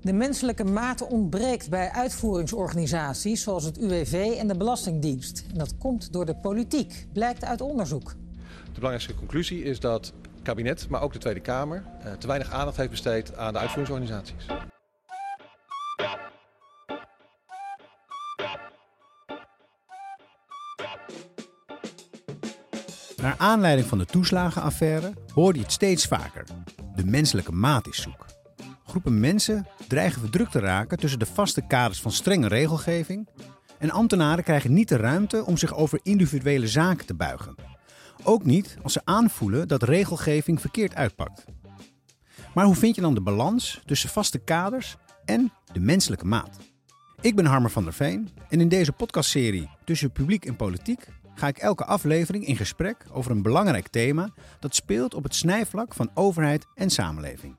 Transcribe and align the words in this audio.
De 0.00 0.12
menselijke 0.12 0.64
mate 0.64 1.04
ontbreekt 1.04 1.70
bij 1.70 1.90
uitvoeringsorganisaties 1.90 3.42
zoals 3.42 3.64
het 3.64 3.78
UWV 3.78 4.34
en 4.38 4.48
de 4.48 4.56
Belastingdienst. 4.56 5.44
En 5.52 5.58
dat 5.58 5.76
komt 5.78 6.12
door 6.12 6.26
de 6.26 6.36
politiek, 6.36 7.06
blijkt 7.12 7.44
uit 7.44 7.60
onderzoek. 7.60 8.14
De 8.64 8.74
belangrijkste 8.74 9.14
conclusie 9.14 9.62
is 9.62 9.80
dat 9.80 10.06
het 10.06 10.14
kabinet, 10.42 10.88
maar 10.88 11.02
ook 11.02 11.12
de 11.12 11.18
Tweede 11.18 11.40
Kamer, 11.40 11.84
eh, 12.00 12.12
te 12.12 12.26
weinig 12.26 12.50
aandacht 12.50 12.76
heeft 12.76 12.90
besteed 12.90 13.36
aan 13.36 13.52
de 13.52 13.58
uitvoeringsorganisaties. 13.58 14.46
Naar 23.16 23.34
aanleiding 23.38 23.88
van 23.88 23.98
de 23.98 24.04
toeslagenaffaire 24.04 25.12
hoorde 25.34 25.58
je 25.58 25.64
het 25.64 25.74
steeds 25.74 26.06
vaker. 26.06 26.44
De 26.96 27.04
menselijke 27.04 27.52
maat 27.52 27.86
is 27.86 28.02
zoek. 28.02 28.27
Groepen 28.88 29.20
mensen 29.20 29.66
dreigen 29.88 30.20
verdrukt 30.20 30.52
te 30.52 30.58
raken 30.58 30.98
tussen 30.98 31.18
de 31.18 31.26
vaste 31.26 31.66
kaders 31.66 32.00
van 32.00 32.12
strenge 32.12 32.48
regelgeving. 32.48 33.28
En 33.78 33.90
ambtenaren 33.90 34.44
krijgen 34.44 34.72
niet 34.72 34.88
de 34.88 34.96
ruimte 34.96 35.44
om 35.44 35.56
zich 35.56 35.74
over 35.74 36.00
individuele 36.02 36.68
zaken 36.68 37.06
te 37.06 37.14
buigen. 37.14 37.54
Ook 38.22 38.44
niet 38.44 38.76
als 38.82 38.92
ze 38.92 39.00
aanvoelen 39.04 39.68
dat 39.68 39.82
regelgeving 39.82 40.60
verkeerd 40.60 40.94
uitpakt. 40.94 41.44
Maar 42.54 42.64
hoe 42.64 42.74
vind 42.74 42.94
je 42.94 43.00
dan 43.00 43.14
de 43.14 43.20
balans 43.20 43.80
tussen 43.84 44.08
vaste 44.08 44.38
kaders 44.38 44.96
en 45.24 45.52
de 45.72 45.80
menselijke 45.80 46.26
maat? 46.26 46.56
Ik 47.20 47.36
ben 47.36 47.46
Harmer 47.46 47.70
van 47.70 47.84
der 47.84 47.92
Veen 47.92 48.28
en 48.48 48.60
in 48.60 48.68
deze 48.68 48.92
podcastserie 48.92 49.70
Tussen 49.84 50.12
Publiek 50.12 50.44
en 50.44 50.56
Politiek 50.56 51.08
ga 51.34 51.46
ik 51.46 51.58
elke 51.58 51.84
aflevering 51.84 52.46
in 52.46 52.56
gesprek 52.56 53.04
over 53.12 53.30
een 53.30 53.42
belangrijk 53.42 53.88
thema 53.88 54.30
dat 54.60 54.74
speelt 54.74 55.14
op 55.14 55.22
het 55.22 55.34
snijvlak 55.34 55.94
van 55.94 56.10
overheid 56.14 56.66
en 56.74 56.90
samenleving. 56.90 57.56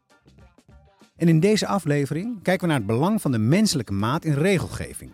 En 1.20 1.28
in 1.28 1.40
deze 1.40 1.68
aflevering 1.68 2.42
kijken 2.42 2.62
we 2.62 2.68
naar 2.68 2.82
het 2.82 2.88
belang 2.88 3.22
van 3.22 3.32
de 3.32 3.38
menselijke 3.38 3.94
maat 3.94 4.26
in 4.26 4.34
regelgeving. 4.34 5.12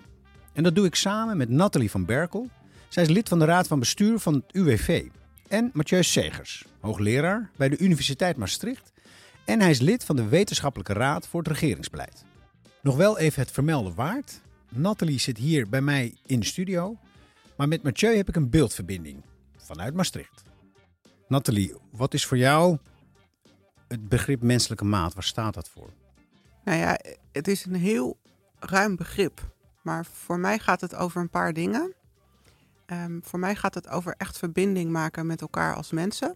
En 0.54 0.64
dat 0.64 0.76
doe 0.76 0.86
ik 0.86 0.96
samen 0.96 1.38
met 1.38 1.50
Nathalie 1.50 1.92
van 1.92 2.06
Berkel. 2.06 2.50
Zij 2.88 3.04
is 3.04 3.10
lid 3.10 3.30
van 3.30 3.40
de 3.40 3.46
Raad 3.46 3.68
van 3.68 3.80
Bestuur 3.80 4.20
van 4.20 4.34
het 4.34 4.44
UWV. 4.52 5.06
En 5.48 5.70
Mathieu 5.74 6.04
Segers, 6.04 6.66
hoogleraar 6.80 7.50
bij 7.56 7.70
de 7.70 7.78
Universiteit 7.78 8.38
Maastricht. 8.38 8.92
En 9.46 9.60
hij 9.60 9.70
is 9.70 9.80
lid 9.80 10.04
van 10.04 10.16
de 10.16 10.28
Wetenschappelijke 10.28 10.94
Raad 10.94 11.28
voor 11.28 11.40
het 11.40 11.52
Regeringsbeleid. 11.52 12.26
Nog 12.82 12.96
wel 12.96 13.18
even 13.18 13.42
het 13.42 13.52
vermelden 13.52 13.96
waard. 13.96 14.42
Nathalie 14.70 15.20
zit 15.20 15.38
hier 15.38 15.70
bij 15.70 15.82
mij 15.82 16.16
in 16.26 16.40
de 16.40 16.46
studio. 16.46 16.98
Maar 17.58 17.68
met 17.68 17.84
Mathieu 17.84 18.16
heb 18.16 18.30
ik 18.30 18.36
een 18.36 18.50
beeldverbinding 18.50 19.24
vanuit 19.58 19.94
Maastricht. 19.94 20.44
Nathalie, 21.28 21.74
wat 21.92 22.14
is 22.14 22.26
voor 22.26 22.38
jou 22.38 22.78
het 23.88 24.10
begrip 24.10 24.42
menselijke 24.42 24.86
maat? 24.86 25.14
Waar 25.14 25.24
staat 25.24 25.54
dat 25.54 25.70
voor? 25.70 25.90
Nou 26.64 26.78
ja, 26.78 27.00
het 27.32 27.48
is 27.48 27.66
een 27.66 27.76
heel 27.76 28.18
ruim 28.60 28.96
begrip. 28.96 29.54
Maar 29.82 30.06
voor 30.06 30.40
mij 30.40 30.60
gaat 30.60 30.82
het 30.82 30.96
over 30.96 31.22
een 31.22 31.30
paar 31.30 31.54
dingen. 31.54 31.94
Ehm, 32.86 33.20
voor 33.22 33.40
mij 33.40 33.56
gaat 33.56 33.74
het 33.74 33.88
over 33.88 34.16
echt 34.18 34.38
verbinding 34.38 34.92
maken 34.92 35.26
met 35.26 35.42
elkaar 35.42 35.76
als 35.76 35.92
mensen. 35.92 36.36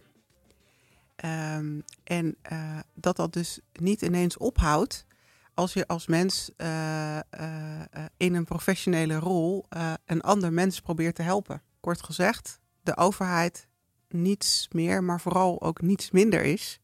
Ehm, 1.16 1.80
en 2.04 2.36
uh, 2.52 2.78
dat 2.94 3.16
dat 3.16 3.32
dus 3.32 3.60
niet 3.72 4.02
ineens 4.02 4.36
ophoudt 4.36 5.04
als 5.54 5.72
je 5.72 5.86
als 5.86 6.06
mens 6.06 6.50
uh, 6.56 7.16
uh, 7.16 7.80
in 8.16 8.34
een 8.34 8.44
professionele 8.44 9.14
rol 9.14 9.66
een 10.04 10.20
ander 10.20 10.52
mens 10.52 10.80
probeert 10.80 11.14
te 11.14 11.22
helpen. 11.22 11.62
Kort 11.80 12.02
gezegd, 12.02 12.60
de 12.82 12.96
overheid 12.96 13.68
niets 14.08 14.68
meer, 14.72 15.04
maar 15.04 15.20
vooral 15.20 15.62
ook 15.62 15.80
niets 15.80 16.10
minder 16.10 16.42
is 16.42 16.79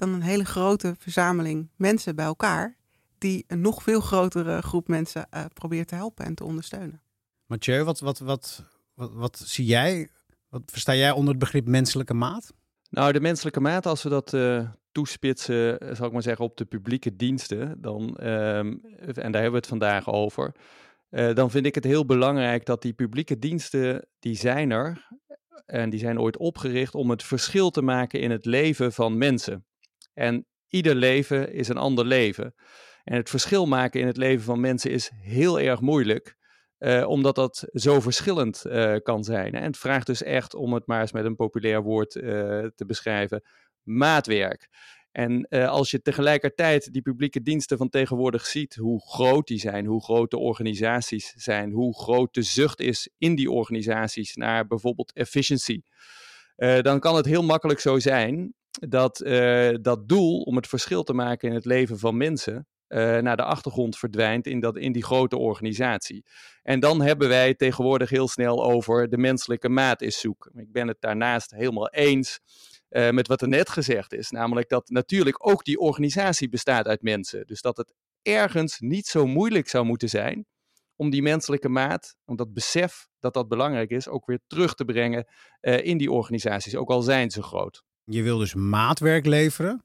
dan 0.00 0.12
een 0.12 0.22
hele 0.22 0.44
grote 0.44 0.94
verzameling 0.98 1.68
mensen 1.76 2.16
bij 2.16 2.24
elkaar 2.24 2.76
die 3.18 3.44
een 3.46 3.60
nog 3.60 3.82
veel 3.82 4.00
grotere 4.00 4.62
groep 4.62 4.88
mensen 4.88 5.28
probeert 5.52 5.88
te 5.88 5.94
helpen 5.94 6.24
en 6.24 6.34
te 6.34 6.44
ondersteunen. 6.44 7.02
Mathieu, 7.46 7.84
wat, 7.84 8.00
wat, 8.00 8.18
wat, 8.18 8.64
wat, 8.94 9.12
wat 9.12 9.42
zie 9.44 9.64
jij, 9.64 10.08
wat 10.48 10.62
versta 10.66 10.94
jij 10.94 11.10
onder 11.10 11.28
het 11.30 11.38
begrip 11.38 11.66
menselijke 11.66 12.14
maat? 12.14 12.52
Nou, 12.90 13.12
de 13.12 13.20
menselijke 13.20 13.60
maat, 13.60 13.86
als 13.86 14.02
we 14.02 14.08
dat 14.08 14.32
uh, 14.32 14.68
toespitsen, 14.92 15.80
eh, 15.80 15.94
zal 15.94 16.06
ik 16.06 16.12
maar 16.12 16.22
zeggen, 16.22 16.44
op 16.44 16.56
de 16.56 16.64
publieke 16.64 17.16
diensten, 17.16 17.80
dan, 17.80 18.02
um, 18.02 18.80
en 18.98 19.32
daar 19.32 19.42
hebben 19.42 19.50
we 19.50 19.56
het 19.56 19.66
vandaag 19.66 20.08
over, 20.08 20.54
uh, 21.10 21.34
dan 21.34 21.50
vind 21.50 21.66
ik 21.66 21.74
het 21.74 21.84
heel 21.84 22.06
belangrijk 22.06 22.66
dat 22.66 22.82
die 22.82 22.92
publieke 22.92 23.38
diensten, 23.38 24.06
die 24.18 24.36
zijn 24.36 24.70
er, 24.70 25.08
en 25.66 25.90
die 25.90 26.00
zijn 26.00 26.20
ooit 26.20 26.36
opgericht 26.36 26.94
om 26.94 27.10
het 27.10 27.22
verschil 27.22 27.70
te 27.70 27.82
maken 27.82 28.20
in 28.20 28.30
het 28.30 28.44
leven 28.44 28.92
van 28.92 29.18
mensen. 29.18 29.64
En 30.14 30.46
ieder 30.68 30.94
leven 30.94 31.52
is 31.52 31.68
een 31.68 31.76
ander 31.76 32.04
leven. 32.04 32.54
En 33.04 33.16
het 33.16 33.30
verschil 33.30 33.66
maken 33.66 34.00
in 34.00 34.06
het 34.06 34.16
leven 34.16 34.44
van 34.44 34.60
mensen 34.60 34.90
is 34.90 35.10
heel 35.14 35.60
erg 35.60 35.80
moeilijk. 35.80 36.38
Uh, 36.78 37.08
omdat 37.08 37.34
dat 37.34 37.64
zo 37.72 38.00
verschillend 38.00 38.64
uh, 38.66 38.96
kan 39.02 39.24
zijn. 39.24 39.54
En 39.54 39.62
het 39.62 39.78
vraagt 39.78 40.06
dus 40.06 40.22
echt, 40.22 40.54
om 40.54 40.72
het 40.72 40.86
maar 40.86 41.00
eens 41.00 41.12
met 41.12 41.24
een 41.24 41.36
populair 41.36 41.82
woord 41.82 42.14
uh, 42.14 42.22
te 42.74 42.84
beschrijven, 42.86 43.42
maatwerk. 43.82 44.68
En 45.12 45.48
als 45.48 45.90
je 45.90 46.02
tegelijkertijd 46.02 46.92
die 46.92 47.02
publieke 47.02 47.42
diensten 47.42 47.76
van 47.76 47.88
tegenwoordig 47.88 48.46
ziet, 48.46 48.74
hoe 48.74 49.00
groot 49.00 49.46
die 49.46 49.58
zijn, 49.58 49.86
hoe 49.86 50.02
groot 50.02 50.30
de 50.30 50.38
organisaties 50.38 51.32
zijn, 51.36 51.70
hoe 51.70 51.98
groot 51.98 52.34
de 52.34 52.42
zucht 52.42 52.80
is 52.80 53.10
in 53.18 53.34
die 53.34 53.50
organisaties 53.50 54.34
naar 54.34 54.66
bijvoorbeeld 54.66 55.12
efficiency, 55.12 55.82
dan 56.56 57.00
kan 57.00 57.16
het 57.16 57.26
heel 57.26 57.42
makkelijk 57.42 57.80
zo 57.80 57.98
zijn 57.98 58.54
dat 58.70 59.16
dat 59.80 60.08
doel 60.08 60.40
om 60.40 60.56
het 60.56 60.66
verschil 60.66 61.02
te 61.02 61.12
maken 61.12 61.48
in 61.48 61.54
het 61.54 61.64
leven 61.64 61.98
van 61.98 62.16
mensen, 62.16 62.66
uh, 62.90 63.18
naar 63.18 63.36
de 63.36 63.44
achtergrond 63.44 63.98
verdwijnt 63.98 64.46
in, 64.46 64.60
dat, 64.60 64.76
in 64.76 64.92
die 64.92 65.04
grote 65.04 65.36
organisatie. 65.36 66.24
En 66.62 66.80
dan 66.80 67.00
hebben 67.00 67.28
wij 67.28 67.54
tegenwoordig 67.54 68.10
heel 68.10 68.28
snel 68.28 68.64
over 68.64 69.08
de 69.08 69.18
menselijke 69.18 69.68
maat 69.68 70.02
is 70.02 70.20
zoek. 70.20 70.50
Ik 70.54 70.72
ben 70.72 70.88
het 70.88 71.00
daarnaast 71.00 71.50
helemaal 71.50 71.88
eens 71.88 72.40
uh, 72.90 73.10
met 73.10 73.28
wat 73.28 73.42
er 73.42 73.48
net 73.48 73.68
gezegd 73.68 74.12
is. 74.12 74.30
Namelijk 74.30 74.68
dat 74.68 74.88
natuurlijk 74.88 75.48
ook 75.48 75.64
die 75.64 75.78
organisatie 75.78 76.48
bestaat 76.48 76.86
uit 76.86 77.02
mensen. 77.02 77.46
Dus 77.46 77.60
dat 77.60 77.76
het 77.76 77.94
ergens 78.22 78.78
niet 78.80 79.06
zo 79.06 79.26
moeilijk 79.26 79.68
zou 79.68 79.84
moeten 79.84 80.08
zijn 80.08 80.46
om 80.96 81.10
die 81.10 81.22
menselijke 81.22 81.68
maat, 81.68 82.16
om 82.24 82.36
dat 82.36 82.52
besef 82.52 83.08
dat 83.18 83.34
dat 83.34 83.48
belangrijk 83.48 83.90
is, 83.90 84.08
ook 84.08 84.26
weer 84.26 84.40
terug 84.46 84.74
te 84.74 84.84
brengen 84.84 85.26
in 85.60 85.98
die 85.98 86.12
organisaties, 86.12 86.76
ook 86.76 86.90
al 86.90 87.02
zijn 87.02 87.30
ze 87.30 87.42
groot. 87.42 87.82
Je 88.10 88.22
wil 88.22 88.38
dus 88.38 88.54
maatwerk 88.54 89.26
leveren. 89.26 89.82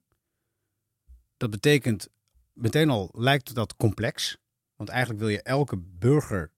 Dat 1.38 1.50
betekent 1.50 2.10
meteen 2.54 2.90
al 2.90 3.10
lijkt 3.14 3.56
dat 3.56 3.76
complex. 3.76 4.38
Want 4.76 4.90
eigenlijk 4.90 5.20
wil 5.20 5.30
je 5.30 5.42
elke 5.42 5.78
burger 5.78 6.52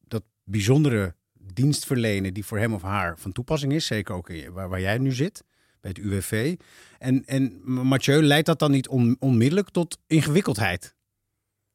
dat 0.00 0.22
bijzondere 0.42 1.14
dienst 1.32 1.86
verlenen 1.86 2.34
die 2.34 2.44
voor 2.44 2.58
hem 2.58 2.74
of 2.74 2.82
haar 2.82 3.18
van 3.18 3.32
toepassing 3.32 3.72
is. 3.72 3.86
Zeker 3.86 4.14
ook 4.14 4.28
waar, 4.50 4.68
waar 4.68 4.80
jij 4.80 4.98
nu 4.98 5.12
zit, 5.12 5.44
bij 5.80 5.90
het 5.90 5.98
UWV. 5.98 6.56
En, 6.98 7.24
en 7.24 7.72
Mathieu, 7.72 8.22
leidt 8.22 8.46
dat 8.46 8.58
dan 8.58 8.70
niet 8.70 8.88
on, 8.88 9.16
onmiddellijk 9.18 9.70
tot 9.70 9.98
ingewikkeldheid? 10.06 10.94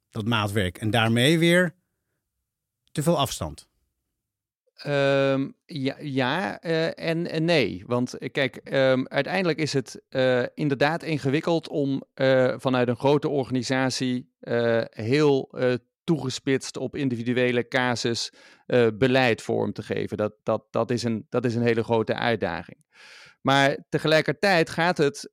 Dat 0.10 0.26
maatwerk. 0.26 0.78
En 0.78 0.90
daarmee 0.90 1.40
weer 1.40 1.76
te 2.92 3.04
veel 3.04 3.18
afstand. 3.18 3.69
Um, 4.88 5.56
ja, 5.66 5.96
ja 6.00 6.64
uh, 6.66 7.00
en, 7.00 7.46
nee. 7.46 7.84
Want 7.86 8.16
uh, 8.20 8.30
kijk, 8.32 8.62
um, 8.74 9.08
uiteindelijk 9.08 9.60
is 9.60 9.74
het 9.74 10.02
uh, 10.10 10.44
inderdaad 10.54 11.04
ingewikkeld 11.04 11.70
om 11.70 12.04
vanuit 12.58 12.88
een 12.88 12.96
grote 12.98 13.30
organisatie 13.30 14.30
heel 14.90 15.50
toegespitst 16.04 16.78
op 16.78 16.96
individuele 16.96 17.68
casus 17.68 18.32
beleid 18.94 19.42
vorm 19.42 19.74
te 19.74 19.84
geven. 19.84 20.18
Dat, 20.18 20.34
dat, 20.44 20.64
dat, 20.72 20.92
is 20.92 21.04
een, 21.04 21.26
dat 21.30 21.46
is 21.46 21.56
een 21.56 21.62
hele 21.62 21.84
grote 21.84 22.14
uitdaging. 22.14 22.86
Maar 23.42 23.78
tegelijkertijd 23.90 24.70
gaat 24.70 24.98
het 24.98 25.32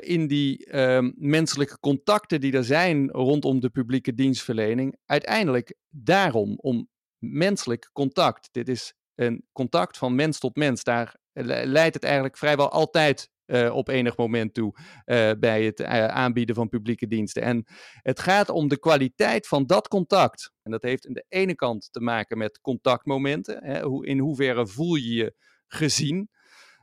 in 0.00 0.26
die 0.26 0.76
um, 0.78 1.14
menselijke 1.16 1.78
contacten 1.80 2.40
die 2.40 2.52
er 2.52 2.64
zijn 2.64 3.10
rondom 3.10 3.60
de 3.60 3.70
publieke 3.70 4.14
dienstverlening 4.14 4.96
uiteindelijk 5.06 5.74
daarom 5.88 6.54
om 6.56 6.88
menselijk 7.18 7.90
contact. 7.92 8.48
Dit 8.52 8.68
is 8.68 8.94
een 9.14 9.44
contact 9.52 9.98
van 9.98 10.14
mens 10.14 10.38
tot 10.38 10.56
mens. 10.56 10.82
Daar 10.82 11.16
leidt 11.64 11.94
het 11.94 12.04
eigenlijk 12.04 12.36
vrijwel 12.36 12.70
altijd 12.70 13.30
uh, 13.46 13.74
op 13.74 13.88
enig 13.88 14.16
moment 14.16 14.54
toe 14.54 14.74
uh, 15.06 15.30
bij 15.38 15.64
het 15.64 15.80
uh, 15.80 16.06
aanbieden 16.06 16.54
van 16.54 16.68
publieke 16.68 17.06
diensten. 17.06 17.42
En 17.42 17.64
het 18.02 18.20
gaat 18.20 18.48
om 18.48 18.68
de 18.68 18.78
kwaliteit 18.78 19.46
van 19.46 19.66
dat 19.66 19.88
contact. 19.88 20.52
En 20.62 20.70
dat 20.70 20.82
heeft 20.82 21.06
aan 21.06 21.12
de 21.12 21.24
ene 21.28 21.54
kant 21.54 21.88
te 21.92 22.00
maken 22.00 22.38
met 22.38 22.60
contactmomenten. 22.60 23.64
Hè, 23.64 23.82
hoe, 23.82 24.06
in 24.06 24.18
hoeverre 24.18 24.66
voel 24.66 24.94
je 24.94 25.14
je 25.14 25.34
gezien 25.66 26.30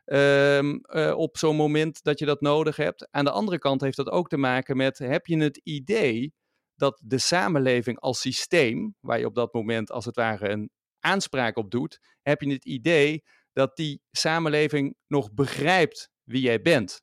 um, 0.05 0.81
op 1.13 1.37
zo'n 1.37 1.55
moment 1.55 2.03
dat 2.03 2.19
je 2.19 2.25
dat 2.25 2.41
nodig 2.41 2.75
hebt. 2.75 3.07
Aan 3.11 3.25
de 3.25 3.31
andere 3.31 3.57
kant 3.57 3.81
heeft 3.81 3.97
dat 3.97 4.09
ook 4.09 4.29
te 4.29 4.37
maken 4.37 4.77
met: 4.77 4.97
heb 4.97 5.25
je 5.25 5.37
het 5.37 5.59
idee 5.63 6.33
dat 6.75 7.01
de 7.03 7.17
samenleving 7.17 7.99
als 7.99 8.19
systeem, 8.19 8.95
waar 8.99 9.19
je 9.19 9.25
op 9.25 9.35
dat 9.35 9.53
moment 9.53 9.91
als 9.91 10.05
het 10.05 10.15
ware 10.15 10.49
een 10.49 10.69
aanspraak 10.99 11.57
op 11.57 11.71
doet, 11.71 11.99
heb 12.21 12.41
je 12.41 12.51
het 12.51 12.65
idee 12.65 13.23
dat 13.53 13.75
die 13.75 14.01
samenleving 14.11 14.95
nog 15.07 15.33
begrijpt 15.33 16.09
wie 16.23 16.41
jij 16.41 16.61
bent? 16.61 17.01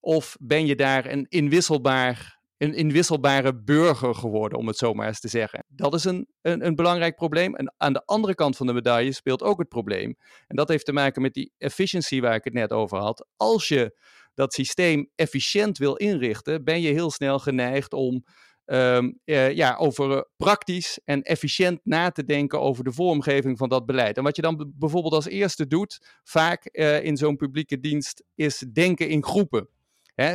Of 0.00 0.36
ben 0.40 0.66
je 0.66 0.76
daar 0.76 1.06
een 1.06 1.26
inwisselbaar 1.28 2.40
een 2.60 2.74
inwisselbare 2.74 3.62
burger 3.62 4.14
geworden, 4.14 4.58
om 4.58 4.66
het 4.66 4.76
zo 4.76 4.94
maar 4.94 5.06
eens 5.06 5.20
te 5.20 5.28
zeggen. 5.28 5.64
Dat 5.68 5.94
is 5.94 6.04
een, 6.04 6.28
een, 6.40 6.66
een, 6.66 6.74
belangrijk 6.74 7.16
probleem. 7.16 7.54
En 7.54 7.74
aan 7.76 7.92
de 7.92 8.02
andere 8.04 8.34
kant 8.34 8.56
van 8.56 8.66
de 8.66 8.72
medaille 8.72 9.12
speelt 9.12 9.42
ook 9.42 9.58
het 9.58 9.68
probleem. 9.68 10.16
En 10.46 10.56
dat 10.56 10.68
heeft 10.68 10.84
te 10.84 10.92
maken 10.92 11.22
met 11.22 11.34
die 11.34 11.52
efficiency 11.58 12.20
waar 12.20 12.34
ik 12.34 12.44
het 12.44 12.52
net 12.52 12.70
over 12.70 12.98
had. 12.98 13.26
Als 13.36 13.68
je 13.68 13.98
dat 14.34 14.54
systeem 14.54 15.10
efficiënt 15.14 15.78
wil 15.78 15.94
inrichten, 15.94 16.64
ben 16.64 16.80
je 16.80 16.92
heel 16.92 17.10
snel 17.10 17.38
geneigd 17.38 17.92
om 17.92 18.24
um, 18.72 19.18
ja, 19.24 19.76
over 19.76 20.10
uh, 20.10 20.20
praktisch 20.36 20.98
en 21.04 21.22
efficiënt 21.22 21.80
na 21.84 22.10
te 22.10 22.24
denken 22.24 22.60
over 22.60 22.84
de 22.84 22.92
vormgeving 22.92 23.58
van 23.58 23.68
dat 23.68 23.86
beleid. 23.86 24.16
En 24.16 24.22
wat 24.22 24.36
je 24.36 24.42
dan 24.42 24.72
bijvoorbeeld 24.76 25.14
als 25.14 25.26
eerste 25.26 25.66
doet, 25.66 26.18
vaak 26.24 26.68
uh, 26.72 27.04
in 27.04 27.16
zo'n 27.16 27.36
publieke 27.36 27.80
dienst, 27.80 28.24
is 28.34 28.64
denken 28.72 29.08
in 29.08 29.24
groepen. 29.24 29.68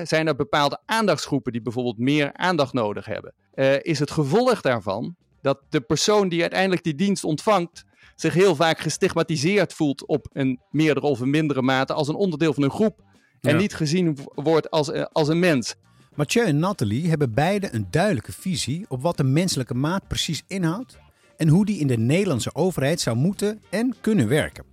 Zijn 0.04 0.28
er 0.28 0.36
bepaalde 0.36 0.82
aandachtsgroepen 0.86 1.52
die 1.52 1.62
bijvoorbeeld 1.62 1.98
meer 1.98 2.34
aandacht 2.34 2.74
nodig 2.74 3.06
hebben? 3.06 3.34
Uh, 3.54 3.76
is 3.82 4.00
het 4.00 4.12
gevolg 4.12 4.62
daarvan 4.62 5.16
dat 5.42 5.62
de 5.70 5.82
persoon 5.82 6.30
die 6.30 6.42
uiteindelijk 6.42 6.84
die 6.84 6.96
dienst 6.96 7.24
ontvangt, 7.24 7.84
zich 8.16 8.34
heel 8.34 8.56
vaak 8.56 8.80
gestigmatiseerd 8.80 9.74
voelt 9.74 10.06
op 10.06 10.28
een 10.32 10.62
meerdere 10.70 11.06
of 11.06 11.20
een 11.20 11.30
mindere 11.30 11.62
mate 11.62 11.94
als 11.94 12.08
een 12.08 12.16
onderdeel 12.16 12.54
van 12.54 12.64
een 12.64 12.72
groep 12.72 13.04
en 13.42 13.52
ja. 13.52 13.58
niet 13.58 13.76
gezien 13.76 14.18
wordt 14.34 14.70
als, 14.70 14.92
als 14.92 15.28
een 15.28 15.40
mens. 15.40 15.76
Mathieu 16.16 16.46
en 16.46 16.60
Nathalie 16.60 17.10
hebben 17.10 17.34
beide 17.34 17.70
een 17.72 17.88
duidelijke 17.90 18.32
visie 18.32 18.86
op 18.88 19.02
wat 19.02 19.18
de 19.18 19.24
menselijke 19.24 19.74
maat 19.74 20.08
precies 20.08 20.44
inhoudt 20.48 20.98
en 21.38 21.48
hoe 21.48 21.66
die 21.66 21.80
in 21.80 21.88
de 21.88 21.98
Nederlandse 21.98 22.56
overheid 22.56 23.00
zou 23.00 23.18
moeten 23.18 23.62
en 23.70 23.96
kunnen 24.02 24.28
werken. 24.28 24.64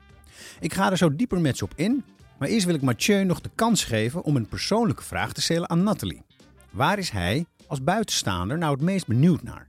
Ik 0.61 0.75
ga 0.75 0.91
er 0.91 0.97
zo 0.97 1.17
dieper 1.17 1.41
met 1.41 1.57
ze 1.57 1.65
op 1.65 1.73
in, 1.77 2.05
maar 2.39 2.49
eerst 2.49 2.67
wil 2.67 2.75
ik 2.75 2.83
Mathieu 2.83 3.25
nog 3.25 3.41
de 3.41 3.51
kans 3.55 3.85
geven 3.85 4.23
om 4.23 4.37
een 4.37 4.49
persoonlijke 4.49 5.03
vraag 5.03 5.33
te 5.33 5.43
stellen 5.43 5.71
aan 5.71 5.83
Nathalie. 5.83 6.23
Waar 6.71 6.99
is 6.99 7.11
hij 7.11 7.45
als 7.67 7.83
buitenstaander 7.83 8.59
nou 8.59 8.73
het 8.73 8.83
meest 8.83 9.07
benieuwd 9.07 9.43
naar? 9.43 9.67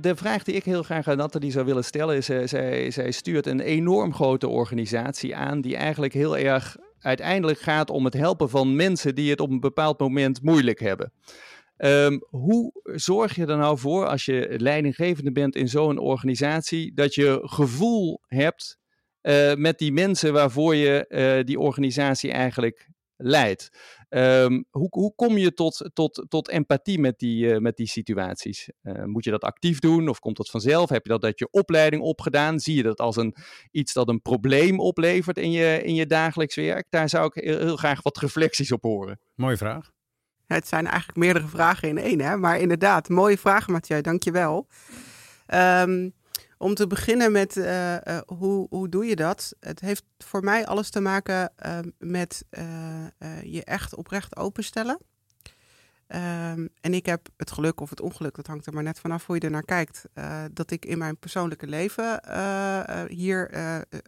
De 0.00 0.16
vraag 0.16 0.42
die 0.42 0.54
ik 0.54 0.64
heel 0.64 0.82
graag 0.82 1.08
aan 1.08 1.16
Nathalie 1.16 1.50
zou 1.50 1.64
willen 1.64 1.84
stellen 1.84 2.16
is: 2.16 2.30
uh, 2.30 2.46
zij, 2.46 2.90
zij 2.90 3.10
stuurt 3.10 3.46
een 3.46 3.60
enorm 3.60 4.14
grote 4.14 4.48
organisatie 4.48 5.36
aan 5.36 5.60
die 5.60 5.76
eigenlijk 5.76 6.12
heel 6.12 6.36
erg 6.36 6.76
uiteindelijk 7.00 7.60
gaat 7.60 7.90
om 7.90 8.04
het 8.04 8.14
helpen 8.14 8.50
van 8.50 8.76
mensen 8.76 9.14
die 9.14 9.30
het 9.30 9.40
op 9.40 9.50
een 9.50 9.60
bepaald 9.60 9.98
moment 9.98 10.42
moeilijk 10.42 10.80
hebben. 10.80 11.12
Um, 11.76 12.24
hoe 12.28 12.72
zorg 12.84 13.34
je 13.34 13.46
er 13.46 13.56
nou 13.56 13.78
voor, 13.78 14.06
als 14.06 14.24
je 14.24 14.54
leidinggevende 14.58 15.32
bent 15.32 15.56
in 15.56 15.68
zo'n 15.68 15.98
organisatie, 15.98 16.94
dat 16.94 17.14
je 17.14 17.40
gevoel 17.42 18.20
hebt 18.26 18.78
uh, 19.22 19.54
met 19.54 19.78
die 19.78 19.92
mensen 19.92 20.32
waarvoor 20.32 20.74
je 20.74 21.04
uh, 21.08 21.44
die 21.44 21.58
organisatie 21.58 22.32
eigenlijk 22.32 22.88
leidt? 23.22 23.68
Um, 24.08 24.64
hoe, 24.70 24.86
hoe, 24.90 25.14
kom 25.14 25.38
je 25.38 25.54
tot, 25.54 25.90
tot, 25.92 26.24
tot 26.28 26.48
empathie 26.48 26.98
met 26.98 27.18
die, 27.18 27.46
uh, 27.46 27.58
met 27.58 27.76
die 27.76 27.86
situaties? 27.86 28.70
Uh, 28.82 29.04
moet 29.04 29.24
je 29.24 29.30
dat 29.30 29.42
actief 29.42 29.78
doen 29.78 30.08
of 30.08 30.18
komt 30.18 30.36
dat 30.36 30.50
vanzelf? 30.50 30.88
Heb 30.88 31.04
je 31.04 31.10
dat 31.10 31.24
uit 31.24 31.38
je 31.38 31.48
opleiding 31.50 32.02
opgedaan? 32.02 32.60
Zie 32.60 32.76
je 32.76 32.82
dat 32.82 33.00
als 33.00 33.16
een, 33.16 33.34
iets 33.70 33.92
dat 33.92 34.08
een 34.08 34.22
probleem 34.22 34.80
oplevert 34.80 35.38
in 35.38 35.50
je, 35.50 35.82
in 35.82 35.94
je 35.94 36.06
dagelijks 36.06 36.54
werk? 36.54 36.86
Daar 36.90 37.08
zou 37.08 37.26
ik 37.26 37.44
heel, 37.44 37.58
heel 37.58 37.76
graag 37.76 38.02
wat 38.02 38.18
reflecties 38.18 38.72
op 38.72 38.82
horen. 38.82 39.20
Mooie 39.34 39.56
vraag. 39.56 39.90
Het 40.46 40.68
zijn 40.68 40.86
eigenlijk 40.86 41.18
meerdere 41.18 41.46
vragen 41.46 41.88
in 41.88 41.98
één, 41.98 42.20
hè? 42.20 42.36
maar 42.36 42.58
inderdaad, 42.58 43.08
mooie 43.08 43.38
vraag, 43.38 43.68
Mathieu, 43.68 44.00
dankjewel. 44.00 44.66
Um, 45.54 46.14
om 46.60 46.74
te 46.74 46.86
beginnen 46.86 47.32
met 47.32 47.56
uh, 47.56 47.94
uh, 47.94 48.18
hoe, 48.26 48.66
hoe 48.70 48.88
doe 48.88 49.04
je 49.04 49.16
dat? 49.16 49.54
Het 49.60 49.80
heeft 49.80 50.04
voor 50.18 50.44
mij 50.44 50.66
alles 50.66 50.90
te 50.90 51.00
maken 51.00 51.52
uh, 51.66 51.78
met 51.98 52.44
je 53.42 53.64
echt 53.64 53.94
oprecht 53.94 54.36
openstellen. 54.36 54.98
Um, 56.08 56.68
en 56.80 56.94
ik 56.94 57.06
heb 57.06 57.28
het 57.36 57.50
geluk 57.50 57.80
of 57.80 57.90
het 57.90 58.00
ongeluk, 58.00 58.34
dat 58.34 58.46
hangt 58.46 58.66
er 58.66 58.72
maar 58.72 58.82
net 58.82 59.00
vanaf 59.00 59.26
hoe 59.26 59.34
je 59.34 59.40
er 59.40 59.50
naar 59.50 59.64
kijkt, 59.64 60.04
dat 60.52 60.70
ik 60.70 60.84
in 60.84 60.98
mijn 60.98 61.16
persoonlijke 61.16 61.66
leven 61.66 62.20
hier 63.08 63.50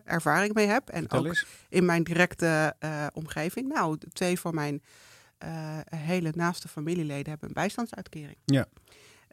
ervaring 0.04 0.54
mee 0.54 0.66
heb. 0.66 0.88
En 0.88 1.10
ook 1.10 1.44
in 1.68 1.84
mijn 1.84 2.04
directe 2.04 2.74
omgeving. 3.12 3.68
Nou, 3.68 3.98
twee 4.12 4.40
van 4.40 4.54
mijn 4.54 4.82
hele 5.96 6.32
naaste 6.34 6.68
familieleden 6.68 7.30
hebben 7.30 7.48
een 7.48 7.54
bijstandsuitkering. 7.54 8.38
Ja. 8.44 8.66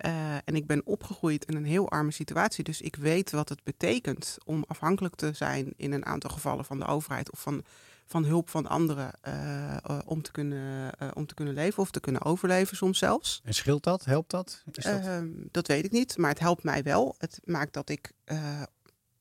Uh, 0.06 0.34
en 0.34 0.56
ik 0.56 0.68
ben 0.68 0.86
opgegroeid 0.86 1.46
in 1.46 1.56
een 1.56 1.66
heel 1.66 1.90
arme 1.90 2.12
situatie. 2.12 2.64
Dus 2.64 2.82
ik 2.82 2.96
weet 2.96 3.32
wat 3.32 3.50
het 3.50 3.64
betekent 3.64 4.38
om 4.46 4.64
afhankelijk 4.68 5.16
te 5.16 5.34
zijn 5.34 5.74
in 5.76 5.92
een 5.92 6.06
aantal 6.06 6.30
gevallen 6.30 6.66
van 6.66 6.80
de 6.80 6.86
overheid 6.86 7.32
of 7.32 7.40
van, 7.40 7.64
van 8.06 8.26
hulp 8.26 8.50
van 8.50 8.68
anderen 8.68 9.12
uh, 9.28 9.78
uh, 9.90 10.00
om, 10.06 10.22
te 10.22 10.32
kunnen, 10.32 10.92
om 11.14 11.26
te 11.26 11.34
kunnen 11.34 11.54
leven 11.54 11.84
of 11.84 11.92
te 11.92 12.00
kunnen 12.00 12.22
overleven 12.22 12.78
soms 12.78 12.98
zelfs. 12.98 13.42
En 13.44 13.54
scheelt 13.54 13.84
dat? 13.84 14.06
Helpt 14.06 14.32
dat? 14.32 14.64
Is 14.72 14.84
dat? 14.84 15.24
dat 15.52 15.68
weet 15.68 15.86
ik 15.86 15.92
niet, 15.92 16.18
maar 16.18 16.30
het 16.30 16.40
helpt 16.40 16.64
mij 16.64 16.84
wel. 16.84 17.16
Het 17.18 17.40
maakt 17.44 17.74
dat 17.74 17.90
ik 17.90 18.12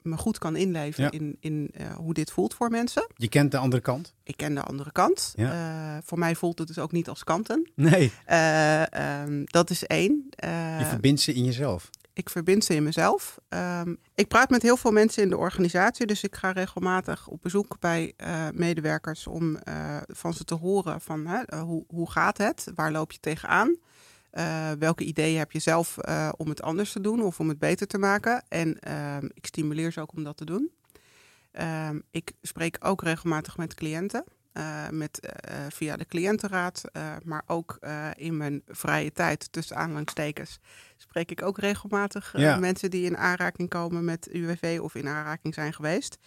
me 0.08 0.16
goed 0.16 0.38
kan 0.38 0.56
inleven 0.56 1.04
ja. 1.04 1.10
in, 1.10 1.36
in 1.40 1.70
uh, 1.80 1.94
hoe 1.94 2.14
dit 2.14 2.30
voelt 2.30 2.54
voor 2.54 2.70
mensen. 2.70 3.06
Je 3.14 3.28
kent 3.28 3.50
de 3.50 3.58
andere 3.58 3.82
kant? 3.82 4.14
Ik 4.22 4.36
ken 4.36 4.54
de 4.54 4.62
andere 4.62 4.92
kant. 4.92 5.32
Ja. 5.36 5.52
Uh, 5.94 5.98
voor 6.04 6.18
mij 6.18 6.34
voelt 6.34 6.58
het 6.58 6.68
dus 6.68 6.78
ook 6.78 6.92
niet 6.92 7.08
als 7.08 7.24
kanten. 7.24 7.70
Nee. 7.74 8.12
Uh, 8.28 8.82
um, 9.22 9.44
dat 9.44 9.70
is 9.70 9.84
één. 9.84 10.26
je 10.78 10.84
verbindt 10.88 11.20
ze 11.20 11.34
in 11.34 11.44
jezelf. 11.44 11.90
Ik 12.12 12.30
verbind 12.30 12.64
ze 12.64 12.74
in 12.74 12.82
mezelf. 12.82 13.38
Um, 13.48 13.98
ik 14.14 14.28
praat 14.28 14.50
met 14.50 14.62
heel 14.62 14.76
veel 14.76 14.90
mensen 14.90 15.22
in 15.22 15.28
de 15.28 15.36
organisatie, 15.36 16.06
dus 16.06 16.24
ik 16.24 16.36
ga 16.36 16.50
regelmatig 16.50 17.28
op 17.28 17.42
bezoek 17.42 17.76
bij 17.80 18.14
medewerkers 18.54 19.26
om 19.26 19.58
van 20.06 20.34
ze 20.34 20.44
te 20.44 20.54
horen 20.54 21.00
van 21.00 21.44
hoe, 21.56 21.84
hoe 21.88 22.10
gaat 22.10 22.38
het? 22.38 22.70
Waar 22.74 22.92
loop 22.92 23.12
je 23.12 23.20
tegenaan? 23.20 23.76
Uh, 24.38 24.70
welke 24.78 25.04
ideeën 25.04 25.38
heb 25.38 25.52
je 25.52 25.58
zelf 25.58 25.96
uh, 26.08 26.28
om 26.36 26.48
het 26.48 26.62
anders 26.62 26.92
te 26.92 27.00
doen 27.00 27.22
of 27.22 27.40
om 27.40 27.48
het 27.48 27.58
beter 27.58 27.86
te 27.86 27.98
maken? 27.98 28.44
En 28.48 28.78
uh, 28.88 29.16
ik 29.34 29.46
stimuleer 29.46 29.92
ze 29.92 30.00
ook 30.00 30.12
om 30.12 30.24
dat 30.24 30.36
te 30.36 30.44
doen. 30.44 30.70
Ehm, 31.52 32.00
ik 32.10 32.32
spreek 32.42 32.76
ook 32.80 33.02
regelmatig 33.02 33.56
met 33.56 33.74
cliënten, 33.74 34.24
eh, 34.52 34.88
met, 34.88 35.28
via 35.68 35.96
de 35.96 36.06
cliëntenraad, 36.06 36.82
maar 37.24 37.42
ook 37.46 37.78
in 38.16 38.36
mijn 38.36 38.62
vrije 38.66 39.12
tijd 39.12 39.52
tussen 39.52 39.76
aanhalingstekens 39.76 40.58
spreek 40.96 41.30
ik 41.30 41.42
ook 41.42 41.58
regelmatig 41.58 42.32
Ja. 42.36 42.56
mensen 42.56 42.90
die 42.90 43.04
in 43.04 43.16
aanraking 43.16 43.68
komen 43.68 44.04
met 44.04 44.28
UWV 44.32 44.78
of 44.82 44.94
in 44.94 45.08
aanraking 45.08 45.54
zijn 45.54 45.72
geweest. 45.72 46.18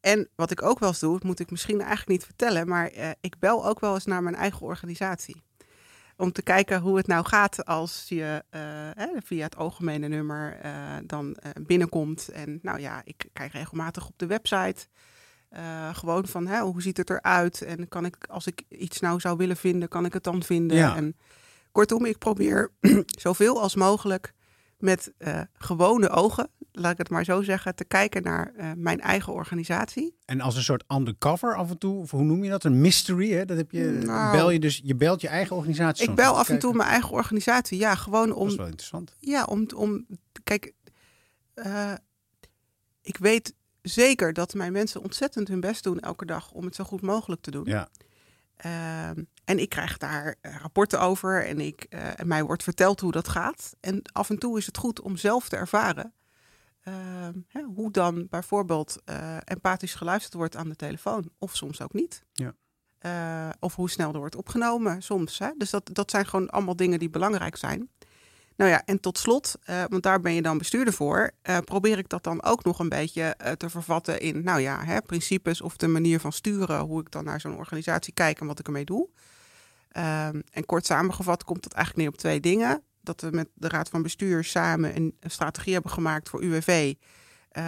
En 0.00 0.28
wat 0.34 0.50
ik 0.50 0.62
ook 0.62 0.78
wel 0.78 0.88
eens 0.88 0.98
doe, 0.98 1.20
moet 1.22 1.40
ik 1.40 1.50
misschien 1.50 1.78
eigenlijk 1.80 2.08
niet 2.08 2.24
vertellen, 2.24 2.68
maar 2.68 2.92
ik 3.20 3.38
bel 3.38 3.66
ook 3.66 3.80
wel 3.80 3.94
eens 3.94 4.06
naar 4.06 4.22
mijn 4.22 4.34
eigen 4.36 4.60
organisatie 4.60 5.44
om 6.16 6.32
te 6.32 6.42
kijken 6.42 6.80
hoe 6.80 6.96
het 6.96 7.06
nou 7.06 7.24
gaat 7.24 7.64
als 7.64 8.04
je 8.08 8.44
uh, 8.50 8.60
hè, 8.94 9.08
via 9.24 9.44
het 9.44 9.56
algemene 9.56 10.08
nummer 10.08 10.58
uh, 10.64 10.72
dan 11.04 11.26
uh, 11.26 11.50
binnenkomt. 11.66 12.28
En 12.28 12.58
nou 12.62 12.80
ja, 12.80 13.02
ik 13.04 13.28
kijk 13.32 13.52
regelmatig 13.52 14.06
op 14.08 14.18
de 14.18 14.26
website 14.26 14.86
gewoon 15.92 16.26
van 16.26 16.46
hè, 16.46 16.60
hoe 16.60 16.82
ziet 16.82 16.96
het 16.96 17.10
eruit 17.10 17.62
en 17.62 17.88
kan 17.88 18.04
ik, 18.04 18.16
als 18.28 18.46
ik 18.46 18.62
iets 18.68 19.00
nou 19.00 19.20
zou 19.20 19.36
willen 19.36 19.56
vinden, 19.56 19.88
kan 19.88 20.04
ik 20.04 20.12
het 20.12 20.24
dan 20.24 20.42
vinden. 20.42 20.76
Ja. 20.76 20.96
En 20.96 21.16
kortom, 21.72 22.04
ik 22.04 22.18
probeer 22.18 22.70
zoveel 23.06 23.60
als 23.60 23.74
mogelijk 23.74 24.32
met 24.78 25.12
gewone 25.52 26.08
ogen, 26.08 26.48
laat 26.72 26.92
ik 26.92 26.98
het 26.98 27.10
maar 27.10 27.24
zo 27.24 27.42
zeggen, 27.42 27.74
te 27.74 27.84
kijken 27.84 28.22
naar 28.22 28.74
mijn 28.76 29.00
eigen 29.00 29.32
organisatie. 29.32 30.16
En 30.24 30.40
als 30.40 30.56
een 30.56 30.62
soort 30.62 30.84
undercover 30.88 31.56
af 31.56 31.70
en 31.70 31.78
toe, 31.78 31.98
of 31.98 32.10
hoe 32.10 32.22
noem 32.22 32.44
je 32.44 32.50
dat? 32.50 32.64
Een 32.64 32.80
mystery, 32.80 33.32
hè? 33.32 33.44
Dat 33.44 33.56
heb 33.56 33.70
je, 33.70 34.00
nou, 34.04 34.36
bel 34.36 34.50
je 34.50 34.58
dus, 34.58 34.80
je 34.84 34.94
belt 34.94 35.20
je 35.20 35.28
eigen 35.28 35.56
organisatie. 35.56 36.08
Ik 36.08 36.14
bel 36.14 36.38
af 36.38 36.48
en 36.48 36.58
toe 36.58 36.74
mijn 36.74 36.88
eigen 36.88 37.10
organisatie, 37.10 37.78
ja, 37.78 37.94
gewoon 37.94 38.32
om. 38.32 38.42
Dat 38.42 38.50
is 38.50 38.56
wel 38.56 38.66
interessant. 38.66 39.14
Ja, 39.18 39.44
om, 39.44 39.66
om 39.74 40.06
kijk, 40.44 40.72
uh, 41.54 41.92
ik 43.02 43.16
weet 43.16 43.54
zeker 43.82 44.32
dat 44.32 44.54
mijn 44.54 44.72
mensen 44.72 45.02
ontzettend 45.02 45.48
hun 45.48 45.60
best 45.60 45.84
doen 45.84 46.00
elke 46.00 46.26
dag 46.26 46.52
om 46.52 46.64
het 46.64 46.74
zo 46.74 46.84
goed 46.84 47.02
mogelijk 47.02 47.42
te 47.42 47.50
doen. 47.50 47.64
Ja. 47.64 47.88
Uh, 48.66 49.08
en 49.44 49.58
ik 49.58 49.68
krijg 49.68 49.96
daar 49.96 50.34
uh, 50.42 50.56
rapporten 50.60 51.00
over 51.00 51.46
en, 51.46 51.60
ik, 51.60 51.86
uh, 51.90 52.20
en 52.20 52.28
mij 52.28 52.44
wordt 52.44 52.62
verteld 52.62 53.00
hoe 53.00 53.12
dat 53.12 53.28
gaat. 53.28 53.76
En 53.80 54.02
af 54.12 54.30
en 54.30 54.38
toe 54.38 54.58
is 54.58 54.66
het 54.66 54.76
goed 54.76 55.00
om 55.00 55.16
zelf 55.16 55.48
te 55.48 55.56
ervaren 55.56 56.12
hè, 57.48 57.62
hoe 57.74 57.90
dan 57.90 58.26
bijvoorbeeld 58.30 59.02
empathisch 59.44 59.94
geluisterd 59.94 60.34
wordt 60.34 60.56
aan 60.56 60.68
de 60.68 60.76
telefoon, 60.76 61.30
of 61.38 61.56
soms 61.56 61.80
ook 61.80 61.92
niet. 61.92 62.24
Ja. 62.32 62.54
Uh, 63.00 63.52
of 63.60 63.74
hoe 63.74 63.90
snel 63.90 64.12
er 64.12 64.18
wordt 64.18 64.36
opgenomen 64.36 65.02
soms. 65.02 65.38
Hè? 65.38 65.50
Dus 65.56 65.70
dat, 65.70 65.90
dat 65.92 66.10
zijn 66.10 66.26
gewoon 66.26 66.50
allemaal 66.50 66.76
dingen 66.76 66.98
die 66.98 67.10
belangrijk 67.10 67.56
zijn. 67.56 67.88
Nou 68.56 68.70
ja, 68.70 68.82
en 68.84 69.00
tot 69.00 69.18
slot, 69.18 69.54
uh, 69.70 69.84
want 69.88 70.02
daar 70.02 70.20
ben 70.20 70.32
je 70.32 70.42
dan 70.42 70.58
bestuurder 70.58 70.94
voor, 70.94 71.30
uh, 71.42 71.58
probeer 71.58 71.98
ik 71.98 72.08
dat 72.08 72.24
dan 72.24 72.42
ook 72.42 72.64
nog 72.64 72.78
een 72.78 72.88
beetje 72.88 73.36
te 73.56 73.70
vervatten 73.70 74.20
in, 74.20 74.44
nou 74.44 74.60
ja, 74.60 74.84
hè, 74.84 75.02
principes 75.02 75.60
of 75.60 75.76
de 75.76 75.88
manier 75.88 76.20
van 76.20 76.32
sturen, 76.32 76.80
hoe 76.80 77.00
ik 77.00 77.10
dan 77.10 77.24
naar 77.24 77.40
zo'n 77.40 77.56
organisatie 77.56 78.14
kijk 78.14 78.40
en 78.40 78.46
wat 78.46 78.58
ik 78.58 78.66
ermee 78.66 78.84
doe. 78.84 79.08
Ehm, 79.88 80.40
en 80.50 80.66
kort 80.66 80.86
samengevat 80.86 81.44
komt 81.44 81.62
dat 81.62 81.72
eigenlijk 81.72 82.04
neer 82.04 82.14
op 82.14 82.20
twee 82.20 82.40
dingen. 82.40 82.82
Dat 83.00 83.20
we 83.20 83.28
met 83.30 83.48
de 83.54 83.68
Raad 83.68 83.88
van 83.88 84.02
Bestuur 84.02 84.44
samen 84.44 84.96
een, 84.96 85.16
een 85.20 85.30
strategie 85.30 85.72
hebben 85.72 85.92
gemaakt 85.92 86.28
voor 86.28 86.42
UWV 86.42 86.94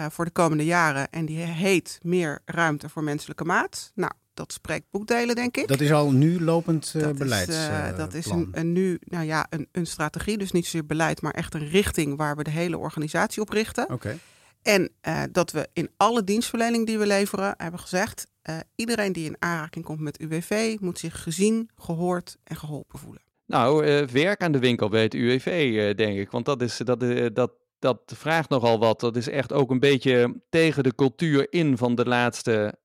voor 0.09 0.25
de 0.25 0.31
komende 0.31 0.65
jaren. 0.65 1.09
En 1.09 1.25
die 1.25 1.37
heet 1.37 1.99
Meer 2.01 2.41
ruimte 2.45 2.89
voor 2.89 3.03
menselijke 3.03 3.43
maat. 3.43 3.91
Nou, 3.95 4.11
dat 4.33 4.53
spreekt 4.53 4.85
boekdelen, 4.91 5.35
denk 5.35 5.57
ik. 5.57 5.67
Dat 5.67 5.79
is 5.79 5.91
al 5.91 6.11
nu 6.11 6.43
lopend 6.43 6.93
uh, 6.95 7.01
dat 7.03 7.17
beleids. 7.17 7.49
Is, 7.49 7.67
uh, 7.67 7.97
dat 7.97 8.13
is 8.13 8.25
een, 8.25 8.49
een, 8.51 8.71
nu, 8.71 8.97
nou 9.01 9.25
ja, 9.25 9.47
een, 9.49 9.67
een 9.71 9.87
strategie, 9.87 10.37
dus 10.37 10.51
niet 10.51 10.63
zozeer 10.63 10.85
beleid, 10.85 11.21
maar 11.21 11.33
echt 11.33 11.53
een 11.53 11.69
richting 11.69 12.17
waar 12.17 12.35
we 12.35 12.43
de 12.43 12.49
hele 12.49 12.77
organisatie 12.77 13.41
op 13.41 13.49
richten. 13.49 13.83
Oké. 13.83 13.93
Okay. 13.93 14.19
En 14.61 14.89
uh, 15.07 15.23
dat 15.31 15.51
we 15.51 15.69
in 15.73 15.89
alle 15.97 16.23
dienstverlening 16.23 16.85
die 16.85 16.97
we 16.97 17.07
leveren 17.07 17.53
hebben 17.57 17.79
gezegd: 17.79 18.27
uh, 18.49 18.57
iedereen 18.75 19.13
die 19.13 19.25
in 19.25 19.35
aanraking 19.39 19.85
komt 19.85 19.99
met 19.99 20.19
UWV 20.19 20.77
moet 20.79 20.99
zich 20.99 21.23
gezien, 21.23 21.69
gehoord 21.75 22.37
en 22.43 22.55
geholpen 22.55 22.99
voelen. 22.99 23.21
Nou, 23.45 23.85
uh, 23.85 24.07
werk 24.07 24.41
aan 24.41 24.51
de 24.51 24.59
winkel 24.59 24.89
bij 24.89 25.03
het 25.03 25.13
UWV, 25.13 25.95
denk 25.95 26.17
ik. 26.17 26.31
Want 26.31 26.45
dat, 26.45 26.61
is, 26.61 26.77
dat, 26.77 26.99
dat, 27.35 27.51
dat 27.79 28.01
vraagt 28.05 28.49
nogal 28.49 28.79
wat. 28.79 28.99
Dat 28.99 29.15
is 29.15 29.29
echt 29.29 29.53
ook 29.53 29.71
een 29.71 29.79
beetje 29.79 30.41
tegen 30.49 30.83
de 30.83 30.95
cultuur 30.95 31.47
in 31.53 31.77
van 31.77 31.95
de 31.95 32.05
laatste 32.05 32.77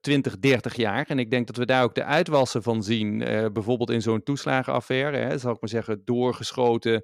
20, 0.00 0.38
30 0.38 0.76
jaar. 0.76 1.06
En 1.06 1.18
ik 1.18 1.30
denk 1.30 1.46
dat 1.46 1.56
we 1.56 1.66
daar 1.66 1.82
ook 1.82 1.94
de 1.94 2.04
uitwassen 2.04 2.62
van 2.62 2.82
zien. 2.82 3.18
bijvoorbeeld 3.52 3.90
in 3.90 4.02
zo'n 4.02 4.22
toeslagenaffaire, 4.22 5.16
hè, 5.16 5.38
zal 5.38 5.52
ik 5.52 5.60
maar 5.60 5.70
zeggen, 5.70 6.02
doorgeschoten 6.04 7.02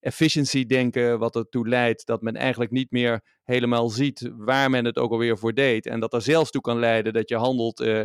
efficiency 0.00 0.66
denken, 0.66 1.18
wat 1.18 1.36
ertoe 1.36 1.68
leidt 1.68 2.06
dat 2.06 2.22
men 2.22 2.36
eigenlijk 2.36 2.70
niet 2.70 2.90
meer 2.90 3.20
helemaal 3.42 3.88
ziet 3.88 4.30
waar 4.36 4.70
men 4.70 4.84
het 4.84 4.98
ook 4.98 5.10
alweer 5.10 5.38
voor 5.38 5.54
deed. 5.54 5.86
En 5.86 6.00
dat 6.00 6.12
er 6.12 6.22
zelfs 6.22 6.50
toe 6.50 6.60
kan 6.60 6.78
leiden 6.78 7.12
dat 7.12 7.28
je 7.28 7.36
handelt 7.36 7.80
uh, 7.80 8.02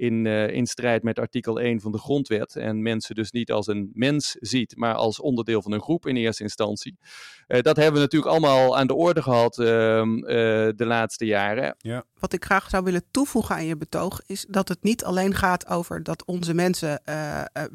in, 0.00 0.24
uh, 0.24 0.48
in 0.48 0.66
strijd 0.66 1.02
met 1.02 1.18
artikel 1.18 1.60
1 1.60 1.80
van 1.80 1.92
de 1.92 1.98
grondwet. 1.98 2.56
En 2.56 2.82
mensen 2.82 3.14
dus 3.14 3.30
niet 3.30 3.52
als 3.52 3.66
een 3.66 3.90
mens 3.94 4.36
ziet, 4.38 4.76
maar 4.76 4.94
als 4.94 5.20
onderdeel 5.20 5.62
van 5.62 5.72
een 5.72 5.82
groep 5.82 6.06
in 6.06 6.16
eerste 6.16 6.42
instantie. 6.42 6.98
Uh, 7.48 7.60
dat 7.60 7.76
hebben 7.76 7.94
we 7.94 8.00
natuurlijk 8.00 8.32
allemaal 8.32 8.78
aan 8.78 8.86
de 8.86 8.94
orde 8.94 9.22
gehad 9.22 9.58
ehm, 9.58 10.16
de 10.76 10.84
laatste 10.86 11.24
jaren. 11.24 11.74
Ja. 11.78 12.04
Wat 12.18 12.32
ik 12.32 12.44
graag 12.44 12.70
zou 12.70 12.84
willen 12.84 13.04
toevoegen 13.10 13.54
aan 13.54 13.66
je 13.66 13.76
betoog 13.76 14.20
is 14.26 14.46
dat 14.48 14.68
het 14.68 14.82
niet 14.82 15.04
alleen 15.04 15.34
gaat 15.34 15.68
over 15.68 16.02
dat 16.02 16.24
onze 16.24 16.54
mensen 16.54 17.02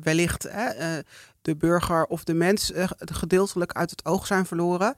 wellicht 0.04 0.44
de 1.42 1.56
burger 1.58 2.06
of 2.06 2.24
de 2.24 2.34
mens 2.34 2.72
gedeeltelijk 2.98 3.72
uit 3.72 3.90
het 3.90 4.06
oog 4.06 4.26
zijn 4.26 4.46
verloren 4.46 4.96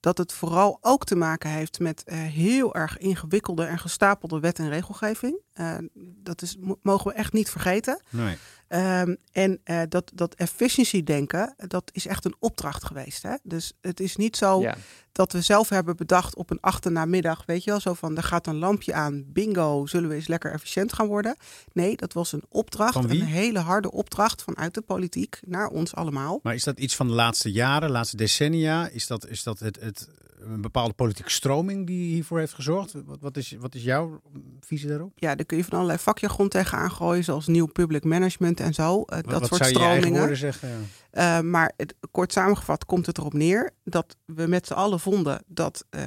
dat 0.00 0.18
het 0.18 0.32
vooral 0.32 0.78
ook 0.80 1.04
te 1.04 1.16
maken 1.16 1.50
heeft 1.50 1.78
met 1.80 2.02
uh, 2.06 2.14
heel 2.18 2.74
erg 2.74 2.98
ingewikkelde 2.98 3.64
en 3.64 3.78
gestapelde 3.78 4.40
wet 4.40 4.58
en 4.58 4.68
regelgeving. 4.68 5.40
Uh, 5.60 5.74
dat 6.22 6.42
is, 6.42 6.56
mogen 6.82 7.10
we 7.10 7.16
echt 7.16 7.32
niet 7.32 7.50
vergeten. 7.50 8.00
Nee. 8.10 8.36
Um, 8.68 9.16
en 9.32 9.60
uh, 9.64 9.82
dat, 9.88 10.10
dat 10.14 10.34
efficiency 10.34 11.02
denken, 11.02 11.54
dat 11.56 11.90
is 11.92 12.06
echt 12.06 12.24
een 12.24 12.36
opdracht 12.38 12.84
geweest. 12.84 13.22
Hè? 13.22 13.34
Dus 13.42 13.72
het 13.80 14.00
is 14.00 14.16
niet 14.16 14.36
zo 14.36 14.60
Ja. 14.60 14.76
dat 15.12 15.32
we 15.32 15.40
zelf 15.40 15.68
hebben 15.68 15.96
bedacht 15.96 16.36
op 16.36 16.50
een 16.50 16.60
achternamiddag, 16.60 17.42
weet 17.46 17.64
je 17.64 17.70
wel, 17.70 17.80
zo 17.80 17.94
van 17.94 18.16
er 18.16 18.22
gaat 18.22 18.46
een 18.46 18.58
lampje 18.58 18.92
aan, 18.94 19.24
bingo, 19.26 19.86
zullen 19.86 20.08
we 20.08 20.14
eens 20.14 20.26
lekker 20.26 20.52
efficiënt 20.52 20.92
gaan 20.92 21.06
worden. 21.06 21.36
Nee, 21.72 21.96
dat 21.96 22.12
was 22.12 22.32
een 22.32 22.44
opdracht, 22.48 22.92
Van 22.92 23.06
wie? 23.08 23.20
een 23.20 23.26
hele 23.26 23.58
harde 23.58 23.90
opdracht 23.90 24.42
vanuit 24.42 24.74
de 24.74 24.80
politiek 24.80 25.40
naar 25.46 25.68
ons 25.68 25.94
allemaal. 25.94 26.40
Maar 26.42 26.54
is 26.54 26.64
dat 26.64 26.78
iets 26.78 26.96
van 26.96 27.06
de 27.06 27.12
laatste 27.14 27.52
jaren, 27.52 27.90
laatste 27.90 28.16
decennia? 28.16 28.88
Is 28.88 29.06
dat, 29.06 29.26
is 29.26 29.42
dat 29.42 29.58
het, 29.58 29.80
het, 29.80 30.08
een 30.40 30.60
bepaalde 30.60 30.94
politieke 30.94 31.30
stroming 31.30 31.86
die 31.86 32.12
hiervoor 32.12 32.38
heeft 32.38 32.54
gezorgd? 32.54 32.94
Wat, 33.04 33.20
wat, 33.20 33.36
is, 33.36 33.56
wat 33.60 33.74
is 33.74 33.82
jouw 33.82 34.20
visie 34.60 34.88
daarop? 34.88 35.12
Ja, 35.14 35.34
daar 35.34 35.46
kun 35.46 35.56
je 35.56 35.64
van 35.64 35.72
allerlei 35.72 35.98
vakjargon 35.98 36.48
tegenaan 36.48 36.90
gooien, 36.90 37.24
zoals 37.24 37.46
nieuw 37.46 37.66
public 37.66 38.04
management 38.04 38.60
en 38.60 38.74
zo. 38.74 38.98
Uh, 38.98 39.04
Wat, 39.04 39.24
dat 39.24 39.40
wat 39.40 39.48
soort 39.48 39.64
stromingen. 39.64 40.36
zeggen? 40.36 40.68
Ja. 40.68 41.38
Uh, 41.38 41.44
maar 41.44 41.72
het, 41.76 41.94
kort 42.10 42.32
samengevat 42.32 42.84
komt 42.84 43.06
het 43.06 43.18
erop 43.18 43.32
neer 43.32 43.70
dat 43.84 44.16
we 44.24 44.46
met 44.46 44.66
z'n 44.66 44.72
allen 44.72 45.00
vonden 45.00 45.42
dat 45.46 45.84
uh, 45.90 46.00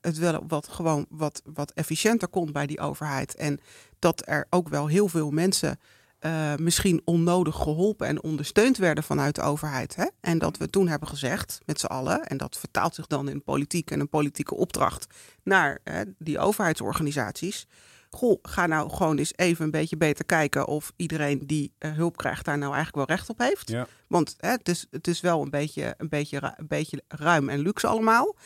het 0.00 0.18
wel 0.18 0.44
wat 0.48 0.68
gewoon 0.68 1.06
wat, 1.08 1.42
wat 1.54 1.72
efficiënter 1.72 2.28
kon 2.28 2.52
bij 2.52 2.66
die 2.66 2.80
overheid. 2.80 3.34
En 3.34 3.60
dat 3.98 4.22
er 4.24 4.46
ook 4.50 4.68
wel 4.68 4.86
heel 4.86 5.08
veel 5.08 5.30
mensen 5.30 5.78
uh, 6.20 6.54
misschien 6.56 7.02
onnodig 7.04 7.54
geholpen 7.54 8.06
en 8.06 8.22
ondersteund 8.22 8.76
werden 8.76 9.04
vanuit 9.04 9.34
de 9.34 9.42
overheid. 9.42 9.96
Hè? 9.96 10.06
En 10.20 10.38
dat 10.38 10.56
we 10.56 10.70
toen 10.70 10.88
hebben 10.88 11.08
gezegd 11.08 11.58
met 11.64 11.80
z'n 11.80 11.86
allen, 11.86 12.22
en 12.22 12.36
dat 12.36 12.56
vertaalt 12.58 12.94
zich 12.94 13.06
dan 13.06 13.28
in 13.28 13.42
politiek 13.42 13.90
en 13.90 14.00
een 14.00 14.08
politieke 14.08 14.54
opdracht 14.54 15.06
naar 15.42 15.78
die 16.18 16.38
overheidsorganisaties. 16.38 17.66
Goh, 18.10 18.38
ga 18.42 18.66
nou 18.66 18.90
gewoon 18.90 19.18
eens 19.18 19.32
even 19.36 19.64
een 19.64 19.70
beetje 19.70 19.96
beter 19.96 20.24
kijken 20.24 20.66
of 20.66 20.92
iedereen 20.96 21.46
die 21.46 21.72
uh, 21.78 21.92
hulp 21.92 22.16
krijgt 22.16 22.44
daar 22.44 22.58
nou 22.58 22.74
eigenlijk 22.74 23.08
wel 23.08 23.16
recht 23.16 23.28
op 23.28 23.38
heeft. 23.38 23.70
Ja. 23.70 23.86
Want 24.06 24.34
hè, 24.38 24.50
het, 24.50 24.68
is, 24.68 24.86
het 24.90 25.06
is 25.06 25.20
wel 25.20 25.42
een 25.42 25.50
beetje, 25.50 25.94
een, 25.98 26.08
beetje, 26.08 26.54
een 26.56 26.66
beetje 26.66 27.02
ruim 27.08 27.48
en 27.48 27.58
luxe 27.58 27.86
allemaal. 27.86 28.36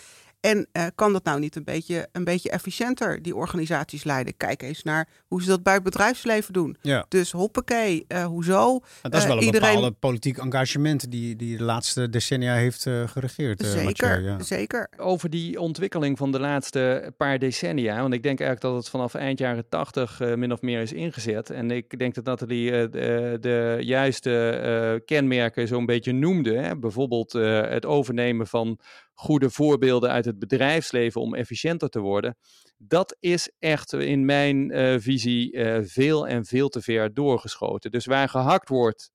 En 0.40 0.66
uh, 0.72 0.86
kan 0.94 1.12
dat 1.12 1.24
nou 1.24 1.40
niet 1.40 1.56
een 1.56 1.64
beetje, 1.64 2.08
een 2.12 2.24
beetje 2.24 2.50
efficiënter, 2.50 3.22
die 3.22 3.36
organisaties 3.36 4.04
leiden? 4.04 4.36
Kijk 4.36 4.62
eens 4.62 4.82
naar 4.82 5.08
hoe 5.26 5.42
ze 5.42 5.48
dat 5.48 5.62
bij 5.62 5.74
het 5.74 5.82
bedrijfsleven 5.82 6.52
doen. 6.52 6.76
Ja. 6.80 7.04
Dus 7.08 7.32
hoppakee, 7.32 8.04
uh, 8.08 8.24
hoezo? 8.24 8.80
Dat 9.02 9.14
is 9.14 9.26
wel 9.26 9.36
een 9.36 9.42
iedereen... 9.42 9.74
bepaalde 9.74 9.96
politiek 9.98 10.38
engagement 10.38 11.10
die, 11.10 11.36
die 11.36 11.56
de 11.56 11.64
laatste 11.64 12.08
decennia 12.08 12.54
heeft 12.54 12.86
uh, 12.86 13.08
geregeerd. 13.08 13.64
zeker, 13.64 13.84
Mathieu, 13.84 14.22
ja. 14.22 14.42
zeker. 14.42 14.88
Over 14.96 15.30
die 15.30 15.60
ontwikkeling 15.60 16.18
van 16.18 16.32
de 16.32 16.40
laatste 16.40 17.12
paar 17.16 17.38
decennia, 17.38 18.00
want 18.00 18.14
ik 18.14 18.22
denk 18.22 18.40
eigenlijk 18.40 18.74
dat 18.74 18.82
het 18.82 18.90
vanaf 18.90 19.14
eind 19.14 19.38
jaren 19.38 19.68
tachtig 19.68 20.20
uh, 20.20 20.34
min 20.34 20.52
of 20.52 20.60
meer 20.60 20.80
is 20.80 20.92
ingezet. 20.92 21.50
En 21.50 21.70
ik 21.70 21.98
denk 21.98 22.14
dat 22.14 22.24
Nathalie 22.24 22.70
uh, 22.70 22.90
de, 22.90 23.36
de, 23.40 23.78
juiste 23.80 25.02
kenmerken 25.04 25.68
zo'n 25.68 25.86
beetje 25.86 26.12
noemde. 26.12 26.56
Hè? 26.56 26.76
Bijvoorbeeld 26.76 27.32
het 27.32 27.86
overnemen 27.86 28.46
van 28.46 28.78
goede 29.20 29.50
voorbeelden 29.50 30.10
uit 30.10 30.24
het 30.24 30.38
bedrijfsleven 30.38 31.20
om 31.20 31.34
efficiënter 31.34 31.88
te 31.88 31.98
worden. 31.98 32.36
Dat 32.76 33.16
is 33.20 33.52
echt 33.58 33.92
in 33.92 34.24
mijn 34.24 34.72
uh, 34.72 34.94
visie 34.98 35.52
uh, 35.52 35.78
veel 35.82 36.28
en 36.28 36.44
veel 36.44 36.68
te 36.68 36.82
ver 36.82 37.14
doorgeschoten. 37.14 37.90
Dus 37.90 38.06
waar 38.06 38.28
gehakt 38.28 38.68
wordt, 38.68 39.10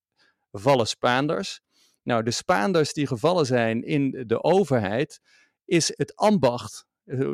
vallen 0.52 0.88
Spaanders. 0.88 1.62
Nou, 2.04 2.24
de 2.24 2.32
Spaanders 2.32 2.94
die 2.94 3.08
gevallen 3.08 3.46
zijn 3.46 3.84
in 3.84 4.24
de 4.28 4.44
overheid, 4.44 5.20
is 5.66 5.94
het 5.96 6.16
ambacht. 6.16 6.86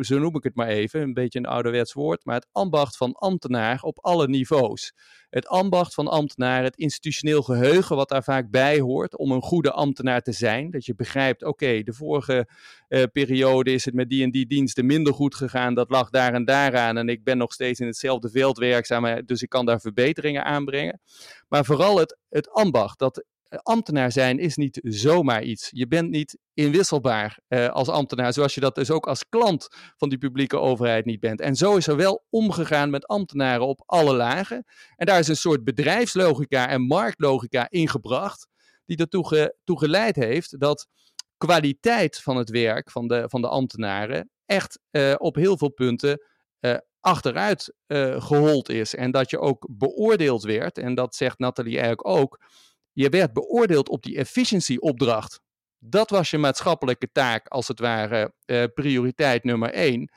Zo 0.01 0.19
noem 0.19 0.35
ik 0.35 0.43
het 0.43 0.55
maar 0.55 0.67
even, 0.67 1.01
een 1.01 1.13
beetje 1.13 1.39
een 1.39 1.45
ouderwets 1.45 1.93
woord, 1.93 2.25
maar 2.25 2.35
het 2.35 2.47
ambacht 2.51 2.97
van 2.97 3.13
ambtenaar 3.13 3.81
op 3.81 3.99
alle 3.99 4.27
niveaus. 4.27 4.93
Het 5.29 5.47
ambacht 5.47 5.93
van 5.93 6.07
ambtenaar, 6.07 6.63
het 6.63 6.75
institutioneel 6.75 7.41
geheugen 7.41 7.95
wat 7.95 8.09
daar 8.09 8.23
vaak 8.23 8.49
bij 8.49 8.79
hoort 8.79 9.17
om 9.17 9.31
een 9.31 9.41
goede 9.41 9.71
ambtenaar 9.71 10.21
te 10.21 10.31
zijn. 10.31 10.71
Dat 10.71 10.85
je 10.85 10.95
begrijpt, 10.95 11.43
oké, 11.43 11.83
de 11.83 11.93
vorige 11.93 12.47
uh, 12.89 13.03
periode 13.11 13.71
is 13.71 13.85
het 13.85 13.93
met 13.93 14.09
die 14.09 14.23
en 14.23 14.31
die 14.31 14.45
diensten 14.45 14.85
minder 14.85 15.13
goed 15.13 15.35
gegaan, 15.35 15.73
dat 15.73 15.89
lag 15.89 16.09
daar 16.09 16.33
en 16.33 16.45
daaraan 16.45 16.97
en 16.97 17.09
ik 17.09 17.23
ben 17.23 17.37
nog 17.37 17.53
steeds 17.53 17.79
in 17.79 17.87
hetzelfde 17.87 18.29
veld 18.29 18.57
werkzaam, 18.57 19.25
dus 19.25 19.41
ik 19.41 19.49
kan 19.49 19.65
daar 19.65 19.81
verbeteringen 19.81 20.45
aanbrengen. 20.45 21.01
Maar 21.47 21.65
vooral 21.65 21.97
het, 21.97 22.17
het 22.29 22.49
ambacht, 22.49 22.99
dat 22.99 23.25
ambtenaar 23.57 24.11
zijn 24.11 24.39
is 24.39 24.55
niet 24.55 24.79
zomaar 24.83 25.43
iets. 25.43 25.69
Je 25.71 25.87
bent 25.87 26.09
niet 26.09 26.37
inwisselbaar 26.53 27.39
uh, 27.47 27.67
als 27.67 27.87
ambtenaar, 27.87 28.33
zoals 28.33 28.53
je 28.53 28.61
dat 28.61 28.75
dus 28.75 28.91
ook 28.91 29.07
als 29.07 29.29
klant 29.29 29.67
van 29.97 30.09
die 30.09 30.17
publieke 30.17 30.59
overheid 30.59 31.05
niet 31.05 31.19
bent. 31.19 31.41
En 31.41 31.55
zo 31.55 31.75
is 31.75 31.87
er 31.87 31.95
wel 31.95 32.25
omgegaan 32.29 32.89
met 32.89 33.07
ambtenaren 33.07 33.67
op 33.67 33.83
alle 33.85 34.15
lagen. 34.15 34.65
En 34.95 35.05
daar 35.05 35.19
is 35.19 35.27
een 35.27 35.35
soort 35.35 35.63
bedrijfslogica 35.63 36.67
en 36.67 36.81
marktlogica 36.81 37.69
ingebracht, 37.69 38.47
die 38.85 38.97
ertoe 38.97 39.27
ge, 39.27 39.55
toe 39.63 39.79
geleid 39.79 40.15
heeft 40.15 40.59
dat 40.59 40.87
kwaliteit 41.37 42.21
van 42.21 42.37
het 42.37 42.49
werk 42.49 42.91
van 42.91 43.07
de, 43.07 43.23
van 43.27 43.41
de 43.41 43.47
ambtenaren 43.47 44.29
echt 44.45 44.79
uh, 44.91 45.13
op 45.17 45.35
heel 45.35 45.57
veel 45.57 45.71
punten 45.71 46.25
uh, 46.59 46.75
achteruit 46.99 47.73
gehold 48.17 48.69
is. 48.69 48.95
En 48.95 49.11
dat 49.11 49.29
je 49.29 49.39
ook 49.39 49.67
beoordeeld 49.71 50.43
werd, 50.43 50.77
en 50.77 50.95
dat 50.95 51.15
zegt 51.15 51.39
Nathalie 51.39 51.73
eigenlijk 51.73 52.07
ook, 52.07 52.39
je 52.93 53.09
werd 53.09 53.33
beoordeeld 53.33 53.89
op 53.89 54.03
die 54.03 54.17
efficiency-opdracht. 54.17 55.39
Dat 55.79 56.09
was 56.09 56.29
je 56.29 56.37
maatschappelijke 56.37 57.09
taak, 57.11 57.47
als 57.47 57.67
het 57.67 57.79
ware, 57.79 58.33
uh, 58.45 58.63
prioriteit 58.73 59.43
nummer 59.43 59.73
één. 59.73 60.11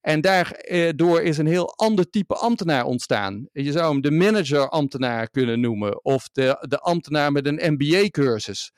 En 0.00 0.20
daardoor 0.20 1.22
is 1.22 1.38
een 1.38 1.46
heel 1.46 1.76
ander 1.76 2.10
type 2.10 2.34
ambtenaar 2.34 2.84
ontstaan. 2.84 3.48
Je 3.52 3.72
zou 3.72 3.92
hem 3.92 4.00
de 4.00 4.10
manager-ambtenaar 4.10 5.30
kunnen 5.30 5.60
noemen, 5.60 6.04
of 6.04 6.28
de, 6.32 6.66
de 6.68 6.78
ambtenaar 6.78 7.32
met 7.32 7.46
een 7.46 7.72
MBA-cursus. 7.72 8.72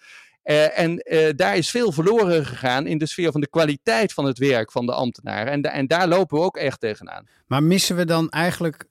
Uh, 0.45 0.78
en 0.78 0.97
daar 1.37 1.57
is 1.57 1.71
veel 1.71 1.93
verloren 1.93 2.47
gegaan 2.47 2.87
in 2.87 2.99
de 2.99 3.07
sfeer 3.07 3.33
van 3.33 3.40
de 3.40 3.49
kwaliteit 3.49 4.12
van 4.12 4.25
het 4.25 4.38
werk 4.38 4.73
van 4.73 4.87
de 4.87 4.93
ambtenaren. 4.93 5.52
En, 5.52 5.62
en 5.62 5.87
daar 5.87 6.09
lopen 6.09 6.38
we 6.38 6.45
ook 6.45 6.57
echt 6.57 6.81
tegenaan. 6.81 7.28
Maar 7.47 7.62
missen 7.62 7.97
we 7.97 8.05
dan 8.05 8.28
eigenlijk 8.28 8.85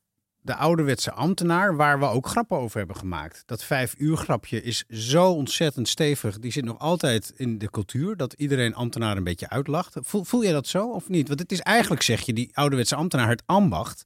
de 0.47 0.55
ouderwetse 0.55 1.11
ambtenaar, 1.11 1.75
waar 1.75 1.99
we 1.99 2.05
ook 2.05 2.27
grappen 2.27 2.57
over 2.57 2.77
hebben 2.77 2.95
gemaakt. 2.95 3.43
Dat 3.45 3.63
vijf 3.63 3.95
uur 3.97 4.17
grapje 4.17 4.61
is 4.61 4.83
zo 4.89 5.31
ontzettend 5.31 5.87
stevig. 5.87 6.39
Die 6.39 6.51
zit 6.51 6.65
nog 6.65 6.79
altijd 6.79 7.33
in 7.35 7.57
de 7.57 7.69
cultuur, 7.69 8.17
dat 8.17 8.33
iedereen 8.33 8.75
ambtenaar 8.75 9.17
een 9.17 9.23
beetje 9.23 9.49
uitlacht. 9.49 9.95
Voel, 10.01 10.23
voel 10.23 10.43
jij 10.43 10.51
dat 10.51 10.67
zo 10.67 10.89
of 10.89 11.09
niet? 11.09 11.27
Want 11.27 11.39
het 11.39 11.51
is 11.51 11.59
eigenlijk, 11.59 12.01
zeg 12.01 12.21
je, 12.21 12.33
die 12.33 12.49
ouderwetse 12.53 12.95
ambtenaar, 12.95 13.29
het 13.29 13.43
ambacht. 13.45 14.05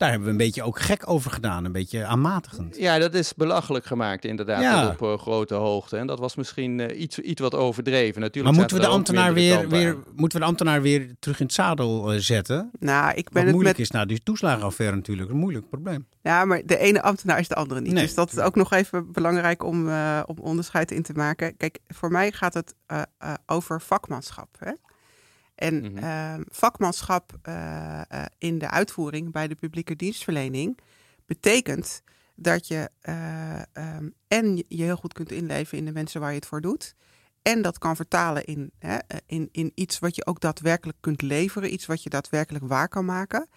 Daar 0.00 0.08
hebben 0.10 0.26
we 0.28 0.32
een 0.34 0.40
beetje 0.46 0.62
ook 0.62 0.78
gek 0.80 1.02
over 1.10 1.30
gedaan, 1.30 1.64
een 1.64 1.72
beetje 1.72 2.04
aanmatigend. 2.04 2.76
Ja, 2.76 2.98
dat 2.98 3.14
is 3.14 3.34
belachelijk 3.34 3.84
gemaakt 3.84 4.24
inderdaad 4.24 4.62
Ja. 4.62 4.88
op 4.88 5.02
eh, 5.02 5.18
grote 5.18 5.54
hoogte. 5.54 5.96
En 5.96 6.06
dat 6.06 6.18
was 6.18 6.34
misschien 6.34 6.80
eh, 6.80 7.00
iets, 7.00 7.18
iets 7.18 7.40
wat 7.40 7.54
overdreven. 7.54 8.20
Natuurlijk 8.20 8.54
Maar 8.54 8.62
moeten 8.64 8.76
we, 8.76 8.82
de 8.82 8.88
ambtenaar 8.88 9.32
weer, 9.34 9.68
weer, 9.68 9.96
moeten 10.14 10.38
we 10.38 10.44
de 10.44 10.50
ambtenaar 10.50 10.82
weer 10.82 11.14
terug 11.18 11.40
in 11.40 11.44
het 11.46 11.54
zadel 11.54 12.12
eh, 12.12 12.18
zetten? 12.18 12.70
Nou, 12.78 13.08
ik 13.14 13.24
ben 13.24 13.32
Wat 13.32 13.42
het 13.42 13.52
moeilijk 13.52 13.78
met. 13.78 13.86
is 13.86 13.92
na 13.92 14.04
die 14.04 14.22
toeslagenaffaire 14.22 14.96
natuurlijk. 14.96 15.30
Een 15.30 15.36
moeilijk 15.36 15.68
probleem. 15.68 16.06
Ja, 16.22 16.44
maar 16.44 16.62
de 16.64 16.78
ene 16.78 17.02
ambtenaar 17.02 17.38
is 17.38 17.48
de 17.48 17.54
andere 17.54 17.80
niet. 17.80 17.92
Nee, 17.92 18.04
dus 18.04 18.14
dat 18.14 18.32
is 18.32 18.38
ook 18.38 18.54
nog 18.54 18.72
even 18.72 19.12
belangrijk 19.12 19.64
om, 19.64 19.88
eh, 19.88 20.20
om 20.26 20.36
onderscheid 20.38 20.90
in 20.90 21.02
te 21.02 21.12
maken. 21.12 21.56
Kijk, 21.56 21.78
voor 21.86 22.10
mij 22.10 22.32
gaat 22.32 22.54
het 22.54 22.74
eh, 22.86 23.02
eh, 23.18 23.34
over 23.46 23.80
vakmanschap. 23.80 24.48
Hè? 24.58 24.70
En 25.60 25.80
Mhm. 25.92 25.98
ehm, 25.98 26.42
vakmanschap 26.48 27.38
eh, 27.42 28.00
eh, 28.08 28.24
in 28.38 28.58
de 28.58 28.70
uitvoering 28.70 29.32
bij 29.32 29.48
de 29.48 29.54
publieke 29.54 29.96
dienstverlening 29.96 30.78
betekent 31.26 32.02
dat 32.34 32.68
je 32.68 32.90
eh, 33.00 33.60
ehm, 33.72 34.08
en 34.28 34.56
je 34.68 34.82
heel 34.82 34.96
goed 34.96 35.12
kunt 35.12 35.32
inleven 35.32 35.78
in 35.78 35.84
de 35.84 35.92
mensen 35.92 36.20
waar 36.20 36.30
je 36.30 36.36
het 36.36 36.46
voor 36.46 36.60
doet. 36.60 36.94
En 37.42 37.62
dat 37.62 37.78
kan 37.78 37.96
vertalen 37.96 38.44
in, 38.44 38.70
hè, 38.78 38.98
in, 39.26 39.48
in 39.52 39.72
iets 39.74 39.98
wat 39.98 40.16
je 40.16 40.26
ook 40.26 40.40
daadwerkelijk 40.40 40.98
kunt 41.00 41.22
leveren, 41.22 41.72
iets 41.72 41.86
wat 41.86 42.02
je 42.02 42.10
daadwerkelijk 42.10 42.64
waar 42.68 42.88
kan 42.88 43.04
maken. 43.04 43.48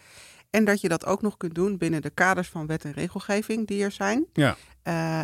En 0.49 0.65
dat 0.65 0.81
je 0.81 0.89
dat 0.89 1.05
ook 1.05 1.21
nog 1.21 1.37
kunt 1.37 1.55
doen 1.55 1.77
binnen 1.77 2.01
de 2.01 2.09
kaders 2.09 2.49
van 2.49 2.67
wet 2.67 2.85
en 2.85 2.91
regelgeving 2.91 3.67
die 3.67 3.83
er 3.83 3.91
zijn. 3.91 4.25
Ja. 4.33 4.57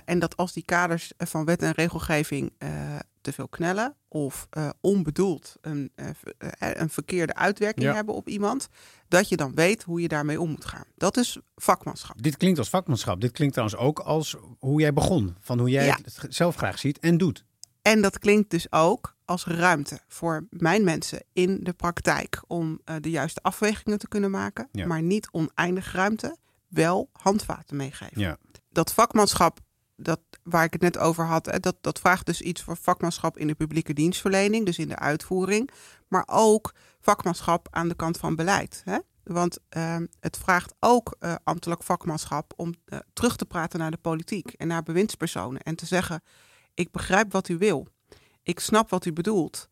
En 0.05 0.19
dat 0.19 0.38
als 0.38 0.53
die 0.53 0.63
kaders 0.65 1.12
van 1.17 1.45
wet 1.45 1.62
en 1.62 1.71
regelgeving 1.71 2.51
eh, 2.57 2.95
te 3.29 3.36
veel 3.36 3.48
knellen 3.48 3.95
of 4.07 4.48
eh, 4.50 4.69
onbedoeld 4.81 5.55
een, 5.62 5.91
eh, 5.95 6.07
eh, 6.38 6.81
een 6.81 6.89
verkeerde 6.89 7.36
uitwerking 7.36 7.86
Ja. 7.86 7.93
hebben 7.93 8.15
op 8.15 8.27
iemand, 8.29 8.67
dat 9.07 9.29
je 9.29 9.38
dan 9.38 9.55
weet 9.55 9.83
hoe 9.83 10.01
je 10.01 10.07
daarmee 10.07 10.41
om 10.41 10.50
moet 10.50 10.65
gaan. 10.65 10.86
Dat 10.95 11.17
is 11.17 11.39
vakmanschap. 11.55 12.21
Dit 12.21 12.38
klinkt 12.38 12.59
als 12.59 12.69
vakmanschap. 12.69 13.21
Dit 13.21 13.31
klinkt 13.31 13.53
trouwens 13.53 13.79
ook 13.81 14.00
als 14.00 14.36
hoe 14.59 14.79
jij 14.79 14.93
begon. 14.93 15.36
Van 15.39 15.59
hoe 15.59 15.69
jij 15.69 15.86
Ja. 15.86 15.98
het 16.03 16.19
zelf 16.29 16.55
graag 16.55 16.79
ziet 16.79 17.00
en 17.00 17.17
doet. 17.17 17.45
En 17.81 18.01
dat 18.01 18.19
klinkt 18.19 18.50
dus 18.50 18.71
ook 18.71 19.15
als 19.25 19.45
ruimte 19.45 20.00
voor 20.07 20.48
mijn 20.50 20.83
mensen 20.83 21.24
in 21.33 21.59
de 21.63 21.74
praktijk 21.74 22.41
om 22.48 22.81
de 23.01 23.09
juiste 23.09 23.41
afwegingen 23.41 24.00
te 24.00 24.07
kunnen 24.07 24.31
maken, 24.31 24.67
Ja. 24.71 24.86
maar 24.86 25.01
niet 25.01 25.27
oneindig 25.31 25.93
ruimte, 25.93 26.38
wel 26.67 27.09
handvaten 27.12 27.75
meegeven. 27.75 28.21
Ja. 28.21 28.38
Dat 28.69 28.93
vakmanschap, 28.93 29.59
dat, 30.00 30.20
waar 30.44 30.63
ik 30.63 30.74
het 30.74 30.82
net 30.82 30.98
over 30.98 31.25
had, 31.25 31.58
dat, 31.60 31.75
dat 31.82 32.00
vraagt 32.00 32.25
dus 32.25 32.41
iets 32.41 32.62
voor 32.62 32.77
vakmanschap 32.77 33.38
in 33.38 33.48
de 33.48 33.56
publieke 33.56 33.94
dienstverlening, 33.94 34.65
dus 34.65 34.77
in 34.77 34.88
de 34.88 35.00
uitvoering, 35.00 35.70
maar 36.08 36.24
ook 36.32 36.74
vakmanschap 37.00 37.68
aan 37.72 37.88
de 37.88 37.96
kant 37.96 38.18
van 38.18 38.36
beleid. 38.36 38.82
Hè? 38.86 38.98
Want 39.24 39.58
ehm, 39.70 40.06
het 40.20 40.38
vraagt 40.38 40.74
ook 40.79 41.15
eh, 41.20 41.36
ambtelijk 41.44 41.84
vakmanschap 41.84 42.53
om 42.56 42.74
eh, 42.86 43.00
terug 43.13 43.36
te 43.36 43.46
praten 43.46 43.79
naar 43.79 43.91
de 43.91 43.98
politiek 43.98 44.53
en 44.53 44.68
naar 44.68 44.84
bewindspersonen 44.84 45.62
en 45.62 45.75
te 45.75 45.86
zeggen: 45.86 46.22
Ik 46.74 46.91
begrijp 46.91 47.32
wat 47.32 47.50
u 47.50 47.58
wil, 47.58 47.88
ik 48.44 48.60
snap 48.60 48.89
wat 48.89 49.06
u 49.06 49.13
bedoelt. 49.13 49.70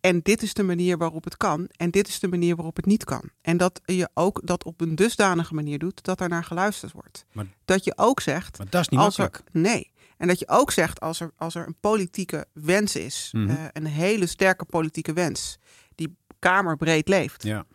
En 0.00 0.20
dit 0.22 0.42
is 0.42 0.54
de 0.54 0.62
manier 0.62 0.98
waarop 0.98 1.24
het 1.24 1.36
kan. 1.36 1.68
En 1.76 1.90
dit 1.90 2.08
is 2.08 2.18
de 2.20 2.28
manier 2.28 2.54
waarop 2.56 2.76
het 2.76 2.86
niet 2.86 3.04
kan. 3.04 3.30
En 3.40 3.56
dat 3.56 3.80
je 3.84 4.08
ook 4.14 4.40
dat 4.46 4.64
op 4.64 4.80
een 4.80 4.94
dusdanige 4.94 5.54
manier 5.54 5.78
doet 5.78 6.04
dat 6.04 6.20
er 6.20 6.28
naar 6.28 6.44
geluisterd 6.44 6.92
wordt. 6.92 7.24
Maar- 7.32 7.46
dat 7.64 7.84
je 7.84 7.92
ook 7.96 8.20
zegt. 8.20 8.58
Maar 8.58 8.66
dat 8.70 8.80
is 8.80 8.88
niet 8.88 9.00
als 9.00 9.16
er, 9.16 9.22
makkelijk. 9.22 9.48
nee. 9.52 9.92
En 10.16 10.28
dat 10.28 10.38
je 10.38 10.48
ook 10.48 10.70
zegt 10.70 11.00
als 11.00 11.20
er, 11.20 11.32
als 11.36 11.54
er 11.54 11.66
een 11.66 11.76
politieke 11.80 12.46
wens 12.52 12.96
is, 12.96 13.28
Mhm. 13.32 13.48
eh, 13.50 13.64
een 13.72 13.86
hele 13.86 14.26
sterke 14.26 14.64
politieke 14.64 15.12
wens, 15.12 15.58
die 15.94 16.16
kamerbreed 16.38 17.08
leeft. 17.08 17.42
Ja. 17.42 17.66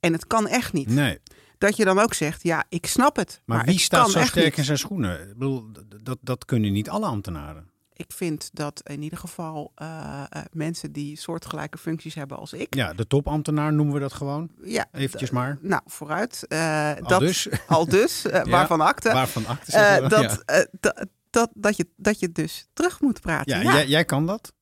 En 0.00 0.12
het 0.12 0.26
kan 0.26 0.48
echt 0.48 0.72
niet. 0.72 0.88
Nee. 0.88 1.18
Dat 1.58 1.76
je 1.76 1.84
dan 1.84 1.98
ook 1.98 2.14
zegt, 2.14 2.42
ja, 2.42 2.64
ik 2.68 2.86
snap 2.86 3.16
het. 3.16 3.42
Maar, 3.44 3.56
Maar, 3.56 3.66
wie 3.66 3.78
staat 3.78 4.10
zo 4.10 4.24
sterk 4.24 4.44
niet. 4.44 4.56
in 4.58 4.64
zijn 4.64 4.78
schoenen? 4.78 5.20
Ik 5.28 5.32
bedoel, 5.38 5.70
dat, 6.02 6.18
dat 6.20 6.44
kunnen 6.44 6.72
niet 6.72 6.88
alle 6.88 7.06
ambtenaren. 7.06 7.70
Ik 7.94 8.12
vind 8.12 8.50
dat 8.52 8.80
in 8.84 9.02
ieder 9.02 9.18
geval 9.18 9.72
eh, 9.74 10.24
eh, 10.28 10.42
mensen 10.52 10.92
die 10.92 11.16
soortgelijke 11.16 11.78
functies 11.78 12.14
hebben 12.14 12.36
als 12.38 12.52
ik. 12.52 12.74
Ja, 12.74 12.92
de 12.92 13.06
topambtenaar 13.06 13.72
noemen 13.72 13.94
we 13.94 14.00
dat 14.00 14.12
gewoon. 14.12 14.50
Ja, 14.62 14.86
Eventjes 14.92 15.28
d- 15.28 15.32
maar. 15.32 15.58
Nou, 15.60 15.82
vooruit. 15.86 16.46
Eh, 16.48 16.92
Al 17.02 17.08
dat, 17.08 17.20
dus. 17.20 17.48
Al 17.66 17.86
dus, 17.88 18.24
eh, 18.26 18.44
Ja, 18.44 18.50
waarvan 18.50 18.80
akte. 18.80 19.12
Waarvan 19.12 19.46
acte 19.46 19.76
Eh, 19.76 20.08
dat, 20.08 20.20
ja. 20.46 20.66
dat, 20.80 21.06
dat, 21.30 21.50
dat, 21.54 21.76
je, 21.76 21.88
dat 21.96 22.18
je 22.20 22.32
dus 22.32 22.66
terug 22.72 23.00
moet 23.00 23.20
praten. 23.20 23.56
Ja, 23.56 23.62
Ja, 23.62 23.72
Jij, 23.72 23.86
jij 23.86 24.04
kan 24.04 24.26
dat. 24.26 24.52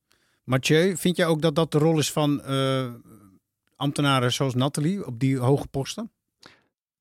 Mathieu, 0.43 0.97
vind 0.97 1.17
jij 1.17 1.25
ook 1.25 1.41
dat 1.41 1.55
dat 1.55 1.71
de 1.71 1.77
rol 1.77 1.97
is 1.99 2.11
van 2.11 2.41
eh, 2.43 2.87
ambtenaren 3.75 4.33
zoals 4.33 4.55
Nathalie 4.55 5.05
op 5.05 5.19
die 5.19 5.37
hoge 5.37 5.67
posten? 5.67 6.11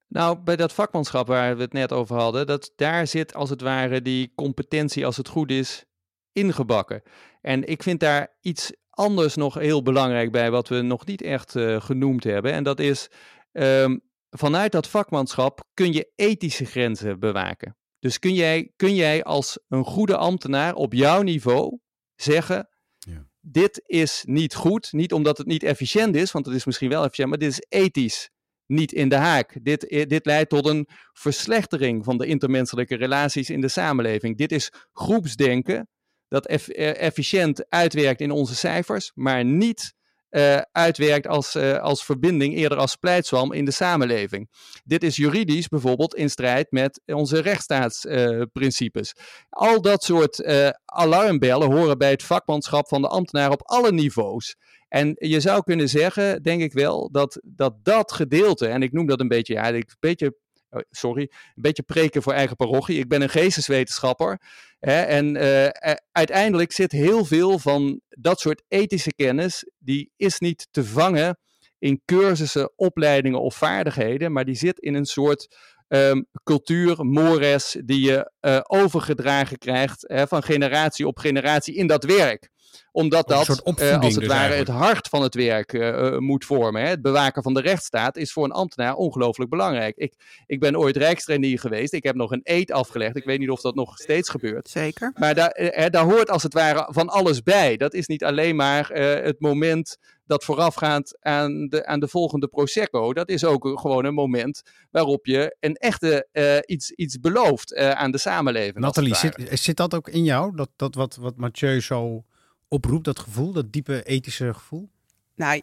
Nou, 0.09 0.39
bij 0.39 0.57
dat 0.57 0.73
vakmanschap 0.73 1.27
waar 1.27 1.57
we 1.57 1.63
het 1.63 1.73
net 1.73 1.93
over 1.93 2.17
hadden, 2.17 2.47
dat, 2.47 2.73
daar 2.77 3.07
zit 3.07 3.35
als 3.35 3.51
het 3.51 3.61
ware 3.61 4.03
die 4.03 4.33
competentie, 4.35 5.07
als 5.07 5.17
het 5.17 5.29
goed 5.29 5.51
is, 5.51 5.85
ingebakken. 6.33 7.03
En 7.41 7.69
ik 7.69 7.83
vind 7.83 8.01
daar 8.01 8.37
iets 8.41 8.73
anders 8.91 9.35
nog 9.35 9.55
heel 9.55 9.83
belangrijk 9.83 10.33
bij, 10.33 10.51
wat 10.51 10.69
we 10.69 10.81
nog 10.81 11.07
niet 11.07 11.23
echt 11.23 11.57
eh, 11.57 11.81
genoemd 11.81 12.25
hebben. 12.25 12.53
En 12.53 12.65
dat 12.65 12.81
is, 12.81 13.09
ehm, 13.53 13.97
vanuit 14.31 14.73
dat 14.73 14.89
vakmanschap 14.89 15.65
kun 15.75 15.93
je 15.93 16.13
ethische 16.15 16.65
grenzen 16.65 17.19
bewaken. 17.21 17.77
Dus 17.99 18.19
kun 18.19 18.35
jij, 18.35 18.73
kun 18.77 18.95
jij 18.95 19.25
als 19.25 19.59
een 19.69 19.85
goede 19.85 20.17
ambtenaar 20.17 20.75
op 20.75 20.93
jouw 20.93 21.23
niveau 21.23 21.79
zeggen, 22.15 22.69
Ja. 22.99 23.27
dit 23.41 23.83
is 23.87 24.23
niet 24.27 24.55
goed. 24.55 24.93
Niet 24.93 25.13
omdat 25.13 25.39
het 25.39 25.47
niet 25.47 25.63
efficiënt 25.63 26.17
is, 26.17 26.33
want 26.33 26.47
het 26.47 26.55
is 26.55 26.65
misschien 26.65 26.89
wel 26.89 27.03
efficiënt, 27.05 27.29
maar 27.29 27.39
dit 27.39 27.51
is 27.51 27.65
ethisch 27.69 28.31
niet 28.67 28.93
in 28.93 29.09
de 29.09 29.17
haak. 29.17 29.59
Dit, 29.63 29.87
eh, 29.87 30.07
dit 30.07 30.27
leidt 30.27 30.51
tot 30.51 30.67
een 30.67 30.89
verslechtering 31.13 32.05
van 32.05 32.19
de 32.19 32.27
intermenselijke 32.27 32.97
relaties 32.97 33.51
in 33.51 33.61
de 33.61 33.69
samenleving. 33.69 34.37
Dit 34.37 34.53
is 34.53 34.73
groepsdenken 34.93 35.89
dat 36.31 36.47
eh, 36.47 37.03
efficiënt 37.03 37.65
uitwerkt 37.69 38.21
in 38.21 38.31
onze 38.31 38.55
cijfers, 38.55 39.11
maar 39.15 39.45
niet 39.45 39.95
eh, 40.29 40.59
uitwerkt 40.73 41.27
als, 41.27 41.55
eh, 41.55 41.79
als 41.79 42.05
verbinding, 42.05 42.57
eerder 42.57 42.79
als 42.79 42.91
splijtswam 42.91 43.53
in 43.53 43.65
de 43.65 43.71
samenleving. 43.71 44.51
Dit 44.85 45.03
is 45.03 45.17
juridisch 45.17 45.69
bijvoorbeeld 45.69 46.15
in 46.15 46.31
strijd 46.31 46.71
met 46.71 47.01
onze 47.07 47.41
rechtsstaatsprincipes. 47.41 49.15
Al 49.49 49.81
dat 49.81 50.03
soort 50.03 50.45
alarmbellen 50.85 51.73
horen 51.73 51.99
bij 51.99 52.11
het 52.11 52.23
vakmanschap 52.23 52.89
van 52.89 53.03
de 53.03 53.09
ambtenaar 53.09 53.51
op 53.51 53.63
alle 53.63 53.93
niveaus. 53.93 54.57
En 54.89 55.17
je 55.19 55.41
zou 55.41 55.63
kunnen 55.63 55.89
zeggen, 55.89 56.43
denk 56.43 56.63
ik 56.63 56.73
wel, 56.73 57.11
dat 57.11 57.41
dat, 57.45 57.75
dat 57.83 58.13
gedeelte, 58.13 58.67
en 58.67 58.83
ik 58.83 58.93
noem 58.93 59.07
dat 59.07 59.21
een 59.21 59.29
beetje, 59.29 59.55
ja, 59.55 59.73
een 59.73 59.85
beetje, 60.01 60.37
oh, 60.71 60.81
sorry, 60.91 61.23
een 61.23 61.63
beetje 61.63 61.83
preken 61.83 62.23
voor 62.23 62.33
eigen 62.33 62.57
parochie. 62.57 62.99
Ik 62.99 63.09
ben 63.09 63.23
een 63.23 63.29
geesteswetenschapper. 63.29 64.41
En 64.81 65.37
eh, 65.37 65.67
eh, 65.67 65.97
uiteindelijk 66.13 66.73
zit 66.73 66.93
heel 66.93 67.25
veel 67.25 67.59
van 67.59 68.01
dat 68.09 68.41
soort 68.41 68.63
ethische 68.69 69.15
kennis, 69.15 69.71
die 69.79 70.13
is 70.17 70.39
niet 70.39 70.69
te 70.71 70.85
vangen 70.85 71.39
in 71.79 72.03
cursussen, 72.05 72.73
opleidingen 72.77 73.41
of 73.41 73.55
vaardigheden, 73.55 74.33
maar 74.33 74.45
die 74.45 74.55
zit 74.55 74.79
in 74.79 74.95
een 74.95 75.07
soort 75.07 75.57
ehm, 75.91 76.23
cultuur, 76.45 77.05
mores, 77.05 77.77
die 77.85 78.01
je 78.01 78.33
eh, 78.41 78.61
overgedragen 78.63 79.59
krijgt 79.59 80.05
hè, 80.09 80.27
van 80.27 80.43
generatie 80.43 81.07
op 81.07 81.19
generatie 81.19 81.75
in 81.75 81.87
dat 81.87 82.05
werk 82.05 82.51
omdat 82.93 83.29
dat, 83.29 83.41
eh, 83.41 83.49
als 83.49 83.57
het 83.57 84.01
dus 84.15 84.27
ware, 84.27 84.41
eigenlijk. 84.41 84.69
het 84.69 84.77
hart 84.77 85.09
van 85.09 85.23
het 85.23 85.35
werk 85.35 85.73
eh, 85.73 86.19
moet 86.19 86.45
vormen. 86.45 86.83
Hè. 86.83 86.89
Het 86.89 87.03
bewaken 87.03 87.43
van 87.43 87.55
de 87.55 87.61
rechtsstaat 87.61 88.17
is 88.17 88.33
voor 88.33 88.45
een 88.45 88.51
ambtenaar 88.53 88.95
ongelooflijk 88.95 89.51
belangrijk. 89.51 89.97
Ik, 89.97 90.15
ik 90.47 90.61
ben 90.61 90.79
ooit 90.79 90.97
rijkstrainier 90.97 91.59
geweest. 91.59 91.93
Ik 91.93 92.03
heb 92.03 92.15
nog 92.15 92.31
een 92.31 92.41
eed 92.43 92.73
afgelegd. 92.73 93.17
Ik 93.17 93.25
weet 93.25 93.39
niet 93.39 93.51
of 93.51 93.61
dat 93.61 93.75
nog 93.75 93.97
steeds 93.97 94.29
gebeurt. 94.29 94.69
Zeker. 94.69 95.13
Maar 95.15 95.35
daar, 95.35 95.89
daar 95.91 96.05
hoort 96.05 96.31
als 96.31 96.43
het 96.43 96.55
ware 96.55 96.89
van 96.91 97.09
alles 97.09 97.43
bij. 97.43 97.77
Dat 97.77 97.95
is 97.95 98.07
niet 98.07 98.25
alleen 98.25 98.57
maar 98.57 98.91
eh, 98.91 99.25
het 99.25 99.41
moment 99.41 99.99
dat 100.31 100.45
voorafgaat 100.45 101.19
aan 101.21 101.67
de, 101.69 101.87
aan 101.87 102.01
de 102.01 102.09
volgende 102.09 102.49
Prosecco. 102.49 103.13
Dat 103.13 103.29
is 103.29 103.45
ook 103.45 103.65
een- 103.65 103.79
gewoon 103.79 104.05
een 104.05 104.15
moment 104.15 104.63
waarop 104.91 105.27
je 105.27 105.57
een 105.61 105.75
echte 105.75 106.29
eh, 106.33 106.59
iets, 106.67 106.91
iets 106.91 107.21
belooft 107.21 107.75
eh, 107.75 107.91
aan 107.91 108.11
de 108.11 108.19
samenleving. 108.19 108.79
Nathalie, 108.79 109.15
zit, 109.15 109.49
zit 109.53 109.77
dat 109.77 109.95
ook 109.95 110.09
in 110.09 110.25
jou? 110.25 110.57
Dat, 110.57 110.71
dat 110.77 110.95
wat, 110.95 111.17
wat 111.17 111.37
Mathieu 111.37 111.81
zo 111.81 112.25
oproept, 112.69 113.05
dat 113.05 113.19
gevoel, 113.19 113.53
dat 113.53 113.73
diepe 113.73 114.03
ethische 114.03 114.55
gevoel? 114.55 114.91
Nou, 115.35 115.61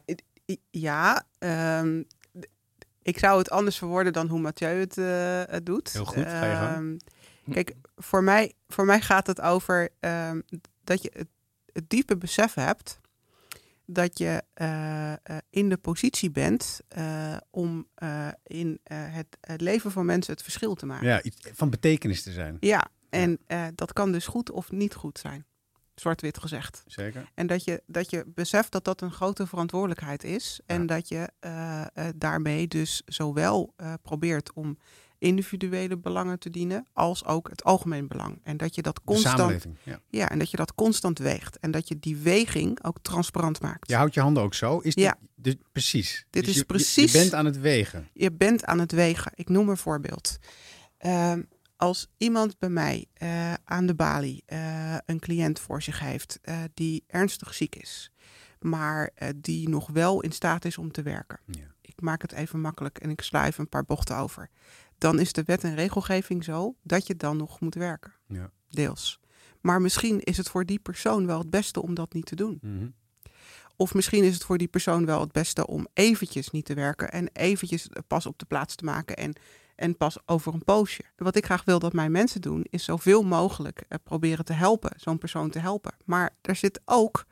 ja. 0.70 1.24
ehm, 1.40 2.04
ik 3.02 3.20
zou 3.20 3.38
het 3.38 3.50
anders 3.50 3.78
verwoorden 3.78 4.14
dan 4.14 4.28
hoe 4.28 4.40
Mathieu 4.40 4.80
het, 4.80 4.98
eh, 4.98 5.42
het 5.46 5.66
doet. 5.66 5.94
Heel 5.94 6.06
goed, 6.06 6.24
ga 6.24 6.46
je 6.46 6.56
gang. 6.56 7.02
Ehm, 7.46 7.54
kijk, 7.54 7.74
voor 7.96 8.24
mij, 8.24 8.54
voor 8.68 8.86
mij 8.86 9.02
gaat 9.02 9.28
het 9.28 9.42
over 9.42 9.90
ehm, 10.00 10.42
dat 10.84 11.02
je 11.02 11.12
het, 11.14 11.28
het 11.74 11.90
diepe 11.90 12.18
besef 12.18 12.54
hebt 12.54 13.00
dat 13.90 14.18
je 14.18 14.44
eh, 14.54 15.14
eh, 15.14 15.18
in 15.50 15.70
de 15.70 15.78
positie 15.78 16.32
bent 16.32 16.80
eh, 16.88 17.38
om 17.50 17.88
in 18.44 18.80
het, 18.84 19.38
het 19.42 19.62
leven 19.62 19.92
van 19.92 20.06
mensen 20.06 20.34
het 20.34 20.44
verschil 20.44 20.76
te 20.76 20.86
maken. 20.86 21.08
Ja, 21.08 21.22
iets 21.22 21.50
van 21.54 21.70
betekenis 21.70 22.24
te 22.24 22.32
zijn. 22.32 22.58
Ja, 22.60 22.88
en 23.10 23.40
dat 23.76 23.94
kan 23.94 24.12
dus 24.12 24.28
goed 24.28 24.52
of 24.52 24.72
niet 24.72 24.94
goed 24.94 25.20
zijn. 25.20 25.46
Zwart-wit 25.96 26.38
gezegd. 26.38 26.84
Zeker. 26.86 27.32
En 27.34 27.48
dat 27.48 27.64
je, 27.64 27.84
dat 27.86 28.10
je 28.10 28.24
beseft 28.28 28.72
dat 28.72 28.84
dat 28.84 29.02
een 29.02 29.12
grote 29.12 29.48
verantwoordelijkheid 29.48 30.24
is. 30.24 30.60
En 30.66 30.80
Ja. 30.80 30.86
dat 30.88 31.08
je 31.08 31.30
daarmee 32.16 32.68
dus 32.68 33.02
zowel 33.06 33.74
probeert 34.02 34.54
om 34.54 34.78
individuele 35.20 35.98
belangen 35.98 36.40
te 36.40 36.50
dienen, 36.50 36.88
als 36.94 37.26
ook 37.26 37.50
het 37.50 37.64
algemeen 37.64 38.08
belang. 38.08 38.40
En 38.44 38.58
dat 38.58 38.76
je 38.76 38.82
dat 38.82 39.02
constant. 39.04 39.66
Ja. 39.84 40.00
ja, 40.10 40.30
en 40.30 40.40
dat 40.40 40.52
je 40.52 40.58
dat 40.58 40.76
constant 40.76 41.20
weegt. 41.20 41.60
En 41.60 41.72
dat 41.72 41.88
je 41.88 42.00
die 42.00 42.18
weging 42.18 42.84
ook 42.84 42.98
transparant 43.02 43.62
maakt. 43.62 43.88
Je 43.90 43.96
houdt 43.96 44.14
je 44.14 44.20
handen 44.22 44.44
ook 44.44 44.54
zo. 44.54 44.78
Is 44.80 44.96
dit, 44.96 45.04
Ja. 45.04 45.18
dus, 45.36 45.56
precies. 45.72 46.26
Dit 46.30 46.44
Dus 46.46 46.52
is 46.54 46.58
je- 46.60 46.66
precies- 46.66 47.12
Je 47.12 47.20
bent 47.20 47.34
aan 47.34 47.46
het 47.46 47.60
wegen. 47.60 48.08
je 48.14 48.32
bent 48.32 48.66
aan 48.66 48.80
het 48.80 48.92
wegen. 48.92 49.32
Ik 49.36 49.50
noem 49.50 49.70
een 49.70 49.78
voorbeeld. 49.78 50.38
Ehm, 50.98 51.42
als 51.76 52.08
iemand 52.18 52.60
bij 52.60 52.70
mij 52.70 53.06
eh, 53.14 53.54
aan 53.64 53.86
de 53.86 53.96
balie 53.96 54.44
eh, 54.46 54.96
een 55.06 55.20
cliënt 55.20 55.60
voor 55.60 55.82
zich 55.82 56.00
heeft 56.00 56.40
eh, 56.42 56.58
die 56.74 57.04
ernstig 57.08 57.54
ziek 57.54 57.76
is, 57.76 58.12
maar 58.60 59.10
die 59.36 59.70
nog 59.70 59.88
wel 59.90 60.22
in 60.22 60.32
staat 60.32 60.66
is 60.66 60.78
om 60.78 60.92
te 60.92 61.02
werken. 61.02 61.40
Ja. 61.46 61.76
Ik 61.82 62.02
maak 62.02 62.22
het 62.22 62.32
even 62.32 62.60
makkelijk 62.62 62.98
en 62.98 63.10
ik 63.10 63.22
sla 63.22 63.46
even 63.46 63.60
een 63.60 63.70
paar 63.70 63.86
bochten 63.86 64.18
over. 64.18 64.50
Dan 64.98 65.20
is 65.20 65.34
de 65.34 65.44
wet 65.44 65.64
en 65.64 65.76
regelgeving 65.76 66.44
zo 66.44 66.76
dat 66.84 67.08
je 67.08 67.16
dan 67.16 67.38
nog 67.38 67.60
moet 67.60 67.76
werken. 67.76 68.14
Ja. 68.28 68.52
Deels. 68.70 69.20
Maar 69.62 69.82
misschien 69.82 70.20
is 70.20 70.38
het 70.38 70.50
voor 70.50 70.66
die 70.66 70.80
persoon 70.80 71.26
wel 71.26 71.40
het 71.40 71.50
beste 71.50 71.82
om 71.82 71.94
dat 71.94 72.14
niet 72.14 72.26
te 72.26 72.36
doen. 72.36 72.60
Mhm. 72.62 72.88
Of 73.76 73.94
misschien 73.94 74.24
is 74.24 74.34
het 74.34 74.44
voor 74.44 74.58
die 74.58 74.68
persoon 74.68 75.06
wel 75.06 75.20
het 75.20 75.32
beste 75.32 75.68
om 75.68 75.88
eventjes 75.94 76.50
niet 76.50 76.66
te 76.66 76.74
werken 76.74 77.12
en 77.12 77.30
eventjes 77.34 77.90
pas 78.08 78.26
op 78.26 78.40
de 78.40 78.46
plaats 78.46 78.76
te 78.76 78.84
maken 78.84 79.16
en, 79.16 79.34
en 79.76 79.98
pas 79.98 80.18
over 80.26 80.54
een 80.54 80.64
poosje. 80.64 81.04
Wat 81.16 81.36
ik 81.36 81.46
graag 81.46 81.64
wil 81.64 81.80
dat 81.80 81.94
mijn 81.94 82.12
mensen 82.12 82.42
doen, 82.42 82.66
is 82.70 82.84
zoveel 82.84 83.24
mogelijk 83.24 83.84
eh, 83.88 83.98
proberen 84.04 84.46
te 84.46 84.54
helpen, 84.54 84.92
zo'n 84.96 85.18
persoon 85.18 85.50
te 85.50 85.60
helpen. 85.60 85.94
Maar 86.06 86.36
er 86.42 86.56
zit 86.56 86.82
ook 86.86 87.26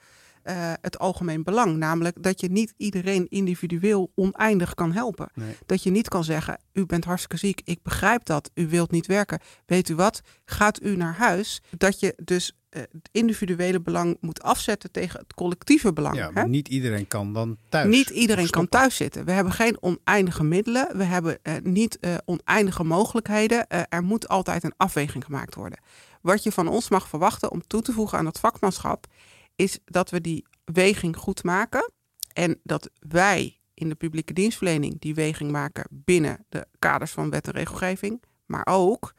eh, 0.46 0.74
het 0.82 1.00
algemeen 1.00 1.44
belang, 1.44 1.78
namelijk 1.78 2.24
dat 2.24 2.42
je 2.42 2.52
niet 2.52 2.74
iedereen 2.78 3.28
individueel 3.30 4.12
oneindig 4.16 4.74
kan 4.74 4.92
helpen. 4.92 5.30
Nee. 5.34 5.56
Dat 5.66 5.84
je 5.84 5.90
niet 5.90 6.08
kan 6.08 6.24
zeggen, 6.24 6.60
u 6.74 6.86
bent 6.86 7.06
hartstikke 7.06 7.38
ziek, 7.38 7.62
ik 7.64 7.80
begrijp 7.84 8.26
dat, 8.26 8.52
u 8.54 8.68
wilt 8.68 8.92
niet 8.92 9.06
werken. 9.06 9.40
Weet 9.66 9.90
u 9.90 9.96
wat, 9.96 10.22
gaat 10.46 10.84
u 10.84 10.96
naar 10.96 11.14
huis. 11.14 11.62
Dat 11.78 12.00
je 12.00 12.14
dus 12.24 12.52
eh, 12.70 12.82
het 12.82 13.10
individuele 13.12 13.82
belang 13.82 14.18
moet 14.22 14.42
afzetten 14.42 14.92
tegen 14.92 15.20
het 15.20 15.34
collectieve 15.34 15.94
belang. 15.94 16.16
Ja, 16.16 16.32
hè? 16.34 16.48
niet 16.48 16.68
iedereen 16.68 17.08
kan 17.08 17.34
dan 17.34 17.58
thuis. 17.70 17.96
Niet 17.96 18.10
iedereen 18.10 18.50
kan 18.50 18.70
thuis 18.70 18.96
zitten. 18.96 19.26
We 19.26 19.32
hebben 19.32 19.54
geen 19.54 19.78
oneindige 19.82 20.44
middelen. 20.44 20.98
We 20.98 21.04
hebben 21.04 21.38
eh, 21.42 21.54
niet 21.64 22.00
oneindige 22.26 22.84
mogelijkheden. 22.84 23.68
Er 23.90 24.04
moet 24.04 24.28
altijd 24.28 24.64
een 24.64 24.74
afweging 24.78 25.24
gemaakt 25.24 25.56
worden. 25.56 25.80
Wat 26.22 26.44
je 26.44 26.52
van 26.52 26.68
ons 26.68 26.90
mag 26.90 27.08
verwachten 27.08 27.52
om 27.52 27.68
toe 27.68 27.82
te 27.82 27.92
voegen 27.92 28.18
aan 28.18 28.26
dat 28.26 28.40
vakmanschap, 28.40 29.08
is 29.56 29.80
dat 29.86 30.10
we 30.10 30.22
die 30.22 30.46
weging 30.66 31.18
goed 31.18 31.44
maken. 31.44 31.92
En 32.34 32.60
dat 32.64 32.90
wij 33.00 33.60
in 33.74 33.90
de 33.90 33.96
publieke 33.96 34.34
dienstverlening 34.34 35.00
die 35.00 35.16
weging 35.16 35.52
maken 35.52 35.88
binnen 35.90 36.46
de 36.50 36.68
kaders 36.80 37.12
van 37.12 37.30
wet 37.30 37.48
en 37.48 37.54
regelgeving. 37.54 38.24
Maar 38.46 38.68
ook 38.70 39.14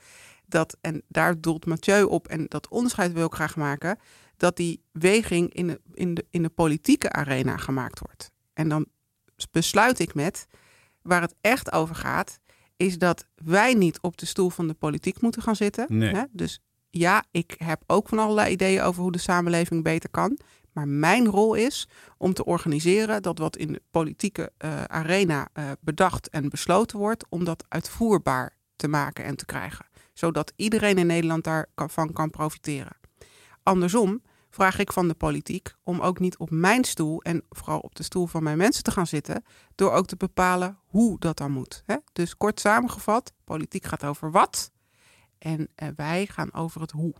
dat, 0.47 0.77
en 0.81 1.03
daar 1.09 1.41
doelt 1.41 1.67
Mathieu 1.67 2.03
op, 2.03 2.29
en 2.29 2.47
dat 2.49 2.69
onderscheid 2.69 3.13
wil 3.13 3.27
ik 3.27 3.35
graag 3.35 3.57
maken, 3.57 3.99
dat 4.37 4.57
die 4.57 4.83
weging 4.93 5.55
in 5.55 5.67
de, 5.67 5.81
in 5.95 6.15
de, 6.15 6.27
in 6.31 6.43
de 6.43 6.49
politieke 6.49 7.13
arena 7.13 7.57
gemaakt 7.57 7.99
wordt. 7.99 8.31
En 8.53 8.69
dan 8.69 8.87
besluit 9.51 9.99
ik 9.99 10.15
met, 10.15 10.47
waar 11.03 11.21
het 11.21 11.35
echt 11.41 11.73
over 11.73 11.95
gaat, 11.95 12.41
is 12.77 12.99
dat 12.99 13.27
wij 13.35 13.75
niet 13.75 14.01
op 14.01 14.17
de 14.17 14.27
stoel 14.27 14.51
van 14.51 14.67
de 14.67 14.75
politiek 14.75 15.21
moeten 15.21 15.43
gaan 15.43 15.57
zitten. 15.57 15.87
Nee. 15.89 16.15
Hè? 16.15 16.23
Dus 16.31 16.61
ja, 16.99 17.25
ik 17.31 17.55
heb 17.59 17.83
ook 17.87 18.09
van 18.09 18.19
allerlei 18.19 18.53
ideeën 18.53 18.83
over 18.83 19.03
hoe 19.03 19.13
de 19.13 19.19
samenleving 19.19 19.83
beter 19.83 20.11
kan. 20.11 20.39
Maar 20.73 20.89
mijn 20.89 21.27
rol 21.27 21.55
is 21.55 21.89
om 22.19 22.35
te 22.35 22.45
organiseren 22.45 23.23
dat 23.23 23.39
wat 23.39 23.57
in 23.57 23.73
de 23.73 23.83
politieke 23.91 24.53
eh, 24.57 24.85
arena 24.85 25.49
eh, 25.53 25.71
bedacht 25.81 26.29
en 26.29 26.49
besloten 26.49 26.99
wordt, 26.99 27.25
om 27.29 27.45
dat 27.45 27.65
uitvoerbaar 27.69 28.57
te 28.77 28.89
maken 28.89 29.25
en 29.25 29.37
te 29.37 29.45
krijgen. 29.45 29.87
Zodat 30.13 30.53
iedereen 30.57 30.99
in 30.99 31.07
Nederland 31.07 31.45
daarvan 31.45 32.13
kan 32.13 32.31
profiteren. 32.31 32.97
Andersom 33.63 34.23
vraag 34.51 34.79
ik 34.79 34.93
van 34.93 35.09
de 35.09 35.15
politiek 35.15 35.75
om 35.83 36.01
ook 36.01 36.19
niet 36.19 36.37
op 36.37 36.51
mijn 36.51 36.85
stoel 36.85 37.23
en 37.23 37.43
vooral 37.51 37.79
op 37.79 37.95
de 37.95 38.03
stoel 38.03 38.27
van 38.27 38.43
mijn 38.43 38.59
mensen 38.59 38.83
te 38.83 38.91
gaan 38.91 39.07
zitten, 39.07 39.45
door 39.75 39.93
ook 39.93 40.07
te 40.07 40.17
bepalen 40.17 40.79
hoe 40.87 41.19
dat 41.19 41.37
dan 41.37 41.51
moet. 41.51 41.83
Hè? 41.87 41.97
Dus 42.13 42.37
kort 42.37 42.61
samengevat, 42.61 43.33
politiek 43.45 43.85
gaat 43.85 44.05
over 44.05 44.31
wat 44.31 44.71
en 45.39 45.69
eh, 45.75 45.89
wij 45.97 46.27
gaan 46.27 46.53
over 46.53 46.81
het 46.81 46.91
hoe. 46.91 47.15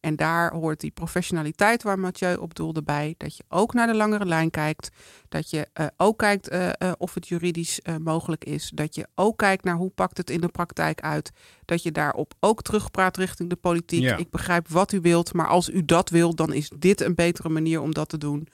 En 0.00 0.16
daar 0.16 0.52
hoort 0.52 0.80
die 0.80 0.90
professionaliteit 0.90 1.82
waar 1.82 1.98
Mathieu 1.98 2.36
op 2.36 2.54
doelde 2.54 2.82
bij. 2.82 3.14
Dat 3.16 3.36
je 3.36 3.44
ook 3.48 3.74
naar 3.74 3.86
de 3.86 3.94
langere 3.94 4.26
lijn 4.26 4.50
kijkt. 4.50 4.90
Dat 5.28 5.50
je 5.50 5.66
eh, 5.72 5.86
ook 5.96 6.18
kijkt 6.18 6.48
eh, 6.48 6.92
of 6.98 7.14
het 7.14 7.28
juridisch 7.28 7.80
mogelijk 8.02 8.44
is. 8.44 8.70
Dat 8.74 8.94
je 8.94 9.08
ook 9.14 9.38
kijkt 9.38 9.64
naar 9.64 9.76
hoe 9.76 9.90
pakt 9.90 10.16
het 10.16 10.30
in 10.30 10.40
de 10.40 10.48
praktijk 10.48 11.00
uit. 11.00 11.30
Dat 11.64 11.82
je 11.82 11.92
daarop 11.92 12.34
ook 12.40 12.62
terugpraat 12.62 13.16
richting 13.16 13.48
de 13.48 13.56
politiek. 13.56 14.02
Ja. 14.02 14.16
Ik 14.16 14.30
begrijp 14.30 14.68
wat 14.68 14.92
u 14.92 15.00
wilt, 15.00 15.32
maar 15.32 15.48
als 15.48 15.70
u 15.70 15.84
dat 15.84 16.10
wilt, 16.10 16.36
dan 16.36 16.52
is 16.52 16.70
dit 16.78 17.00
een 17.00 17.14
betere 17.14 17.48
manier 17.48 17.80
om 17.80 17.94
dat 17.94 18.08
te 18.08 18.18
doen. 18.18 18.48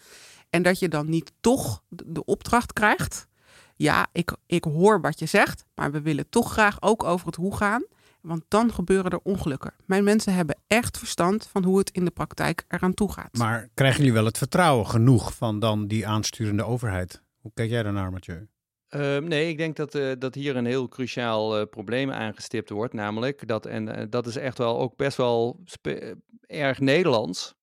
En 0.51 0.63
dat 0.63 0.79
je 0.79 0.89
dan 0.89 1.09
niet 1.09 1.33
toch 1.41 1.83
de 1.89 2.05
de 2.07 2.25
opdracht 2.25 2.73
krijgt. 2.73 3.29
Ja, 3.77 4.07
ik, 4.13 4.37
ik 4.47 4.65
hoor 4.65 5.01
wat 5.01 5.19
je 5.19 5.27
zegt, 5.27 5.65
maar 5.75 5.93
we 5.93 6.01
willen 6.01 6.29
toch 6.29 6.53
graag 6.53 6.83
ook 6.83 7.05
over 7.05 7.27
het 7.27 7.37
hoe 7.37 7.57
gaan. 7.57 7.85
Want 8.23 8.45
dan 8.49 8.73
gebeuren 8.73 9.11
er 9.11 9.21
ongelukken. 9.23 9.75
Mijn 9.87 10.05
mensen 10.05 10.35
hebben 10.35 10.57
echt 10.67 10.99
verstand 10.99 11.47
van 11.47 11.65
hoe 11.65 11.79
het 11.79 11.91
in 11.91 12.05
de 12.05 12.11
praktijk 12.11 12.65
eraan 12.69 12.95
toe 12.95 13.13
gaat. 13.13 13.37
Maar 13.37 13.69
krijgen 13.75 13.99
jullie 13.99 14.13
wel 14.13 14.25
het 14.25 14.39
vertrouwen 14.39 14.87
genoeg 14.87 15.35
van 15.35 15.59
dan 15.59 15.87
die 15.87 16.07
aansturende 16.07 16.65
overheid? 16.65 17.23
Hoe 17.41 17.51
kijk 17.55 17.71
jij 17.71 17.83
daarnaar, 17.83 18.11
Mathieu? 18.11 18.49
Ehm, 18.93 19.25
nee, 19.25 19.49
ik 19.49 19.57
denk 19.57 19.77
dat, 19.77 19.95
eh, 19.95 20.13
dat 20.19 20.35
hier 20.35 20.57
een 20.57 20.67
heel 20.67 20.89
cruciaal 20.89 21.59
eh, 21.59 21.67
probleem 21.71 22.11
aangestipt 22.11 22.71
wordt. 22.71 22.93
Namelijk 22.93 23.47
dat, 23.47 23.67
en 23.67 23.89
eh, 23.89 24.07
dat 24.11 24.27
is 24.27 24.37
echt 24.37 24.59
wel 24.59 24.79
ook 24.79 24.97
best 24.97 25.17
wel 25.17 25.61
erg 26.47 26.81
Nederlands. 26.81 27.55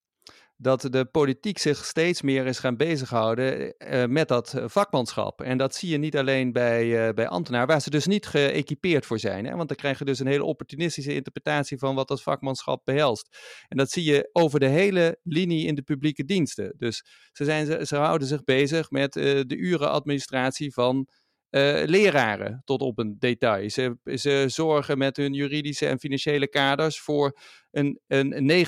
Dat 0.62 0.82
de 0.82 1.06
politiek 1.06 1.58
zich 1.58 1.86
steeds 1.86 2.22
meer 2.22 2.46
is 2.46 2.60
gaan 2.60 2.78
bezighouden 2.78 3.78
eh, 3.78 4.06
met 4.06 4.28
dat 4.28 4.54
eh, 4.54 4.64
vakmanschap. 4.68 5.42
En 5.42 5.58
dat 5.58 5.76
zie 5.76 5.90
je 5.90 5.98
niet 5.98 6.18
alleen 6.18 6.52
bij, 6.52 7.08
eh, 7.08 7.14
bij 7.14 7.28
ambtenaren, 7.28 7.68
waar 7.68 7.82
ze 7.82 7.90
dus 7.90 8.06
niet 8.06 8.26
geëquipeerd 8.26 9.06
voor 9.06 9.20
zijn. 9.20 9.46
Hè? 9.46 9.56
Want 9.56 9.68
dan 9.68 9.78
krijg 9.78 10.00
je 10.00 10.06
dus 10.06 10.20
een 10.20 10.28
hele 10.28 10.44
opportunistische 10.44 11.14
interpretatie 11.14 11.78
van 11.78 11.96
wat 11.96 12.08
dat 12.08 12.22
vakmanschap 12.22 12.82
behelst. 12.86 13.38
En 13.68 13.78
dat 13.78 13.92
zie 13.92 14.04
je 14.04 14.30
over 14.32 14.60
de 14.60 14.68
hele 14.68 15.20
linie 15.24 15.66
in 15.66 15.76
de 15.76 15.82
publieke 15.82 16.26
diensten. 16.26 16.74
Dus 16.78 17.06
ze, 17.32 17.46
zijn, 17.46 17.66
ze, 17.66 17.86
ze 17.86 17.96
houden 17.96 18.28
zich 18.28 18.44
bezig 18.44 18.90
met 18.90 19.16
eh, 19.16 19.24
de 19.24 19.56
urenadministratie 19.56 20.74
van 20.74 21.08
eh, 21.50 21.82
leraren 21.86 22.62
tot 22.66 22.82
op 22.82 23.00
een 23.00 23.16
detail. 23.20 23.70
Ze, 23.70 24.46
zorgen 24.48 24.98
met 24.98 25.18
hun 25.18 25.34
juridische 25.34 25.88
en 25.88 26.00
financiële 26.00 26.48
kaders 26.48 27.00
voor 27.00 27.40
een, 27.72 28.00
een 28.08 28.66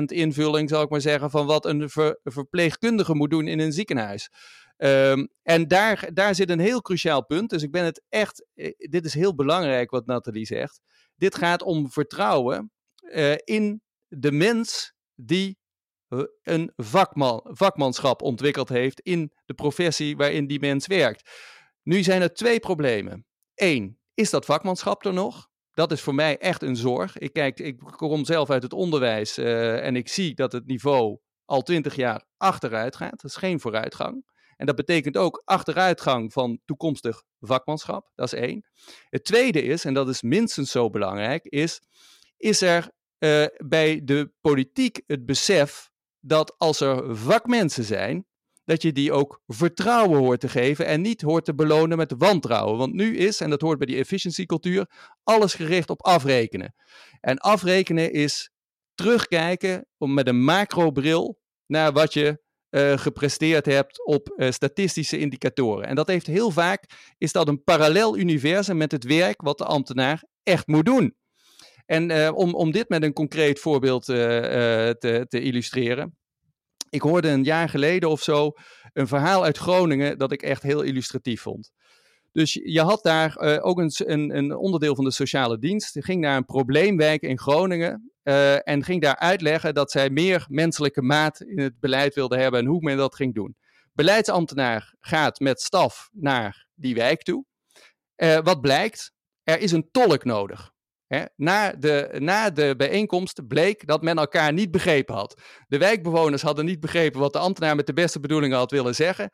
90% 0.00 0.04
invulling, 0.04 0.68
zal 0.68 0.82
ik 0.82 0.88
maar 0.88 1.00
zeggen, 1.00 1.30
van 1.30 1.46
wat 1.46 1.64
een 1.64 1.90
ver- 1.90 2.20
verpleegkundige 2.24 3.14
moet 3.14 3.30
doen 3.30 3.46
in 3.46 3.58
een 3.58 3.72
ziekenhuis. 3.72 4.30
Ehm, 4.76 5.26
en 5.42 5.68
daar, 5.68 6.10
daar 6.12 6.34
zit 6.34 6.50
een 6.50 6.58
heel 6.58 6.80
cruciaal 6.80 7.26
punt. 7.26 7.50
Dus 7.50 7.62
ik 7.62 7.70
ben 7.70 7.84
het 7.84 8.02
echt, 8.08 8.46
eh, 8.54 8.72
dit 8.76 9.04
is 9.04 9.14
heel 9.14 9.34
belangrijk 9.34 9.90
wat 9.90 10.06
Nathalie 10.06 10.46
zegt. 10.46 10.80
Dit 11.16 11.34
gaat 11.34 11.62
om 11.62 11.90
vertrouwen 11.90 12.72
eh, 12.94 13.34
in 13.44 13.82
de 14.08 14.32
mens 14.32 14.92
die 15.14 15.58
een 16.42 16.72
vakman, 16.76 17.40
vakmanschap 17.44 18.22
ontwikkeld 18.22 18.68
heeft 18.68 19.00
in 19.00 19.32
de 19.44 19.54
professie 19.54 20.16
waarin 20.16 20.46
die 20.46 20.60
mens 20.60 20.86
werkt. 20.86 21.30
Nu 21.88 22.02
zijn 22.02 22.22
er 22.22 22.34
twee 22.34 22.60
problemen. 22.60 23.26
Eén, 23.54 23.98
is 24.14 24.30
dat 24.30 24.44
vakmanschap 24.44 25.04
er 25.04 25.12
nog? 25.12 25.48
Dat 25.72 25.92
is 25.92 26.00
voor 26.00 26.14
mij 26.14 26.38
echt 26.38 26.62
een 26.62 26.76
zorg. 26.76 27.18
Ik, 27.18 27.32
kijk, 27.32 27.58
ik 27.58 27.78
kom 27.78 28.24
zelf 28.24 28.50
uit 28.50 28.62
het 28.62 28.72
onderwijs 28.72 29.38
eh, 29.38 29.86
en 29.86 29.96
ik 29.96 30.08
zie 30.08 30.34
dat 30.34 30.52
het 30.52 30.66
niveau 30.66 31.18
al 31.44 31.62
twintig 31.62 31.94
jaar 31.94 32.24
achteruit 32.36 32.96
gaat. 32.96 33.20
Dat 33.20 33.30
is 33.30 33.36
geen 33.36 33.60
vooruitgang. 33.60 34.24
En 34.56 34.66
dat 34.66 34.76
betekent 34.76 35.16
ook 35.16 35.42
achteruitgang 35.44 36.32
van 36.32 36.60
toekomstig 36.64 37.22
vakmanschap. 37.40 38.10
Dat 38.14 38.32
is 38.32 38.38
één. 38.38 38.66
Het 39.08 39.24
tweede 39.24 39.62
is, 39.62 39.84
en 39.84 39.94
dat 39.94 40.08
is 40.08 40.22
minstens 40.22 40.70
zo 40.70 40.90
belangrijk, 40.90 41.44
is: 41.44 41.80
is 42.36 42.62
er 42.62 42.90
eh, 43.18 43.46
bij 43.56 44.00
de 44.04 44.32
politiek 44.40 45.02
het 45.06 45.26
besef 45.26 45.90
dat 46.20 46.58
als 46.58 46.80
er 46.80 47.16
vakmensen 47.16 47.84
zijn, 47.84 48.26
dat 48.68 48.82
je 48.82 48.92
die 48.92 49.12
ook 49.12 49.42
vertrouwen 49.46 50.18
hoort 50.18 50.40
te 50.40 50.48
geven 50.48 50.86
en 50.86 51.00
niet 51.00 51.20
hoort 51.20 51.44
te 51.44 51.54
belonen 51.54 51.96
met 51.96 52.14
wantrouwen. 52.18 52.78
Want 52.78 52.92
nu 52.92 53.16
is, 53.16 53.40
en 53.40 53.50
dat 53.50 53.60
hoort 53.60 53.78
bij 53.78 53.86
die 53.86 53.96
efficiency 53.96 54.46
cultuur, 54.46 54.90
alles 55.22 55.54
gericht 55.54 55.90
op 55.90 56.04
afrekenen. 56.04 56.74
En 57.20 57.38
afrekenen 57.38 58.12
is 58.12 58.50
terugkijken 58.94 59.86
om 59.98 60.14
met 60.14 60.28
een 60.28 60.44
macrobril 60.44 61.38
naar 61.66 61.92
wat 61.92 62.12
je 62.12 62.42
eh, 62.68 62.98
gepresteerd 62.98 63.66
hebt 63.66 64.06
op 64.06 64.28
eh, 64.28 64.50
statistische 64.50 65.18
indicatoren. 65.18 65.86
En 65.86 65.94
dat 65.94 66.08
heeft 66.08 66.26
heel 66.26 66.50
vaak, 66.50 66.84
is 67.18 67.32
dat 67.32 67.48
een 67.48 67.62
parallel 67.62 68.18
universum 68.18 68.76
met 68.76 68.92
het 68.92 69.04
werk 69.04 69.42
wat 69.42 69.58
de 69.58 69.64
ambtenaar 69.64 70.24
echt 70.42 70.66
moet 70.66 70.86
doen. 70.86 71.16
En 71.86 72.10
eh, 72.10 72.34
om, 72.34 72.54
om 72.54 72.70
dit 72.70 72.88
met 72.88 73.02
een 73.02 73.12
concreet 73.12 73.58
voorbeeld 73.58 74.04
te, 74.04 75.26
te 75.28 75.40
illustreren. 75.40 76.17
Ik 76.88 77.02
hoorde 77.02 77.28
een 77.28 77.44
jaar 77.44 77.68
geleden 77.68 78.08
of 78.08 78.22
zo 78.22 78.52
een 78.92 79.08
verhaal 79.08 79.44
uit 79.44 79.58
Groningen 79.58 80.18
dat 80.18 80.32
ik 80.32 80.42
echt 80.42 80.62
heel 80.62 80.82
illustratief 80.82 81.42
vond. 81.42 81.70
Dus 82.32 82.60
je 82.62 82.80
had 82.80 83.02
daar 83.02 83.36
uh, 83.40 83.56
ook 83.60 83.78
een, 83.78 83.90
een, 83.96 84.36
een, 84.36 84.56
onderdeel 84.56 84.94
van 84.94 85.04
de 85.04 85.12
sociale 85.12 85.58
dienst. 85.58 85.92
Die 85.92 86.02
ging 86.02 86.20
naar 86.20 86.36
een 86.36 86.44
probleemwijk 86.44 87.22
in 87.22 87.38
Groningen. 87.38 88.12
Uh, 88.22 88.68
en 88.68 88.84
ging 88.84 89.02
daar 89.02 89.16
uitleggen 89.16 89.74
dat 89.74 89.90
zij 89.90 90.10
meer 90.10 90.46
menselijke 90.48 91.02
maat 91.02 91.40
in 91.40 91.60
het 91.60 91.80
beleid 91.80 92.14
wilden 92.14 92.38
hebben 92.38 92.60
en 92.60 92.66
hoe 92.66 92.80
men 92.80 92.96
dat 92.96 93.14
ging 93.14 93.34
doen. 93.34 93.56
Beleidsambtenaar 93.92 94.94
gaat 95.00 95.40
met 95.40 95.60
staf 95.60 96.08
naar 96.12 96.66
die 96.74 96.94
wijk 96.94 97.22
toe. 97.22 97.44
Uh, 98.16 98.38
wat 98.38 98.60
blijkt? 98.60 99.12
Er 99.42 99.60
is 99.60 99.72
een 99.72 99.88
tolk 99.90 100.24
nodig. 100.24 100.72
Na, 101.36 101.72
de, 101.72 102.16
na 102.18 102.50
de 102.50 102.74
bijeenkomst 102.76 103.46
bleek 103.46 103.86
dat 103.86 104.02
men 104.02 104.18
elkaar 104.18 104.52
niet 104.52 104.70
begrepen 104.70 105.14
had. 105.14 105.42
De 105.68 105.78
wijkbewoners 105.78 106.42
hadden 106.42 106.64
niet 106.64 106.80
begrepen 106.80 107.20
wat 107.20 107.32
de 107.32 107.38
ambtenaar 107.38 107.76
met 107.76 107.86
de 107.86 107.92
beste 107.92 108.20
bedoelingen 108.20 108.58
had 108.58 108.70
willen 108.70 108.94
zeggen. 108.94 109.30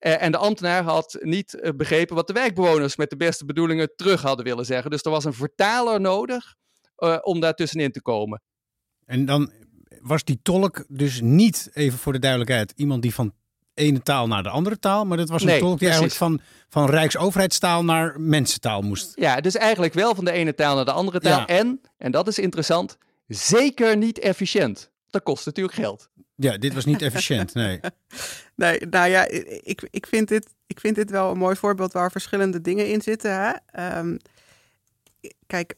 Uh, 0.00 0.22
en 0.22 0.32
de 0.32 0.38
ambtenaar 0.38 0.82
had 0.82 1.18
niet 1.20 1.58
uh, 1.60 1.70
begrepen 1.76 2.14
wat 2.14 2.26
de 2.26 2.32
wijkbewoners 2.32 2.96
met 2.96 3.10
de 3.10 3.16
beste 3.16 3.44
bedoelingen 3.44 3.92
terug 3.96 4.22
hadden 4.22 4.44
willen 4.44 4.64
zeggen. 4.64 4.90
Dus 4.90 5.02
er 5.02 5.10
was 5.10 5.24
een 5.24 5.32
vertaler 5.32 6.00
nodig 6.00 6.54
uh, 6.98 7.18
om 7.20 7.40
daar 7.40 7.54
tussenin 7.54 7.92
te 7.92 8.02
komen. 8.02 8.42
En 9.04 9.24
dan 9.24 9.52
was 10.00 10.24
die 10.24 10.38
tolk 10.42 10.84
dus 10.88 11.20
niet, 11.20 11.70
even 11.72 11.98
voor 11.98 12.12
de 12.12 12.18
duidelijkheid, 12.18 12.72
iemand 12.76 13.02
die 13.02 13.14
van 13.14 13.34
ene 13.74 14.02
taal 14.02 14.26
naar 14.26 14.42
de 14.42 14.48
andere 14.48 14.78
taal, 14.78 15.04
maar 15.04 15.16
dat 15.16 15.28
was 15.28 15.40
een 15.42 15.46
Nee, 15.46 15.60
tolk 15.60 15.78
die 15.78 15.88
precies. 15.88 16.20
eigenlijk 16.20 16.40
van, 16.42 16.60
van 16.68 16.90
rijksoverheidstaal 16.90 17.84
naar 17.84 18.20
mensentaal 18.20 18.82
moest. 18.82 19.12
Ja, 19.14 19.40
dus 19.40 19.56
eigenlijk 19.56 19.94
wel 19.94 20.14
van 20.14 20.24
de 20.24 20.32
ene 20.32 20.54
taal 20.54 20.74
naar 20.76 20.84
de 20.84 20.92
andere 20.92 21.20
taal. 21.20 21.38
Ja. 21.38 21.46
En, 21.46 21.80
en 21.98 22.12
dat 22.12 22.28
is 22.28 22.38
interessant, 22.38 22.98
zeker 23.26 23.96
niet 23.96 24.18
efficiënt. 24.18 24.90
Dat 25.10 25.22
kost 25.22 25.46
natuurlijk 25.46 25.76
geld. 25.76 26.08
Ja, 26.36 26.58
dit 26.58 26.74
was 26.74 26.84
niet 26.84 27.02
efficiënt, 27.02 27.54
nee. 27.54 27.80
Nee, 28.56 28.86
nou 28.90 29.08
ja, 29.08 29.26
ik, 29.62 29.88
ik, 29.90 30.06
vind 30.06 30.28
dit, 30.28 30.54
ik 30.66 30.80
vind 30.80 30.94
dit 30.94 31.10
wel 31.10 31.30
een 31.30 31.38
mooi 31.38 31.56
voorbeeld 31.56 31.92
waar 31.92 32.10
verschillende 32.10 32.60
dingen 32.60 32.88
in 32.88 33.02
zitten. 33.02 33.40
Hè? 33.40 33.52
Ehm, 33.66 34.16
kijk, 35.46 35.74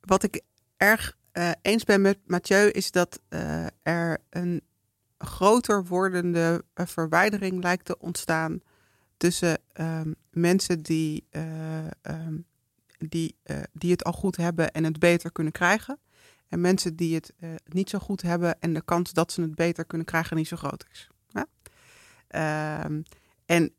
wat 0.00 0.22
ik 0.22 0.40
erg 0.76 1.16
eh, 1.32 1.50
eens 1.62 1.84
ben 1.84 2.00
met 2.00 2.18
Mathieu 2.26 2.68
is 2.68 2.90
dat 2.90 3.20
eh, 3.28 3.66
er 3.82 4.18
een 4.30 4.62
groter 5.24 5.84
wordende 5.84 6.64
eh, 6.74 6.86
verwijdering 6.86 7.62
lijkt 7.62 7.84
te 7.84 7.98
ontstaan 7.98 8.60
tussen 9.16 9.58
ehm, 9.72 10.12
mensen 10.30 10.82
die, 10.82 11.26
eh, 11.30 11.86
ehm, 11.86 12.36
die, 12.98 13.36
eh, 13.42 13.56
die 13.72 13.90
het 13.90 14.04
al 14.04 14.12
goed 14.12 14.36
hebben 14.36 14.72
en 14.72 14.84
het 14.84 14.98
beter 14.98 15.32
kunnen 15.32 15.52
krijgen. 15.52 15.98
En 16.48 16.60
mensen 16.60 16.96
die 16.96 17.14
het 17.14 17.32
niet 17.64 17.90
zo 17.90 17.98
goed 17.98 18.22
hebben 18.22 18.60
en 18.60 18.72
de 18.72 18.82
kans 18.82 19.12
dat 19.12 19.32
ze 19.32 19.40
het 19.40 19.54
beter 19.54 19.84
kunnen 19.84 20.06
krijgen 20.06 20.36
niet 20.36 20.48
zo 20.48 20.56
groot 20.56 20.86
is. 20.92 21.08
Ja? 21.28 21.46
Ehm, 22.28 23.02
en 23.46 23.74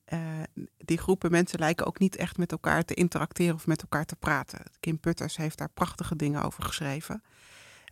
die 0.78 0.98
groepen 0.98 1.32
mensen 1.32 1.60
lijken 1.60 1.86
ook 1.86 2.00
niet 2.00 2.16
echt 2.16 2.38
met 2.38 2.52
elkaar 2.52 2.86
te 2.86 2.94
interacteren 2.94 3.56
of 3.56 3.68
met 3.68 3.82
elkaar 3.82 4.06
te 4.06 4.16
praten. 4.16 4.60
Kim 4.80 5.00
Putters 5.00 5.38
heeft 5.38 5.58
daar 5.58 5.70
prachtige 5.70 6.16
dingen 6.16 6.44
over 6.44 6.64
geschreven. 6.64 7.24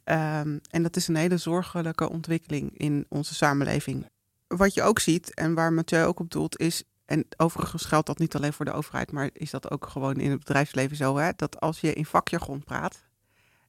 Ehm, 0.10 0.58
en 0.70 0.84
dat 0.84 0.96
is 0.96 1.08
een 1.08 1.16
hele 1.16 1.38
zorgelijke 1.38 2.10
ontwikkeling 2.10 2.78
in 2.78 3.06
onze 3.10 3.36
samenleving. 3.36 4.10
Wat 4.48 4.74
je 4.74 4.82
ook 4.82 5.00
ziet 5.00 5.34
en 5.34 5.54
waar 5.54 5.74
Mathieu 5.74 6.04
ook 6.06 6.20
op 6.20 6.32
doelt 6.32 6.60
is, 6.60 6.84
en 7.06 7.26
overigens 7.38 7.86
geldt 7.86 8.08
dat 8.08 8.20
niet 8.20 8.36
alleen 8.36 8.54
voor 8.54 8.66
de 8.66 8.72
overheid, 8.72 9.12
maar 9.12 9.30
is 9.34 9.50
dat 9.50 9.72
ook 9.72 9.88
gewoon 9.88 10.16
in 10.16 10.30
het 10.30 10.40
bedrijfsleven 10.40 10.98
zo, 10.98 11.18
hè, 11.18 11.30
dat 11.36 11.60
als 11.60 11.80
je 11.80 11.94
in 11.94 12.06
vakjargon 12.06 12.64
praat, 12.64 13.04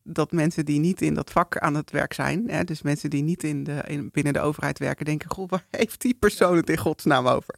dat 0.03 0.33
mensen 0.33 0.65
die 0.65 0.79
niet 0.79 1.03
in 1.03 1.15
dat 1.15 1.31
vak 1.31 1.59
aan 1.59 1.75
het 1.75 1.91
werk 1.91 2.13
zijn, 2.13 2.51
hè, 2.51 2.65
dus 2.65 2.83
mensen 2.83 3.11
die 3.11 3.23
niet 3.23 3.43
in 3.43 3.65
de, 3.65 3.83
in, 3.87 4.11
binnen 4.11 4.33
de 4.33 4.41
overheid 4.41 4.79
werken, 4.79 5.05
denken, 5.05 5.31
goh, 5.31 5.49
waar 5.49 5.67
heeft 5.71 6.01
die 6.01 6.15
persoon 6.15 6.57
het 6.57 6.71
in 6.71 6.79
godsnaam 6.79 7.27
over? 7.27 7.55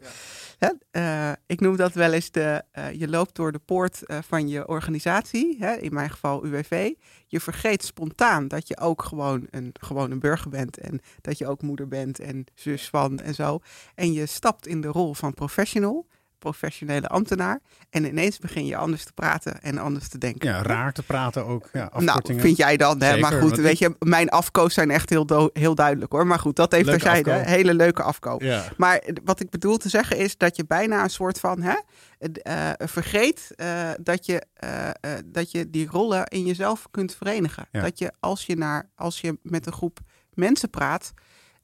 Eh, 0.91 1.33
ik 1.47 1.61
noem 1.61 1.77
dat 1.77 1.93
wel 1.93 2.13
eens 2.13 2.31
de, 2.31 2.63
eh, 2.71 2.93
je 2.93 3.09
loopt 3.09 3.35
door 3.35 3.53
de 3.53 3.59
poort 3.59 4.07
eh, 4.07 4.19
van 4.27 4.49
je 4.49 4.69
organisatie, 4.69 5.57
hè, 5.59 5.75
in 5.75 5.95
mijn 5.95 6.11
geval 6.11 6.45
UWV. 6.45 6.93
Je 7.27 7.41
vergeet 7.41 7.85
spontaan 7.85 8.49
dat 8.49 8.69
je 8.69 8.79
ook 8.79 9.03
gewoon 9.03 9.47
een, 9.51 9.75
gewoon 9.81 10.11
een 10.11 10.21
burger 10.21 10.51
bent 10.51 10.79
en 10.79 11.01
dat 11.21 11.39
je 11.39 11.47
ook 11.47 11.63
moeder 11.63 11.89
bent 11.89 12.19
en 12.19 12.45
zus 12.55 12.89
van 12.89 13.19
en 13.19 13.35
zo. 13.35 13.61
En 13.95 14.13
je 14.13 14.27
stapt 14.27 14.67
in 14.67 14.81
de 14.81 14.89
rol 14.89 15.15
van 15.15 15.35
professional, 15.35 16.07
professionele 16.43 17.09
ambtenaar. 17.09 17.61
En 17.91 18.05
ineens 18.05 18.39
begin 18.39 18.67
je 18.67 18.77
anders 18.77 19.05
te 19.05 19.13
praten 19.13 19.61
en 19.63 19.79
anders 19.79 20.09
te 20.09 20.19
denken. 20.19 20.49
Ja, 20.51 20.63
raar 20.63 20.93
te 20.93 21.03
praten 21.03 21.47
ook. 21.47 21.69
Ja, 21.73 21.91
Nou, 21.99 22.21
vind 22.41 22.57
jij 22.57 22.77
dan, 22.77 23.01
hè? 23.01 23.07
Zeker, 23.07 23.21
maar 23.21 23.41
goed, 23.41 23.57
weet 23.57 23.73
ik- 23.73 23.79
je, 23.79 23.95
mijn 23.99 24.29
afkoos 24.29 24.75
zijn 24.75 24.91
echt 24.91 25.11
heel, 25.11 25.27
do- 25.27 25.51
heel 25.53 25.75
duidelijk 25.75 26.13
hoor. 26.13 26.27
Maar 26.27 26.39
goed, 26.39 26.57
dat 26.57 26.73
heeft 26.73 26.87
terzijde. 26.89 27.31
Hele 27.33 27.75
leuke 27.75 28.03
afkoop. 28.03 28.41
Ja. 28.43 28.65
Maar 28.77 29.03
wat 29.25 29.41
ik 29.41 29.51
bedoel 29.51 29.77
te 29.77 29.89
zeggen 29.89 30.17
is 30.17 30.37
dat 30.37 30.57
je 30.57 30.65
bijna 30.67 31.03
een 31.03 31.11
soort 31.11 31.41
van 31.41 31.63
hè, 31.63 31.75
eh, 32.19 32.71
vergeet 32.79 33.51
eh, 33.57 33.91
dat, 34.01 34.27
je, 34.27 34.43
eh, 34.55 34.89
dat 35.25 35.51
je 35.51 35.71
die 35.71 35.89
rollen 35.91 36.27
in 36.27 36.45
jezelf 36.45 36.87
kunt 36.91 37.15
verenigen. 37.15 37.67
Ja. 37.73 37.83
Dat 37.83 37.99
je 37.99 38.13
als 38.21 38.47
je, 38.47 38.57
naar, 38.57 38.89
als 38.95 39.21
je 39.21 39.39
met 39.43 39.67
een 39.67 39.73
groep 39.73 39.99
mensen 40.35 40.71
praat 40.71 41.13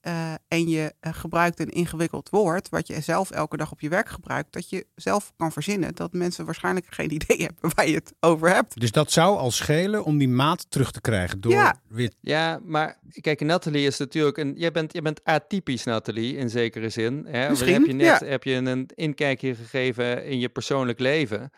eh, 0.01 0.33
en 0.49 0.69
je 0.69 0.95
eh, 1.01 1.13
gebruikt 1.15 1.61
een 1.61 1.69
ingewikkeld 1.69 2.29
woord, 2.31 2.69
wat 2.69 2.87
je 2.87 3.01
zelf 3.01 3.31
elke 3.31 3.57
dag 3.57 3.73
op 3.73 3.81
je 3.81 3.89
werk 3.89 4.09
gebruikt, 4.09 4.53
dat 4.53 4.71
je 4.71 4.87
zelf 4.95 5.33
kan 5.37 5.53
verzinnen 5.53 5.95
dat 5.95 6.13
mensen 6.13 6.45
waarschijnlijk 6.45 6.87
geen 6.95 7.13
idee 7.13 7.43
hebben 7.43 7.71
waar 7.75 7.89
je 7.89 7.95
het 7.95 8.15
over 8.21 8.55
hebt. 8.55 8.81
Dus 8.81 8.93
dat 8.93 9.11
zou 9.11 9.39
al 9.39 9.51
schelen 9.51 10.05
om 10.05 10.19
die 10.19 10.29
maat 10.29 10.67
terug 10.71 10.91
te 10.91 11.01
krijgen 11.01 11.41
door 11.41 11.53
Ja. 11.53 11.81
weer 11.89 12.13
Ja, 12.21 12.61
maar 12.65 12.99
kijk, 13.21 13.41
Nathalie 13.41 13.87
is 13.87 13.99
natuurlijk 13.99 14.37
een. 14.37 14.55
Jij 14.57 14.71
bent, 14.71 14.93
jij 14.93 15.03
bent 15.03 15.25
atypisch, 15.25 15.85
Nathalie, 15.85 16.37
in 16.37 16.51
zekere 16.51 16.89
zin. 16.89 17.27
Hè? 17.29 17.49
Misschien, 17.49 17.73
heb 17.73 17.87
je 17.87 17.93
net 17.93 18.21
ja. 18.21 18.27
heb 18.27 18.45
je 18.45 18.55
een 18.55 18.91
inkijkje 18.95 19.55
gegeven 19.55 20.25
in 20.25 20.39
je 20.39 20.49
persoonlijk 20.49 20.99
leven. 20.99 21.51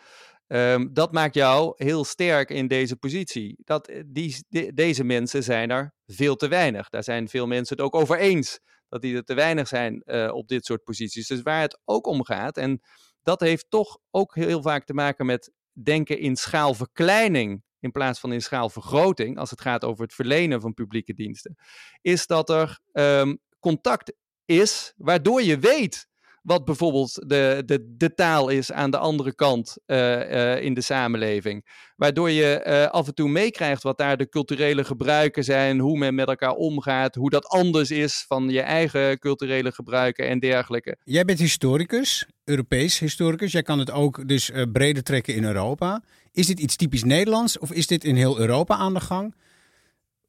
Ehm, 0.51 0.87
dat 0.93 1.13
maakt 1.13 1.35
jou 1.35 1.73
heel 1.77 2.05
sterk 2.05 2.51
in 2.51 2.69
deze 2.69 2.97
positie. 2.97 3.57
Dat, 3.65 3.89
eh, 3.89 4.03
die, 4.07 4.45
de- 4.49 4.73
deze 4.75 5.05
mensen 5.05 5.43
zijn 5.43 5.71
er 5.71 5.95
veel 6.07 6.37
te 6.37 6.49
weinig. 6.49 6.89
Daar 6.89 7.05
zijn 7.05 7.29
veel 7.29 7.47
mensen 7.47 7.77
het 7.77 7.85
ook 7.85 7.95
over 7.95 8.19
eens. 8.19 8.61
Dat 8.89 9.03
die 9.03 9.17
er 9.17 9.25
te 9.25 9.35
weinig 9.35 9.69
zijn 9.69 10.03
eh, 10.03 10.31
op 10.33 10.49
dit 10.49 10.65
soort 10.65 10.85
posities. 10.85 11.27
Dus 11.27 11.43
waar 11.43 11.61
het 11.61 11.81
ook 11.85 12.07
om 12.07 12.25
gaat, 12.25 12.57
en 12.57 12.81
dat 13.23 13.41
heeft 13.41 13.67
toch 13.69 13.99
ook 14.11 14.35
heel 14.35 14.63
vaak 14.63 14.85
te 14.85 14.95
maken 14.95 15.27
met 15.27 15.53
denken 15.73 16.19
in 16.19 16.37
schaalverkleining 16.37 17.63
in 17.81 17.91
plaats 17.91 18.21
van 18.21 18.33
in 18.33 18.43
schaalvergroting, 18.43 19.39
als 19.39 19.51
het 19.51 19.61
gaat 19.61 19.85
over 19.85 20.03
het 20.03 20.15
verlenen 20.15 20.61
van 20.61 20.75
publieke 20.75 21.15
diensten, 21.15 21.57
is 22.01 22.27
dat 22.27 22.51
er 22.51 22.81
ehm, 22.93 23.35
contact 23.61 24.13
is 24.45 24.93
waardoor 24.97 25.43
je 25.43 25.59
weet 25.59 26.09
wat 26.43 26.65
bijvoorbeeld 26.65 27.15
de, 27.27 27.63
de, 27.67 27.95
de 27.97 28.15
taal 28.15 28.49
is 28.49 28.73
aan 28.73 28.91
de 28.91 28.99
andere 28.99 29.35
kant 29.35 29.77
eh, 29.87 30.55
eh, 30.55 30.65
in 30.65 30.75
de 30.75 30.81
samenleving. 30.81 31.67
Waardoor 31.97 32.31
je 32.31 32.61
eh, 32.61 32.87
af 32.87 33.07
en 33.07 33.15
toe 33.15 33.29
meekrijgt 33.29 33.83
wat 33.83 33.99
daar 33.99 34.17
de 34.17 34.29
culturele 34.29 34.85
gebruiken 34.85 35.45
zijn, 35.45 35.79
hoe 35.79 35.99
men 35.99 36.15
met 36.15 36.29
elkaar 36.29 36.55
omgaat, 36.55 37.15
hoe 37.15 37.31
dat 37.31 37.47
anders 37.47 37.91
is 37.91 38.25
van 38.29 38.49
je 38.49 38.61
eigen 38.61 39.19
culturele 39.19 39.73
gebruiken 39.73 40.29
en 40.29 40.39
dergelijke. 40.39 40.97
Jij 41.05 41.25
bent 41.25 41.39
historicus, 41.39 42.27
Europees 42.45 42.99
historicus. 42.99 43.53
Jij 43.53 43.63
kan 43.63 43.79
het 43.79 43.91
ook 43.91 44.29
dus 44.29 44.51
breder 44.73 45.03
trekken 45.03 45.35
in 45.35 45.45
Europa. 45.45 46.03
Is 46.33 46.47
dit 46.47 46.61
iets 46.61 46.77
typisch 46.77 47.05
Nederlands 47.05 47.59
of 47.59 47.73
is 47.73 47.87
dit 47.87 48.05
in 48.05 48.17
heel 48.17 48.39
Europa 48.39 48.77
aan 48.77 48.95
de 48.95 49.01
gang? 49.01 49.35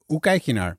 Hoe 0.06 0.20
kijk 0.20 0.42
je 0.42 0.54
naar? 0.54 0.78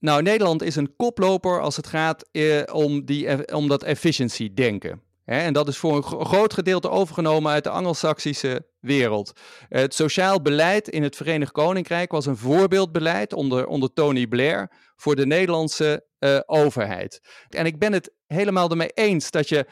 Nou, 0.00 0.22
Nederland 0.22 0.62
is 0.62 0.76
een 0.76 0.96
koploper 0.96 1.60
als 1.60 1.76
het 1.76 1.86
gaat 1.86 2.28
eh, 2.32 2.62
om, 2.72 3.04
die, 3.04 3.26
eff- 3.26 3.52
om 3.54 3.68
dat 3.68 3.82
efficiency 3.82 4.54
denken. 4.54 5.02
En 5.24 5.52
dat 5.52 5.68
is 5.68 5.76
voor 5.76 5.96
een 5.96 6.02
gro- 6.02 6.24
groot 6.24 6.54
gedeelte 6.54 6.90
overgenomen 6.90 7.52
uit 7.52 7.64
de 7.64 7.70
Anglo-Saxische 7.70 8.66
wereld. 8.80 9.32
Het 9.68 9.94
sociaal 9.94 10.42
beleid 10.42 10.88
in 10.88 11.02
het 11.02 11.16
Verenigd 11.16 11.52
Koninkrijk 11.52 12.12
was 12.12 12.26
een 12.26 12.36
voorbeeldbeleid 12.36 13.32
onder, 13.32 13.66
onder 13.66 13.92
Tony 13.92 14.26
Blair 14.26 14.70
voor 14.96 15.16
de 15.16 15.26
Nederlandse 15.26 16.04
eh, 16.18 16.38
overheid. 16.46 17.20
En 17.48 17.66
ik 17.66 17.78
ben 17.78 17.92
het 17.92 18.12
helemaal 18.26 18.70
ermee 18.70 18.90
eens 18.94 19.30
dat 19.30 19.48
je 19.48 19.66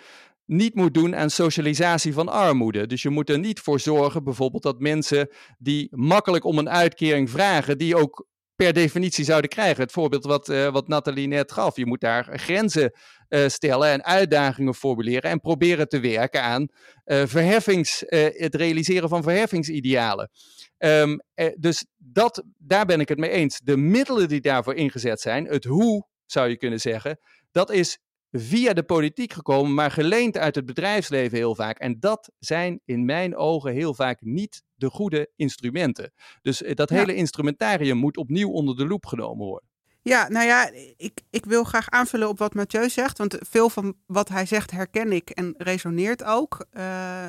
niet 0.44 0.74
moet 0.74 0.94
doen 0.94 1.16
aan 1.16 1.30
socialisatie 1.30 2.12
van 2.12 2.28
armoede. 2.28 2.86
Dus 2.86 3.02
je 3.02 3.10
moet 3.10 3.30
er 3.30 3.38
niet 3.38 3.60
voor 3.60 3.80
zorgen, 3.80 4.24
bijvoorbeeld, 4.24 4.62
dat 4.62 4.80
mensen 4.80 5.28
die 5.58 5.88
makkelijk 5.90 6.44
om 6.44 6.58
een 6.58 6.70
uitkering 6.70 7.30
vragen, 7.30 7.78
die 7.78 7.96
ook 7.96 8.26
per 8.58 8.72
definitie 8.72 9.24
zouden 9.24 9.50
krijgen. 9.50 9.82
Het 9.82 9.92
voorbeeld 9.92 10.24
wat, 10.24 10.48
eh, 10.48 10.68
wat 10.72 10.88
Nathalie 10.88 11.28
net 11.28 11.52
gaf. 11.52 11.76
Je 11.76 11.86
moet 11.86 12.00
daar 12.00 12.38
grenzen 12.38 12.92
eh, 13.28 13.48
stellen 13.48 13.90
en 13.90 14.04
uitdagingen 14.04 14.74
formuleren 14.74 15.30
en 15.30 15.40
proberen 15.40 15.88
te 15.88 16.00
werken 16.00 16.42
aan 16.42 16.68
eh, 17.04 17.22
verheffings, 17.26 18.04
het 18.36 18.54
realiseren 18.54 19.08
van 19.08 19.22
verheffingsidealen. 19.22 20.30
Ehm, 20.78 21.18
eh, 21.34 21.52
dus 21.58 21.86
dat, 21.96 22.44
daar 22.56 22.86
ben 22.86 23.00
ik 23.00 23.08
het 23.08 23.18
mee 23.18 23.30
eens. 23.30 23.60
De 23.64 23.76
middelen 23.76 24.28
die 24.28 24.40
daarvoor 24.40 24.74
ingezet 24.74 25.20
zijn, 25.20 25.44
het 25.46 25.64
hoe 25.64 26.06
zou 26.26 26.48
je 26.48 26.56
kunnen 26.56 26.80
zeggen, 26.80 27.18
dat 27.50 27.70
is 27.70 27.98
via 28.30 28.72
de 28.72 28.82
politiek 28.82 29.32
gekomen, 29.32 29.74
maar 29.74 29.90
geleend 29.90 30.38
uit 30.38 30.54
het 30.54 30.66
bedrijfsleven 30.66 31.38
heel 31.38 31.54
vaak. 31.54 31.78
En 31.78 32.00
dat 32.00 32.32
zijn 32.38 32.80
in 32.84 33.04
mijn 33.04 33.36
ogen 33.36 33.72
heel 33.72 33.94
vaak 33.94 34.20
niet 34.20 34.62
de 34.78 34.90
goede 34.90 35.30
instrumenten. 35.36 36.12
Dus 36.42 36.62
eh, 36.62 36.74
dat 36.74 36.90
Ja. 36.90 36.96
hele 36.96 37.14
instrumentarium 37.14 37.96
moet 37.96 38.16
opnieuw 38.16 38.50
onder 38.50 38.76
de 38.76 38.86
loep 38.86 39.06
genomen 39.06 39.46
worden. 39.46 39.68
Ja, 40.02 40.28
nou 40.28 40.46
ja, 40.46 40.70
ik, 40.96 41.20
ik 41.30 41.44
wil 41.44 41.64
graag 41.64 41.90
aanvullen 41.90 42.28
op 42.28 42.38
wat 42.38 42.54
Mathieu 42.54 42.88
zegt. 42.88 43.18
Want 43.18 43.36
veel 43.40 43.70
van 43.70 43.96
wat 44.06 44.28
hij 44.28 44.46
zegt 44.46 44.70
herken 44.70 45.12
ik 45.12 45.30
en 45.30 45.54
resoneert 45.58 46.24
ook. 46.24 46.66
Uh, 46.72 47.26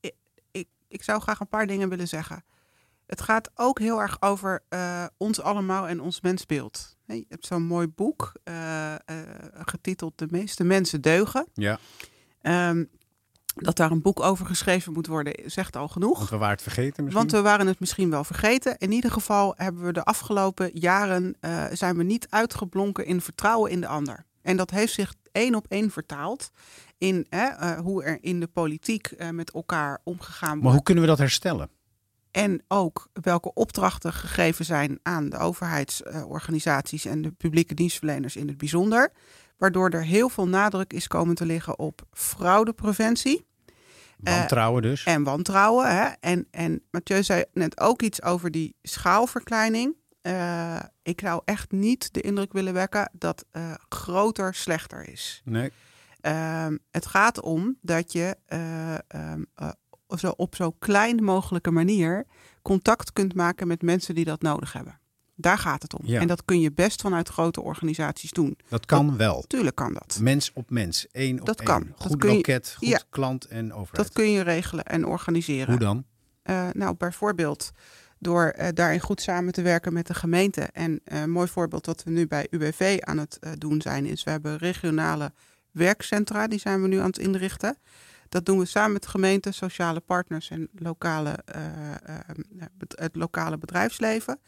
ik, 0.00 0.14
ik, 0.50 0.68
ik, 0.88 1.02
zou 1.02 1.20
graag 1.20 1.40
een 1.40 1.48
paar 1.48 1.66
dingen 1.66 1.88
willen 1.88 2.08
zeggen. 2.08 2.44
Het 3.06 3.20
gaat 3.20 3.50
ook 3.54 3.78
heel 3.78 4.00
erg 4.00 4.16
over 4.22 4.62
uh, 4.68 5.06
ons 5.16 5.40
allemaal 5.40 5.88
en 5.88 6.00
ons 6.00 6.20
mensbeeld. 6.20 6.96
je 7.06 7.24
hebt 7.28 7.46
zo'n 7.46 7.62
mooi 7.62 7.86
boek 7.86 8.32
uh, 8.44 8.94
getiteld 9.52 10.18
De 10.18 10.26
meeste 10.30 10.64
mensen 10.64 11.00
deugen. 11.00 11.46
Ja. 11.54 11.78
Um, 12.42 12.90
dat 13.54 13.76
daar 13.76 13.90
een 13.90 14.02
boek 14.02 14.20
over 14.20 14.46
geschreven 14.46 14.92
moet 14.92 15.06
worden, 15.06 15.50
zegt 15.50 15.76
al 15.76 15.88
genoeg. 15.88 16.18
Want 16.18 16.30
we 16.30 16.36
waren 16.36 16.54
het 16.54 16.62
vergeten 16.62 17.04
misschien? 17.04 17.22
Want 17.22 17.32
we 17.32 17.42
waren 17.42 17.66
het 17.66 17.80
misschien 17.80 18.10
wel 18.10 18.24
vergeten. 18.24 18.78
In 18.78 18.92
ieder 18.92 19.10
geval 19.10 19.54
hebben 19.56 19.84
we 19.84 19.92
de 19.92 20.04
afgelopen 20.04 20.70
jaren 20.72 21.36
uh, 21.40 21.64
zijn 21.72 21.96
we 21.96 22.02
niet 22.02 22.26
uitgeblonken 22.30 23.06
in 23.06 23.20
vertrouwen 23.20 23.70
in 23.70 23.80
de 23.80 23.86
ander. 23.86 24.24
En 24.42 24.56
dat 24.56 24.70
heeft 24.70 24.92
zich 24.92 25.14
één 25.32 25.54
op 25.54 25.66
één 25.68 25.90
vertaald 25.90 26.50
in 26.98 27.26
uh, 27.30 27.78
hoe 27.78 28.04
er 28.04 28.18
in 28.20 28.40
de 28.40 28.46
politiek 28.46 29.10
uh, 29.10 29.30
met 29.30 29.50
elkaar 29.50 30.00
omgegaan 30.04 30.48
wordt. 30.48 30.62
Maar 30.62 30.72
hoe 30.72 30.82
kunnen 30.82 31.02
we 31.02 31.08
dat 31.08 31.18
herstellen? 31.18 31.70
En 32.30 32.62
ook 32.68 33.08
welke 33.12 33.52
opdrachten 33.52 34.12
gegeven 34.12 34.64
zijn 34.64 34.98
aan 35.02 35.28
de 35.28 35.38
overheidsorganisaties 35.38 37.04
en 37.04 37.22
de 37.22 37.30
publieke 37.30 37.74
dienstverleners 37.74 38.36
in 38.36 38.48
het 38.48 38.58
bijzonder 38.58 39.12
waardoor 39.56 39.90
er 39.90 40.04
heel 40.04 40.28
veel 40.28 40.48
nadruk 40.48 40.92
is 40.92 41.06
komen 41.06 41.34
te 41.34 41.46
liggen 41.46 41.78
op 41.78 42.02
fraudepreventie. 42.12 43.46
Wantrouwen 44.16 44.82
dus. 44.82 45.06
Uh, 45.06 45.14
en 45.14 45.22
wantrouwen. 45.22 45.96
Hè? 45.96 46.08
En, 46.20 46.46
en 46.50 46.82
Mathieu 46.90 47.22
zei 47.22 47.44
net 47.52 47.80
ook 47.80 48.02
iets 48.02 48.22
over 48.22 48.50
die 48.50 48.76
schaalverkleining. 48.82 49.96
Uh, 50.22 50.80
ik 51.02 51.20
zou 51.20 51.42
echt 51.44 51.70
niet 51.70 52.14
de 52.14 52.20
indruk 52.20 52.52
willen 52.52 52.72
wekken 52.72 53.10
dat 53.12 53.44
uh, 53.52 53.74
groter 53.88 54.54
slechter 54.54 55.08
is. 55.08 55.42
Nee. 55.44 55.72
Ehm, 56.20 56.76
het 56.90 57.06
gaat 57.06 57.40
om 57.40 57.78
dat 57.80 58.12
je 58.12 58.36
um, 59.08 59.46
zo 60.18 60.28
op 60.36 60.54
zo 60.54 60.70
klein 60.70 61.24
mogelijke 61.24 61.70
manier 61.70 62.26
contact 62.62 63.12
kunt 63.12 63.34
maken 63.34 63.66
met 63.66 63.82
mensen 63.82 64.14
die 64.14 64.24
dat 64.24 64.42
nodig 64.42 64.72
hebben. 64.72 64.98
Daar 65.36 65.58
gaat 65.58 65.82
het 65.82 65.94
om. 65.94 66.00
Ja. 66.06 66.20
En 66.20 66.26
dat 66.26 66.44
kun 66.44 66.60
je 66.60 66.72
best 66.72 67.00
vanuit 67.00 67.28
grote 67.28 67.60
organisaties 67.60 68.30
doen. 68.30 68.58
Dat 68.68 68.86
kan 68.86 69.16
wel. 69.16 69.44
Tuurlijk 69.46 69.76
kan 69.76 69.92
dat. 69.92 70.18
Mens 70.20 70.50
op 70.52 70.70
mens, 70.70 71.06
één 71.10 71.40
op 71.40 71.46
dat 71.46 71.58
één. 71.58 71.68
kan. 71.68 71.92
Goed 71.96 72.20
dat 72.20 72.30
je, 72.30 72.36
loket, 72.36 72.74
goed 72.78 72.88
ja, 72.88 73.00
klant 73.10 73.44
en 73.44 73.72
overheid. 73.72 74.06
Dat 74.06 74.12
kun 74.12 74.30
je 74.30 74.40
regelen 74.40 74.84
en 74.84 75.06
organiseren. 75.06 75.70
Hoe 75.70 75.78
dan? 75.78 76.04
Uh, 76.44 76.68
nou, 76.72 76.94
bijvoorbeeld 76.96 77.70
door 78.18 78.54
uh, 78.58 78.68
daarin 78.74 79.00
goed 79.00 79.20
samen 79.20 79.52
te 79.52 79.62
werken 79.62 79.92
met 79.92 80.06
de 80.06 80.14
gemeente. 80.14 80.60
En 80.60 81.00
uh, 81.04 81.20
een 81.20 81.30
mooi 81.30 81.48
voorbeeld 81.48 81.86
wat 81.86 82.02
we 82.02 82.10
nu 82.10 82.26
bij 82.26 82.46
UWV 82.50 82.98
aan 83.00 83.18
het 83.18 83.38
doen 83.58 83.80
zijn, 83.80 84.06
is 84.06 84.24
we 84.24 84.30
hebben 84.30 84.56
regionale 84.56 85.32
werkcentra, 85.70 86.46
die 86.46 86.58
zijn 86.58 86.82
we 86.82 86.88
nu 86.88 86.98
aan 86.98 87.06
het 87.06 87.18
inrichten. 87.18 87.76
Dat 88.28 88.46
doen 88.46 88.58
we 88.58 88.64
samen 88.64 88.92
met 88.92 89.02
de 89.02 89.08
gemeente, 89.08 89.52
sociale 89.52 90.00
partners 90.00 90.50
en 90.50 90.68
lokale, 90.74 91.38
het 92.88 93.16
lokale 93.16 93.58
bedrijfsleven. 93.58 94.38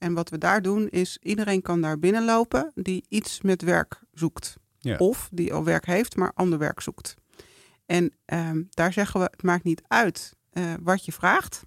En 0.00 0.14
wat 0.14 0.28
we 0.28 0.38
daar 0.38 0.62
doen 0.62 0.88
is, 0.88 1.18
iedereen 1.22 1.62
kan 1.62 1.80
daar 1.80 1.98
binnenlopen 1.98 2.72
die 2.74 3.04
iets 3.08 3.40
met 3.40 3.62
werk 3.62 4.00
zoekt. 4.12 4.56
Ja. 4.78 4.96
Of 4.96 5.28
die 5.32 5.52
al 5.52 5.64
werk 5.64 5.86
heeft, 5.86 6.16
maar 6.16 6.32
ander 6.34 6.58
werk 6.58 6.80
zoekt. 6.80 7.14
En 7.86 8.12
um, 8.26 8.66
daar 8.70 8.92
zeggen 8.92 9.20
we, 9.20 9.28
het 9.30 9.42
maakt 9.42 9.64
niet 9.64 9.82
uit 9.86 10.36
uh, 10.52 10.72
wat 10.80 11.04
je 11.04 11.12
vraagt. 11.12 11.62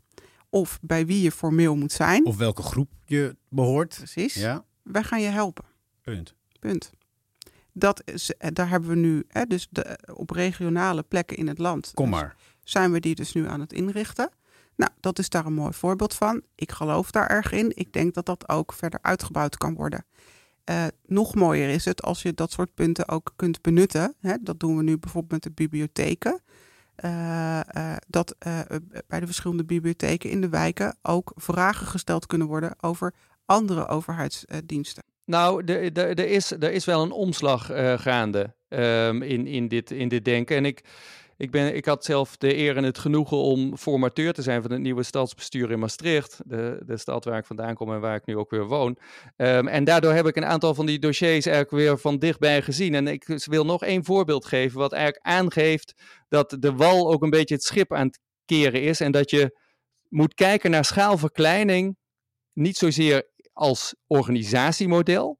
Of 0.49 0.79
bij 0.81 1.05
wie 1.05 1.21
je 1.21 1.31
formeel 1.31 1.75
moet 1.75 1.91
zijn. 1.91 2.25
Of 2.25 2.37
welke 2.37 2.61
groep 2.61 2.89
je 3.05 3.35
behoort. 3.49 3.95
Precies. 3.97 4.33
Ja. 4.33 4.65
Wij 4.81 5.03
gaan 5.03 5.21
je 5.21 5.27
helpen. 5.27 5.65
Punt. 6.01 6.35
Punt. 6.59 6.91
Dat 7.71 8.01
is, 8.05 8.33
eh, 8.33 8.49
daar 8.53 8.69
hebben 8.69 8.89
we 8.89 8.95
nu, 8.95 9.23
hè, 9.27 9.45
dus 9.45 9.67
de, 9.69 9.99
op 10.13 10.29
regionale 10.29 11.03
plekken 11.03 11.37
in 11.37 11.47
het 11.47 11.57
land. 11.57 11.91
Kom 11.93 12.09
maar. 12.09 12.35
Dus 12.61 12.71
zijn 12.71 12.91
we 12.91 12.99
die 12.99 13.15
dus 13.15 13.33
nu 13.33 13.47
aan 13.47 13.59
het 13.59 13.73
inrichten. 13.73 14.29
Nou, 14.75 14.91
dat 14.99 15.19
is 15.19 15.29
daar 15.29 15.45
een 15.45 15.53
mooi 15.53 15.73
voorbeeld 15.73 16.13
van. 16.13 16.41
Ik 16.55 16.71
geloof 16.71 17.11
daar 17.11 17.27
erg 17.27 17.51
in. 17.51 17.71
Ik 17.75 17.93
denk 17.93 18.13
dat 18.13 18.25
dat 18.25 18.49
ook 18.49 18.73
verder 18.73 18.99
uitgebouwd 19.01 19.57
kan 19.57 19.75
worden. 19.75 20.05
Uh, 20.69 20.85
nog 21.05 21.35
mooier 21.35 21.69
is 21.69 21.85
het 21.85 22.01
als 22.01 22.21
je 22.21 22.33
dat 22.33 22.51
soort 22.51 22.73
punten 22.73 23.07
ook 23.07 23.33
kunt 23.35 23.61
benutten. 23.61 24.15
Hè? 24.19 24.35
Dat 24.41 24.59
doen 24.59 24.77
we 24.77 24.83
nu 24.83 24.97
bijvoorbeeld 24.97 25.31
met 25.31 25.43
de 25.43 25.63
bibliotheken. 25.63 26.41
Uh, 27.05 27.59
uh, 27.77 27.95
dat 28.07 28.35
bij 29.07 29.19
de 29.19 29.25
verschillende 29.25 29.65
bibliotheken 29.65 30.29
in 30.29 30.41
de 30.41 30.49
wijken 30.49 30.97
ook 31.01 31.31
vragen 31.35 31.87
gesteld 31.87 32.25
kunnen 32.25 32.47
worden 32.47 32.75
over 32.81 33.13
andere 33.45 33.87
overheidsdiensten. 33.87 35.03
Nou, 35.25 35.63
er 35.65 36.19
is, 36.19 36.51
is 36.51 36.85
wel 36.85 37.03
een 37.03 37.11
omslag 37.11 37.65
gaande 38.01 38.53
um, 38.69 39.21
in, 39.21 39.47
in, 39.47 39.67
dit, 39.67 39.91
in 39.91 40.07
dit 40.07 40.25
denken. 40.25 40.55
En 40.57 40.65
ik, 40.65 40.83
ik, 41.43 41.51
ben, 41.51 41.75
ik 41.75 41.85
had 41.85 42.05
zelf 42.05 42.37
de 42.37 42.57
eer 42.57 42.77
en 42.77 42.83
het 42.83 42.97
genoegen 42.97 43.37
om 43.37 43.77
formateur 43.77 44.33
te 44.33 44.41
zijn 44.41 44.61
van 44.61 44.71
het 44.71 44.81
nieuwe 44.81 45.03
stadsbestuur 45.03 45.71
in 45.71 45.79
Maastricht. 45.79 46.41
De, 46.45 46.81
de 46.85 46.97
stad 46.97 47.25
waar 47.25 47.37
ik 47.37 47.45
vandaan 47.45 47.75
kom 47.75 47.93
en 47.93 47.99
waar 47.99 48.15
ik 48.15 48.25
nu 48.25 48.37
ook 48.37 48.49
weer 48.49 48.65
woon. 48.65 48.97
Um, 49.37 49.67
en 49.67 49.83
daardoor 49.83 50.13
heb 50.13 50.27
ik 50.27 50.35
een 50.35 50.45
aantal 50.45 50.73
van 50.73 50.85
die 50.85 50.99
dossiers 50.99 51.45
eigenlijk 51.45 51.71
weer 51.71 51.97
van 51.97 52.19
dichtbij 52.19 52.61
gezien. 52.61 52.95
En 52.95 53.07
ik 53.07 53.25
wil 53.45 53.65
nog 53.65 53.83
één 53.83 54.05
voorbeeld 54.05 54.45
geven, 54.45 54.79
wat 54.79 54.91
eigenlijk 54.91 55.25
aangeeft 55.25 55.93
dat 56.29 56.55
de 56.59 56.73
wal 56.73 57.11
ook 57.11 57.23
een 57.23 57.29
beetje 57.29 57.55
het 57.55 57.63
schip 57.63 57.93
aan 57.93 58.07
het 58.07 58.19
keren 58.45 58.81
is. 58.81 58.99
En 58.99 59.11
dat 59.11 59.29
je 59.29 59.59
moet 60.09 60.33
kijken 60.33 60.71
naar 60.71 60.85
schaalverkleining, 60.85 61.97
niet 62.53 62.77
zozeer 62.77 63.29
als 63.53 63.95
organisatiemodel, 64.07 65.39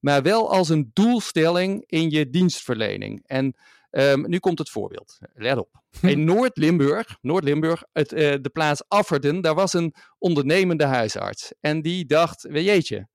maar 0.00 0.22
wel 0.22 0.52
als 0.52 0.68
een 0.68 0.90
doelstelling 0.92 1.84
in 1.86 2.10
je 2.10 2.30
dienstverlening. 2.30 3.22
En 3.26 3.54
Um, 3.96 4.28
nu 4.28 4.38
komt 4.38 4.58
het 4.58 4.70
voorbeeld. 4.70 5.18
Let 5.34 5.58
op. 5.58 5.82
In 6.02 6.24
Noord-Limburg, 6.24 7.18
Noord-Limburg, 7.20 7.82
uh, 7.92 8.02
de 8.40 8.50
plaats 8.52 8.82
Afferden, 8.88 9.40
daar 9.40 9.54
was 9.54 9.72
een 9.72 9.94
ondernemende 10.18 10.84
huisarts. 10.84 11.52
En 11.60 11.82
die 11.82 12.06
dacht, 12.06 12.42
weet 12.42 12.64
jeetje, 12.64 13.08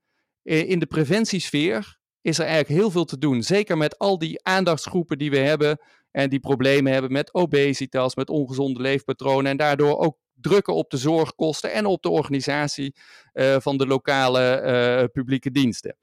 in 0.43 0.79
de 0.79 0.85
preventiesfeer 0.85 1.97
is 2.21 2.39
er 2.39 2.45
eigenlijk 2.45 2.79
heel 2.79 2.91
veel 2.91 3.05
te 3.05 3.17
doen. 3.17 3.43
Zeker 3.43 3.77
met 3.77 3.97
al 3.97 4.17
die 4.17 4.43
aandachtsgroepen 4.43 5.17
die 5.17 5.29
we 5.29 5.37
hebben 5.37 5.81
en 6.11 6.29
die 6.29 6.39
problemen 6.39 6.91
hebben 6.91 7.11
met 7.11 7.33
obesitas, 7.33 8.15
met 8.15 8.29
ongezonde 8.29 8.81
leefpatronen 8.81 9.51
en 9.51 9.57
daardoor 9.57 9.97
ook 9.97 10.17
drukken 10.33 10.73
op 10.73 10.89
de 10.89 10.97
zorgkosten 10.97 11.71
en 11.71 11.85
op 11.85 12.01
de 12.01 12.09
organisatie 12.09 12.95
uh, 13.33 13.55
van 13.59 13.77
de 13.77 13.87
lokale 13.87 14.61
uh, 15.01 15.05
publieke 15.11 15.51
diensten. 15.51 15.97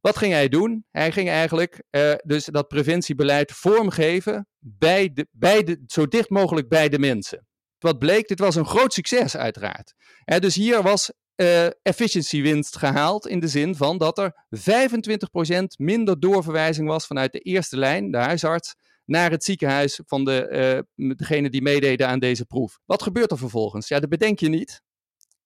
Wat 0.00 0.16
ging 0.16 0.32
hij 0.32 0.48
doen? 0.48 0.84
Hij 0.90 1.12
ging 1.12 1.28
eigenlijk 1.28 1.82
uh, 1.90 2.12
dus 2.24 2.44
dat 2.44 2.68
preventiebeleid 2.68 3.52
vormgeven 3.52 4.48
bij 4.58 5.12
de, 5.12 5.26
bij 5.30 5.64
de, 5.64 5.82
zo 5.86 6.06
dicht 6.06 6.30
mogelijk 6.30 6.68
bij 6.68 6.88
de 6.88 6.98
mensen. 6.98 7.46
Wat 7.78 7.98
bleek, 7.98 8.28
dit 8.28 8.38
was 8.38 8.54
een 8.54 8.66
groot 8.66 8.92
succes 8.92 9.36
uiteraard. 9.36 9.94
Dus 10.24 10.54
hier 10.54 10.82
was 10.82 11.12
uh, 11.36 11.66
efficiëntiewinst 11.82 12.76
gehaald 12.76 13.26
in 13.26 13.40
de 13.40 13.48
zin 13.48 13.74
van 13.74 13.98
dat 13.98 14.18
er 14.18 14.46
25% 14.56 15.62
minder 15.76 16.20
doorverwijzing 16.20 16.88
was 16.88 17.06
vanuit 17.06 17.32
de 17.32 17.38
eerste 17.38 17.76
lijn, 17.76 18.10
de 18.10 18.18
huisarts, 18.18 18.74
naar 19.04 19.30
het 19.30 19.44
ziekenhuis 19.44 20.00
van 20.06 20.24
de, 20.24 20.84
degene 20.94 21.50
die 21.50 21.62
meededen 21.62 22.08
aan 22.08 22.18
deze 22.18 22.44
proef. 22.44 22.78
Wat 22.84 23.02
gebeurt 23.02 23.30
er 23.30 23.38
vervolgens? 23.38 23.88
Ja, 23.88 24.00
dat 24.00 24.10
bedenk 24.10 24.38
je 24.38 24.48
niet. 24.48 24.82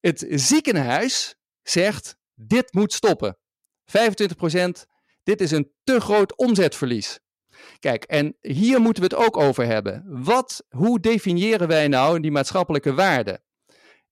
Het 0.00 0.26
ziekenhuis 0.28 1.36
zegt, 1.62 2.16
dit 2.34 2.72
moet 2.72 2.92
stoppen. 2.92 3.38
25%, 3.87 4.87
dit 5.23 5.40
is 5.40 5.51
een 5.51 5.70
te 5.85 6.01
groot 6.01 6.37
omzetverlies. 6.37 7.18
Kijk, 7.79 8.05
en 8.05 8.37
hier 8.40 8.81
moeten 8.81 9.03
we 9.03 9.14
het 9.14 9.27
ook 9.27 9.37
over 9.37 9.66
hebben. 9.66 10.05
Wat, 10.07 10.64
hoe 10.68 11.01
definiëren 11.01 11.68
wij 11.68 11.88
nou 11.88 12.20
die 12.20 12.31
maatschappelijke 12.31 12.94
waarde? 12.94 13.42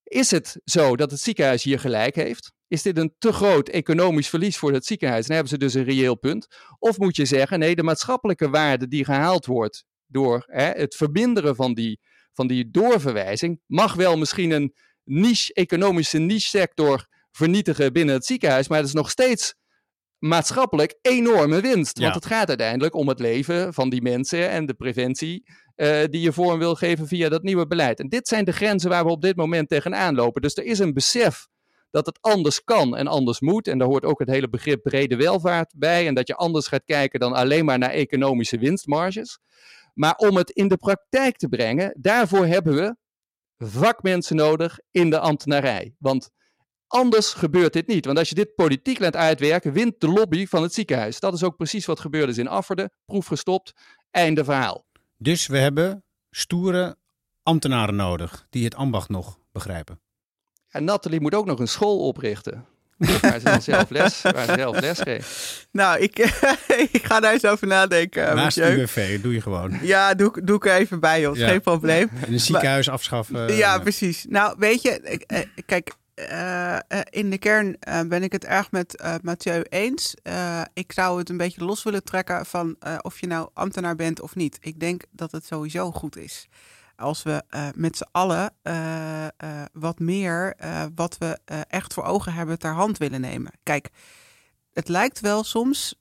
Is 0.02 0.30
het 0.30 0.60
zo 0.64 0.96
dat 0.96 1.10
het 1.10 1.20
ziekenhuis 1.20 1.62
hier 1.62 1.80
gelijk 1.80 2.14
heeft? 2.14 2.52
Is 2.68 2.82
dit 2.82 2.98
een 2.98 3.14
te 3.18 3.32
groot 3.32 3.68
economisch 3.68 4.28
verlies 4.28 4.56
voor 4.56 4.72
het 4.72 4.86
ziekenhuis? 4.86 5.26
Dan 5.26 5.34
hebben 5.34 5.52
ze 5.52 5.58
dus 5.58 5.74
een 5.74 5.84
reëel 5.84 6.18
punt. 6.18 6.46
Of 6.78 6.98
moet 6.98 7.16
je 7.16 7.24
zeggen, 7.24 7.58
nee, 7.58 7.74
de 7.74 7.82
maatschappelijke 7.82 8.50
waarde 8.50 8.88
die 8.88 9.04
gehaald 9.04 9.46
wordt 9.46 9.84
door 10.06 10.44
hè, 10.46 10.70
het 10.70 10.94
verminderen 10.94 11.56
van 11.56 11.74
die, 11.74 12.00
van 12.32 12.46
die 12.46 12.70
doorverwijzing, 12.70 13.60
mag 13.66 13.94
wel 13.94 14.16
misschien 14.16 14.50
een 14.50 14.74
niche, 15.04 15.54
economische 15.54 16.18
niche 16.18 16.48
sector 16.48 17.06
vernietigen 17.30 17.92
binnen 17.92 18.14
het 18.14 18.26
ziekenhuis, 18.26 18.68
maar 18.68 18.78
het 18.78 18.86
is 18.86 18.92
nog 18.92 19.10
steeds 19.10 19.54
maatschappelijk 20.22 20.98
enorme 21.00 21.60
winst. 21.60 21.98
Ja. 21.98 22.02
Want 22.02 22.14
het 22.14 22.26
gaat 22.26 22.48
uiteindelijk 22.48 22.94
om 22.94 23.08
het 23.08 23.18
leven 23.18 23.74
van 23.74 23.90
die 23.90 24.02
mensen 24.02 24.50
en 24.50 24.66
de 24.66 24.74
preventie 24.74 25.44
uh, 25.76 26.02
die 26.10 26.20
je 26.20 26.32
vorm 26.32 26.58
wil 26.58 26.74
geven 26.74 27.06
via 27.06 27.28
dat 27.28 27.42
nieuwe 27.42 27.66
beleid. 27.66 27.98
En 27.98 28.08
dit 28.08 28.28
zijn 28.28 28.44
de 28.44 28.52
grenzen 28.52 28.90
waar 28.90 29.04
we 29.04 29.10
op 29.10 29.22
dit 29.22 29.36
moment 29.36 29.68
tegenaan 29.68 30.14
lopen. 30.14 30.42
Dus 30.42 30.56
er 30.56 30.64
is 30.64 30.78
een 30.78 30.92
besef 30.92 31.48
dat 31.90 32.06
het 32.06 32.18
anders 32.20 32.64
kan 32.64 32.96
en 32.96 33.06
anders 33.06 33.40
moet. 33.40 33.68
En 33.68 33.78
daar 33.78 33.88
hoort 33.88 34.04
ook 34.04 34.18
het 34.18 34.28
hele 34.28 34.48
begrip 34.48 34.82
brede 34.82 35.16
welvaart 35.16 35.72
bij. 35.76 36.06
En 36.06 36.14
dat 36.14 36.26
je 36.28 36.34
anders 36.34 36.66
gaat 36.66 36.84
kijken 36.84 37.20
dan 37.20 37.32
alleen 37.32 37.64
maar 37.64 37.78
naar 37.78 37.90
economische 37.90 38.58
winstmarges. 38.58 39.38
Maar 39.94 40.14
om 40.14 40.36
het 40.36 40.50
in 40.50 40.68
de 40.68 40.76
praktijk 40.76 41.36
te 41.36 41.48
brengen, 41.48 41.96
daarvoor 42.00 42.46
hebben 42.46 42.74
we 42.74 42.96
vakmensen 43.66 44.36
nodig 44.36 44.78
in 44.90 45.10
de 45.10 45.18
ambtenarij. 45.18 45.94
Want 45.98 46.30
Anders 46.92 47.32
gebeurt 47.32 47.72
dit 47.72 47.86
niet. 47.86 48.04
Want 48.04 48.18
als 48.18 48.28
je 48.28 48.34
dit 48.34 48.54
politiek 48.54 48.98
laat 48.98 49.16
uitwerken, 49.16 49.72
wint 49.72 49.94
de 49.98 50.08
lobby 50.08 50.46
van 50.46 50.62
het 50.62 50.74
ziekenhuis. 50.74 51.20
Dat 51.20 51.34
is 51.34 51.42
ook 51.42 51.56
precies 51.56 51.86
wat 51.86 52.00
gebeurde 52.00 52.40
in 52.40 52.48
Afferden. 52.48 52.92
Proef 53.06 53.26
gestopt, 53.26 53.72
einde 54.10 54.44
verhaal. 54.44 54.84
Dus 55.16 55.46
we 55.46 55.58
hebben 55.58 56.04
stoere 56.30 56.96
ambtenaren 57.42 57.96
nodig 57.96 58.46
die 58.50 58.64
het 58.64 58.74
ambacht 58.74 59.08
nog 59.08 59.38
begrijpen. 59.52 60.00
En 60.68 60.84
Nathalie 60.84 61.20
moet 61.20 61.34
ook 61.34 61.46
nog 61.46 61.58
een 61.58 61.68
school 61.68 61.98
oprichten. 61.98 62.64
Waar 63.20 63.38
ze 63.38 63.44
dan 63.44 63.62
zelf 63.62 63.90
les, 63.90 64.22
waar 64.22 64.46
ze 64.46 64.52
zelf 64.56 64.80
les 64.80 64.98
geeft. 64.98 65.68
Nou, 65.70 66.00
ik, 66.00 66.18
ik 66.92 67.04
ga 67.04 67.20
daar 67.20 67.32
eens 67.32 67.44
over 67.44 67.66
nadenken. 67.66 68.36
Naast 68.36 68.56
Mathieu. 68.56 68.78
UWV, 68.78 69.20
doe 69.20 69.32
je 69.32 69.40
gewoon. 69.40 69.78
Ja, 69.82 70.14
doe, 70.14 70.44
doe 70.44 70.56
ik 70.56 70.66
er 70.66 70.76
even 70.76 71.00
bij, 71.00 71.20
joh. 71.20 71.36
Ja. 71.36 71.48
Geen 71.48 71.60
probleem. 71.60 72.10
En 72.26 72.32
een 72.32 72.40
ziekenhuis 72.40 72.88
afschaffen. 72.88 73.56
ja, 73.56 73.74
eh, 73.74 73.82
precies. 73.82 74.24
Nou, 74.28 74.54
weet 74.58 74.82
je, 74.82 74.90
eh, 75.26 75.40
kijk, 75.66 75.92
eh, 76.14 76.74
eh, 76.74 76.80
in 77.10 77.30
de 77.30 77.38
kern 77.38 77.76
eh, 77.78 78.00
ben 78.00 78.22
ik 78.22 78.32
het 78.32 78.44
erg 78.44 78.70
met 78.70 79.02
Mathieu 79.22 79.62
eens. 79.62 80.14
Ik 80.72 80.92
zou 80.92 81.18
het 81.18 81.28
een 81.28 81.36
beetje 81.36 81.64
los 81.64 81.82
willen 81.82 82.04
trekken 82.04 82.46
van 82.46 82.76
of 83.02 83.20
je 83.20 83.26
nou 83.26 83.48
ambtenaar 83.54 83.96
bent 83.96 84.20
of 84.20 84.34
niet. 84.34 84.58
Ik 84.60 84.80
denk 84.80 85.02
dat 85.10 85.32
het 85.32 85.44
sowieso 85.44 85.90
goed 85.90 86.16
is. 86.16 86.48
Als 86.96 87.22
we 87.22 87.42
met 87.74 87.96
z'n 87.96 88.08
allen 88.10 88.54
wat 89.72 89.98
meer 89.98 90.56
wat 90.94 91.18
we 91.18 91.38
echt 91.68 91.94
voor 91.94 92.04
ogen 92.04 92.32
hebben 92.32 92.58
ter 92.58 92.72
hand 92.72 92.98
willen 92.98 93.20
nemen. 93.20 93.52
Kijk, 93.62 93.88
het 94.72 94.88
lijkt 94.88 95.20
wel 95.20 95.44
soms 95.44 95.94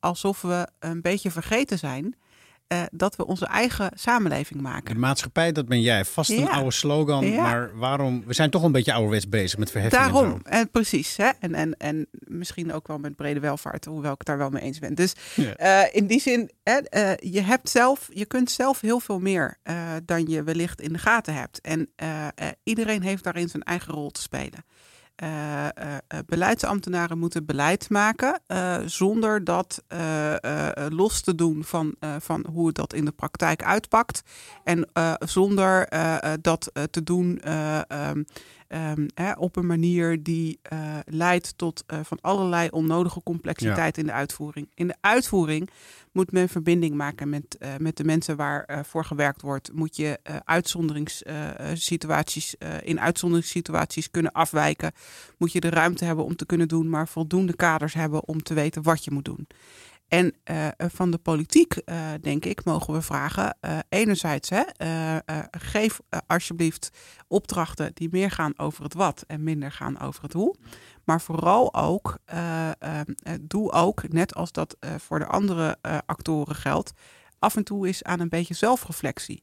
alsof 0.00 0.42
we 0.42 0.68
een 0.78 1.00
beetje 1.00 1.30
vergeten 1.30 1.78
zijn 1.78 2.16
eh, 2.68 2.82
dat 2.90 3.16
we 3.16 3.26
onze 3.26 3.46
eigen 3.46 3.90
samenleving 3.94 4.60
maken. 4.60 4.94
De 4.94 5.00
maatschappij, 5.00 5.52
dat 5.52 5.66
ben 5.66 5.80
jij. 5.80 6.04
Vast 6.04 6.30
een 6.30 6.36
Ja. 6.38 6.46
oude 6.50 6.70
slogan, 6.70 7.26
Ja. 7.26 7.42
maar 7.42 7.70
waarom? 7.78 8.22
We 8.26 8.34
zijn 8.34 8.50
toch 8.50 8.62
een 8.62 8.72
beetje 8.72 8.92
ouderwets 8.92 9.28
bezig 9.28 9.58
met 9.58 9.70
verheffing. 9.70 10.02
Daarom, 10.02 10.40
en 10.42 10.70
precies. 10.70 11.16
Hè? 11.16 11.30
En, 11.40 11.54
en, 11.54 11.74
en 11.78 12.06
misschien 12.10 12.72
ook 12.72 12.86
wel 12.88 12.98
met 12.98 13.16
brede 13.16 13.40
welvaart, 13.40 13.84
hoewel 13.84 14.12
ik 14.12 14.18
het 14.18 14.26
daar 14.26 14.38
wel 14.38 14.50
mee 14.50 14.62
eens 14.62 14.78
ben. 14.78 14.94
Dus 14.94 15.12
Ja. 15.34 15.54
eh, 15.56 15.94
in 15.94 16.06
die 16.06 16.20
zin, 16.20 16.50
hè, 16.62 16.72
eh, 16.78 17.32
je, 17.32 17.40
hebt 17.40 17.68
zelf, 17.68 18.08
je 18.12 18.26
kunt 18.26 18.50
zelf 18.50 18.80
heel 18.80 19.00
veel 19.00 19.18
meer 19.18 19.56
eh, 19.62 19.92
dan 20.04 20.26
je 20.26 20.42
wellicht 20.42 20.80
in 20.80 20.92
de 20.92 20.98
gaten 20.98 21.34
hebt. 21.34 21.60
En 21.60 21.88
eh, 21.96 22.26
eh, 22.26 22.30
iedereen 22.62 23.02
heeft 23.02 23.24
daarin 23.24 23.48
zijn 23.48 23.62
eigen 23.62 23.92
rol 23.94 24.10
te 24.10 24.20
spelen. 24.22 24.64
Eh, 25.16 25.64
eh, 25.64 25.96
eh, 26.08 26.18
beleidsambtenaren 26.26 27.18
moeten 27.18 27.44
beleid 27.44 27.90
maken 27.90 28.40
zonder 28.86 29.44
dat 29.44 29.82
los 30.88 31.20
te 31.20 31.34
doen 31.34 31.64
van, 31.64 31.94
van 32.18 32.46
hoe 32.52 32.66
het 32.66 32.76
dat 32.76 32.92
in 32.92 33.04
de 33.04 33.12
praktijk 33.12 33.62
uitpakt. 33.62 34.22
En 34.64 34.88
zonder 35.18 35.88
dat 36.40 36.70
te 36.90 37.02
doen 37.02 37.40
eh, 37.40 37.90
ehm, 37.90 38.22
ehm, 38.68 39.08
hè, 39.14 39.32
op 39.32 39.56
een 39.56 39.66
manier 39.66 40.22
die 40.22 40.60
leidt 41.04 41.58
tot 41.58 41.84
van 42.02 42.18
allerlei 42.20 42.68
onnodige 42.68 43.22
complexiteit 43.22 43.98
in 43.98 44.06
de 44.06 44.12
uitvoering. 44.12 44.70
In 44.74 44.86
de 44.86 44.96
uitvoering 45.00 45.70
moet 46.16 46.32
men 46.32 46.48
verbinding 46.48 46.94
maken 46.94 47.28
met, 47.28 47.56
eh, 47.58 47.70
met 47.78 47.96
de 47.96 48.04
mensen 48.04 48.36
waar 48.36 48.64
eh, 48.64 48.78
voor 48.82 49.04
gewerkt 49.04 49.42
wordt. 49.42 49.72
Moet 49.72 49.96
je 49.96 50.18
eh 50.22 50.36
uitzonderingssituaties, 50.44 52.54
in 52.82 53.00
uitzonderingssituaties 53.00 54.10
kunnen 54.10 54.32
afwijken. 54.32 54.92
Moet 55.38 55.52
je 55.52 55.60
de 55.60 55.68
ruimte 55.68 56.04
hebben 56.04 56.24
om 56.24 56.36
te 56.36 56.46
kunnen 56.46 56.68
doen, 56.68 56.88
maar 56.88 57.08
voldoende 57.08 57.56
kaders 57.56 57.94
hebben 57.94 58.28
om 58.28 58.42
te 58.42 58.54
weten 58.54 58.82
wat 58.82 59.04
je 59.04 59.10
moet 59.10 59.24
doen. 59.24 59.46
En 60.08 60.34
eh, 60.44 60.68
van 60.76 61.10
de 61.10 61.18
politiek, 61.18 61.72
eh, 61.76 62.10
denk 62.20 62.44
ik, 62.44 62.64
mogen 62.64 62.94
we 62.94 63.02
vragen. 63.02 63.56
eh, 63.60 63.78
enerzijds, 63.88 64.48
hè, 64.48 64.60
eh, 64.60 65.16
eh, 65.16 65.22
geef 65.50 66.00
eh, 66.08 66.18
alsjeblieft 66.26 66.90
opdrachten 67.28 67.90
die 67.94 68.08
meer 68.12 68.30
gaan 68.30 68.58
over 68.58 68.82
het 68.82 68.94
wat 68.94 69.24
en 69.26 69.42
minder 69.42 69.72
gaan 69.72 70.00
over 70.00 70.22
het 70.22 70.32
hoe. 70.32 70.56
Maar 71.04 71.20
vooral 71.20 71.74
ook, 71.74 72.18
eh, 72.24 72.68
eh, 72.68 73.00
eh, 73.00 73.04
doe 73.40 73.72
ook, 73.72 74.08
net 74.08 74.34
als 74.34 74.52
dat 74.52 74.76
eh, 74.80 74.90
voor 74.98 75.18
de 75.18 75.26
andere 75.26 75.78
eh, 75.80 75.98
actoren 76.06 76.54
geldt, 76.54 76.92
af 77.38 77.56
en 77.56 77.64
toe 77.64 77.86
eens 77.86 78.02
aan 78.02 78.20
een 78.20 78.28
beetje 78.28 78.54
zelfreflectie. 78.54 79.42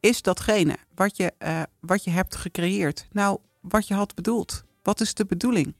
Is 0.00 0.22
datgene 0.22 0.76
wat 0.94 1.16
je, 1.16 1.32
eh, 1.38 1.62
wat 1.80 2.04
je 2.04 2.10
hebt 2.10 2.36
gecreëerd, 2.36 3.06
nou 3.10 3.38
wat 3.60 3.86
je 3.88 3.94
had 3.94 4.14
bedoeld? 4.14 4.64
Wat 4.82 5.00
is 5.00 5.14
de 5.14 5.26
bedoeling? 5.26 5.74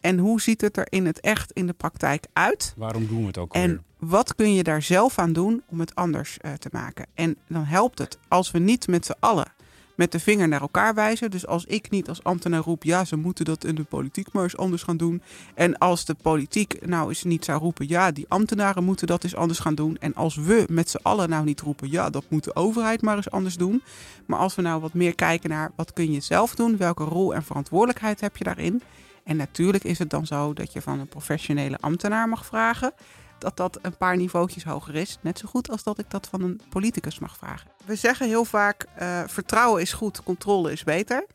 En 0.00 0.18
hoe 0.18 0.40
ziet 0.40 0.60
het 0.60 0.76
er 0.76 0.86
in 0.88 1.06
het 1.06 1.20
echt 1.20 1.52
in 1.52 1.66
de 1.66 1.72
praktijk 1.72 2.26
uit? 2.32 2.74
Waarom 2.76 3.06
doen 3.06 3.20
we 3.20 3.26
het 3.26 3.38
ook? 3.38 3.54
En 3.54 3.84
wat 3.98 4.34
kun 4.34 4.54
je 4.54 4.62
daar 4.62 4.82
zelf 4.82 5.18
aan 5.18 5.32
doen 5.32 5.62
om 5.66 5.80
het 5.80 5.94
anders 5.94 6.38
eh, 6.38 6.52
te 6.52 6.68
maken? 6.72 7.06
En 7.14 7.36
dan 7.48 7.64
helpt 7.64 7.98
het 7.98 8.18
als 8.28 8.50
we 8.50 8.58
niet 8.58 8.88
met 8.88 9.06
z'n 9.06 9.16
allen 9.20 9.56
met 9.98 10.12
de 10.12 10.20
vinger 10.20 10.48
naar 10.48 10.60
elkaar 10.60 10.94
wijzen. 10.94 11.30
Dus 11.30 11.46
als 11.46 11.64
ik 11.64 11.90
niet 11.90 12.08
als 12.08 12.24
ambtenaar 12.24 12.62
roep, 12.62 12.84
ja, 12.84 13.04
ze 13.04 13.16
moeten 13.16 13.44
dat 13.44 13.64
in 13.64 13.74
de 13.74 13.84
politiek 13.84 14.32
maar 14.32 14.42
eens 14.42 14.56
anders 14.56 14.82
gaan 14.82 14.96
doen. 14.96 15.22
En 15.54 15.78
als 15.78 16.04
de 16.04 16.14
politiek 16.22 16.86
nou 16.86 17.08
eens 17.08 17.24
niet 17.24 17.44
zou 17.44 17.60
roepen, 17.60 17.88
ja, 17.88 18.10
die 18.10 18.24
ambtenaren 18.28 18.84
moeten 18.84 19.06
dat 19.06 19.24
eens 19.24 19.34
anders 19.34 19.58
gaan 19.58 19.74
doen. 19.74 19.96
En 19.96 20.14
als 20.14 20.36
we 20.36 20.64
met 20.70 20.90
z'n 20.90 21.00
allen 21.02 21.28
nou 21.28 21.44
niet 21.44 21.60
roepen, 21.60 21.90
ja, 21.90 22.10
dat 22.10 22.24
moet 22.28 22.44
de 22.44 22.56
overheid 22.56 23.02
maar 23.02 23.16
eens 23.16 23.30
anders 23.30 23.56
doen. 23.56 23.82
Maar 24.26 24.38
als 24.38 24.54
we 24.54 24.62
nou 24.62 24.80
wat 24.80 24.94
meer 24.94 25.14
kijken 25.14 25.50
naar 25.50 25.72
wat 25.76 25.92
kun 25.92 26.12
je 26.12 26.20
zelf 26.20 26.54
doen, 26.54 26.76
welke 26.76 27.04
rol 27.04 27.34
en 27.34 27.42
verantwoordelijkheid 27.42 28.20
heb 28.20 28.36
je 28.36 28.44
daarin. 28.44 28.82
En 29.28 29.36
natuurlijk 29.36 29.84
is 29.84 29.98
het 29.98 30.10
dan 30.10 30.26
zo 30.26 30.52
dat 30.52 30.72
je 30.72 30.82
van 30.82 31.00
een 31.00 31.08
professionele 31.08 31.78
ambtenaar 31.80 32.28
mag 32.28 32.46
vragen 32.46 32.92
dat 33.38 33.56
dat 33.56 33.78
een 33.82 33.96
paar 33.96 34.16
niveautjes 34.16 34.64
hoger 34.64 34.94
is. 34.94 35.18
Net 35.20 35.38
zo 35.38 35.48
goed 35.48 35.70
als 35.70 35.82
dat 35.82 35.98
ik 35.98 36.10
dat 36.10 36.28
van 36.30 36.42
een 36.42 36.60
politicus 36.68 37.18
mag 37.18 37.36
vragen. 37.36 37.70
We 37.84 37.96
zeggen 37.96 38.26
heel 38.26 38.44
vaak, 38.44 38.86
eh, 38.94 39.22
vertrouwen 39.26 39.82
is 39.82 39.92
goed, 39.92 40.22
controle 40.22 40.72
is 40.72 40.84
beter. 40.84 41.26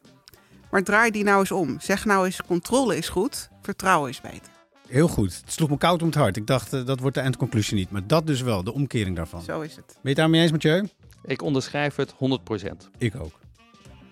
Maar 0.71 0.83
draai 0.83 1.11
die 1.11 1.23
nou 1.23 1.39
eens 1.39 1.51
om. 1.51 1.79
Zeg 1.79 2.05
nou 2.05 2.25
eens, 2.25 2.41
controle 2.47 2.97
is 2.97 3.09
goed, 3.09 3.49
vertrouwen 3.61 4.09
is 4.09 4.21
beter. 4.21 4.51
Heel 4.87 5.07
goed. 5.07 5.41
Het 5.45 5.51
sloeg 5.51 5.69
me 5.69 5.77
koud 5.77 6.01
om 6.01 6.07
het 6.07 6.17
hart. 6.17 6.37
Ik 6.37 6.47
dacht, 6.47 6.73
eh, 6.73 6.85
dat 6.85 6.99
wordt 6.99 7.15
de 7.15 7.21
eindconclusie 7.21 7.75
niet. 7.75 7.91
Maar 7.91 8.07
dat 8.07 8.27
dus 8.27 8.41
wel, 8.41 8.63
de 8.63 8.73
omkering 8.73 9.15
daarvan. 9.15 9.41
Zo 9.41 9.61
is 9.61 9.75
het. 9.75 9.85
Ben 9.85 9.95
je 10.01 10.09
het 10.09 10.17
daarmee 10.17 10.41
eens, 10.41 10.51
Mathieu? 10.51 10.87
Ik 11.23 11.41
onderschrijf 11.41 11.95
het 11.95 12.13
100%. 12.17 12.89
Ik 12.97 13.15
ook. 13.15 13.39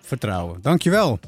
Vertrouwen. 0.00 0.62
Dankjewel. 0.62 1.18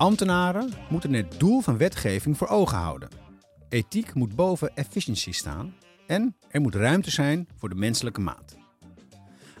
Ambtenaren 0.00 0.72
moeten 0.88 1.12
het 1.12 1.34
doel 1.38 1.60
van 1.60 1.76
wetgeving 1.76 2.36
voor 2.36 2.48
ogen 2.48 2.78
houden. 2.78 3.08
Ethiek 3.68 4.14
moet 4.14 4.36
boven 4.36 4.74
efficiëntie 4.74 5.32
staan 5.32 5.74
en 6.06 6.36
er 6.50 6.60
moet 6.60 6.74
ruimte 6.74 7.10
zijn 7.10 7.48
voor 7.56 7.68
de 7.68 7.74
menselijke 7.74 8.20
maat. 8.20 8.56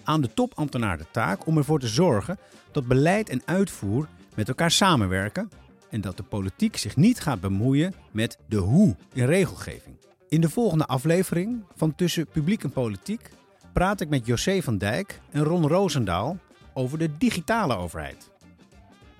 Aan 0.04 0.20
de 0.20 0.34
topambtenaar 0.34 0.98
de 0.98 1.06
taak 1.10 1.46
om 1.46 1.56
ervoor 1.56 1.80
te 1.80 1.88
zorgen 1.88 2.38
dat 2.72 2.86
beleid 2.86 3.28
en 3.28 3.42
uitvoer 3.44 4.08
met 4.34 4.48
elkaar 4.48 4.70
samenwerken 4.70 5.50
en 5.90 6.00
dat 6.00 6.16
de 6.16 6.22
politiek 6.22 6.76
zich 6.76 6.96
niet 6.96 7.20
gaat 7.20 7.40
bemoeien 7.40 7.94
met 8.10 8.38
de 8.48 8.56
hoe 8.56 8.96
in 9.12 9.26
regelgeving. 9.26 9.96
In 10.28 10.40
de 10.40 10.50
volgende 10.50 10.86
aflevering 10.86 11.64
van 11.76 11.94
Tussen 11.94 12.26
Publiek 12.26 12.62
en 12.64 12.72
Politiek 12.72 13.30
praat 13.72 14.00
ik 14.00 14.08
met 14.08 14.26
José 14.26 14.62
van 14.62 14.78
Dijk 14.78 15.20
en 15.30 15.42
Ron 15.42 15.66
Roosendaal 15.66 16.38
over 16.72 16.98
de 16.98 17.16
digitale 17.16 17.76
overheid. 17.76 18.30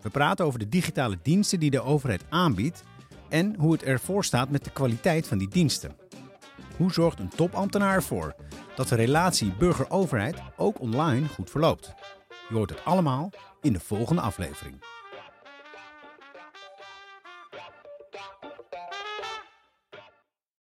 We 0.03 0.11
praten 0.11 0.45
over 0.45 0.59
de 0.59 0.69
digitale 0.69 1.19
diensten 1.23 1.61
die 1.61 1.71
de 1.71 1.83
overheid 1.83 2.25
aanbiedt 2.29 2.83
en 3.29 3.55
hoe 3.59 3.73
het 3.73 3.83
ervoor 3.83 4.25
staat 4.25 4.51
met 4.51 4.65
de 4.65 4.71
kwaliteit 4.71 5.27
van 5.27 5.39
die 5.39 5.49
diensten. 5.49 5.97
Hoe 6.77 6.93
zorgt 6.93 7.19
een 7.19 7.29
topambtenaar 7.29 7.95
ervoor 7.95 8.35
dat 8.77 8.89
de 8.89 8.95
relatie 8.95 9.53
burger-overheid 9.59 10.37
ook 10.57 10.81
online 10.81 11.29
goed 11.29 11.51
verloopt? 11.51 11.95
Je 12.49 12.55
hoort 12.55 12.71
het 12.71 12.85
allemaal 12.85 13.31
in 13.61 13.73
de 13.73 13.81
volgende 13.81 14.21
aflevering. 14.21 15.00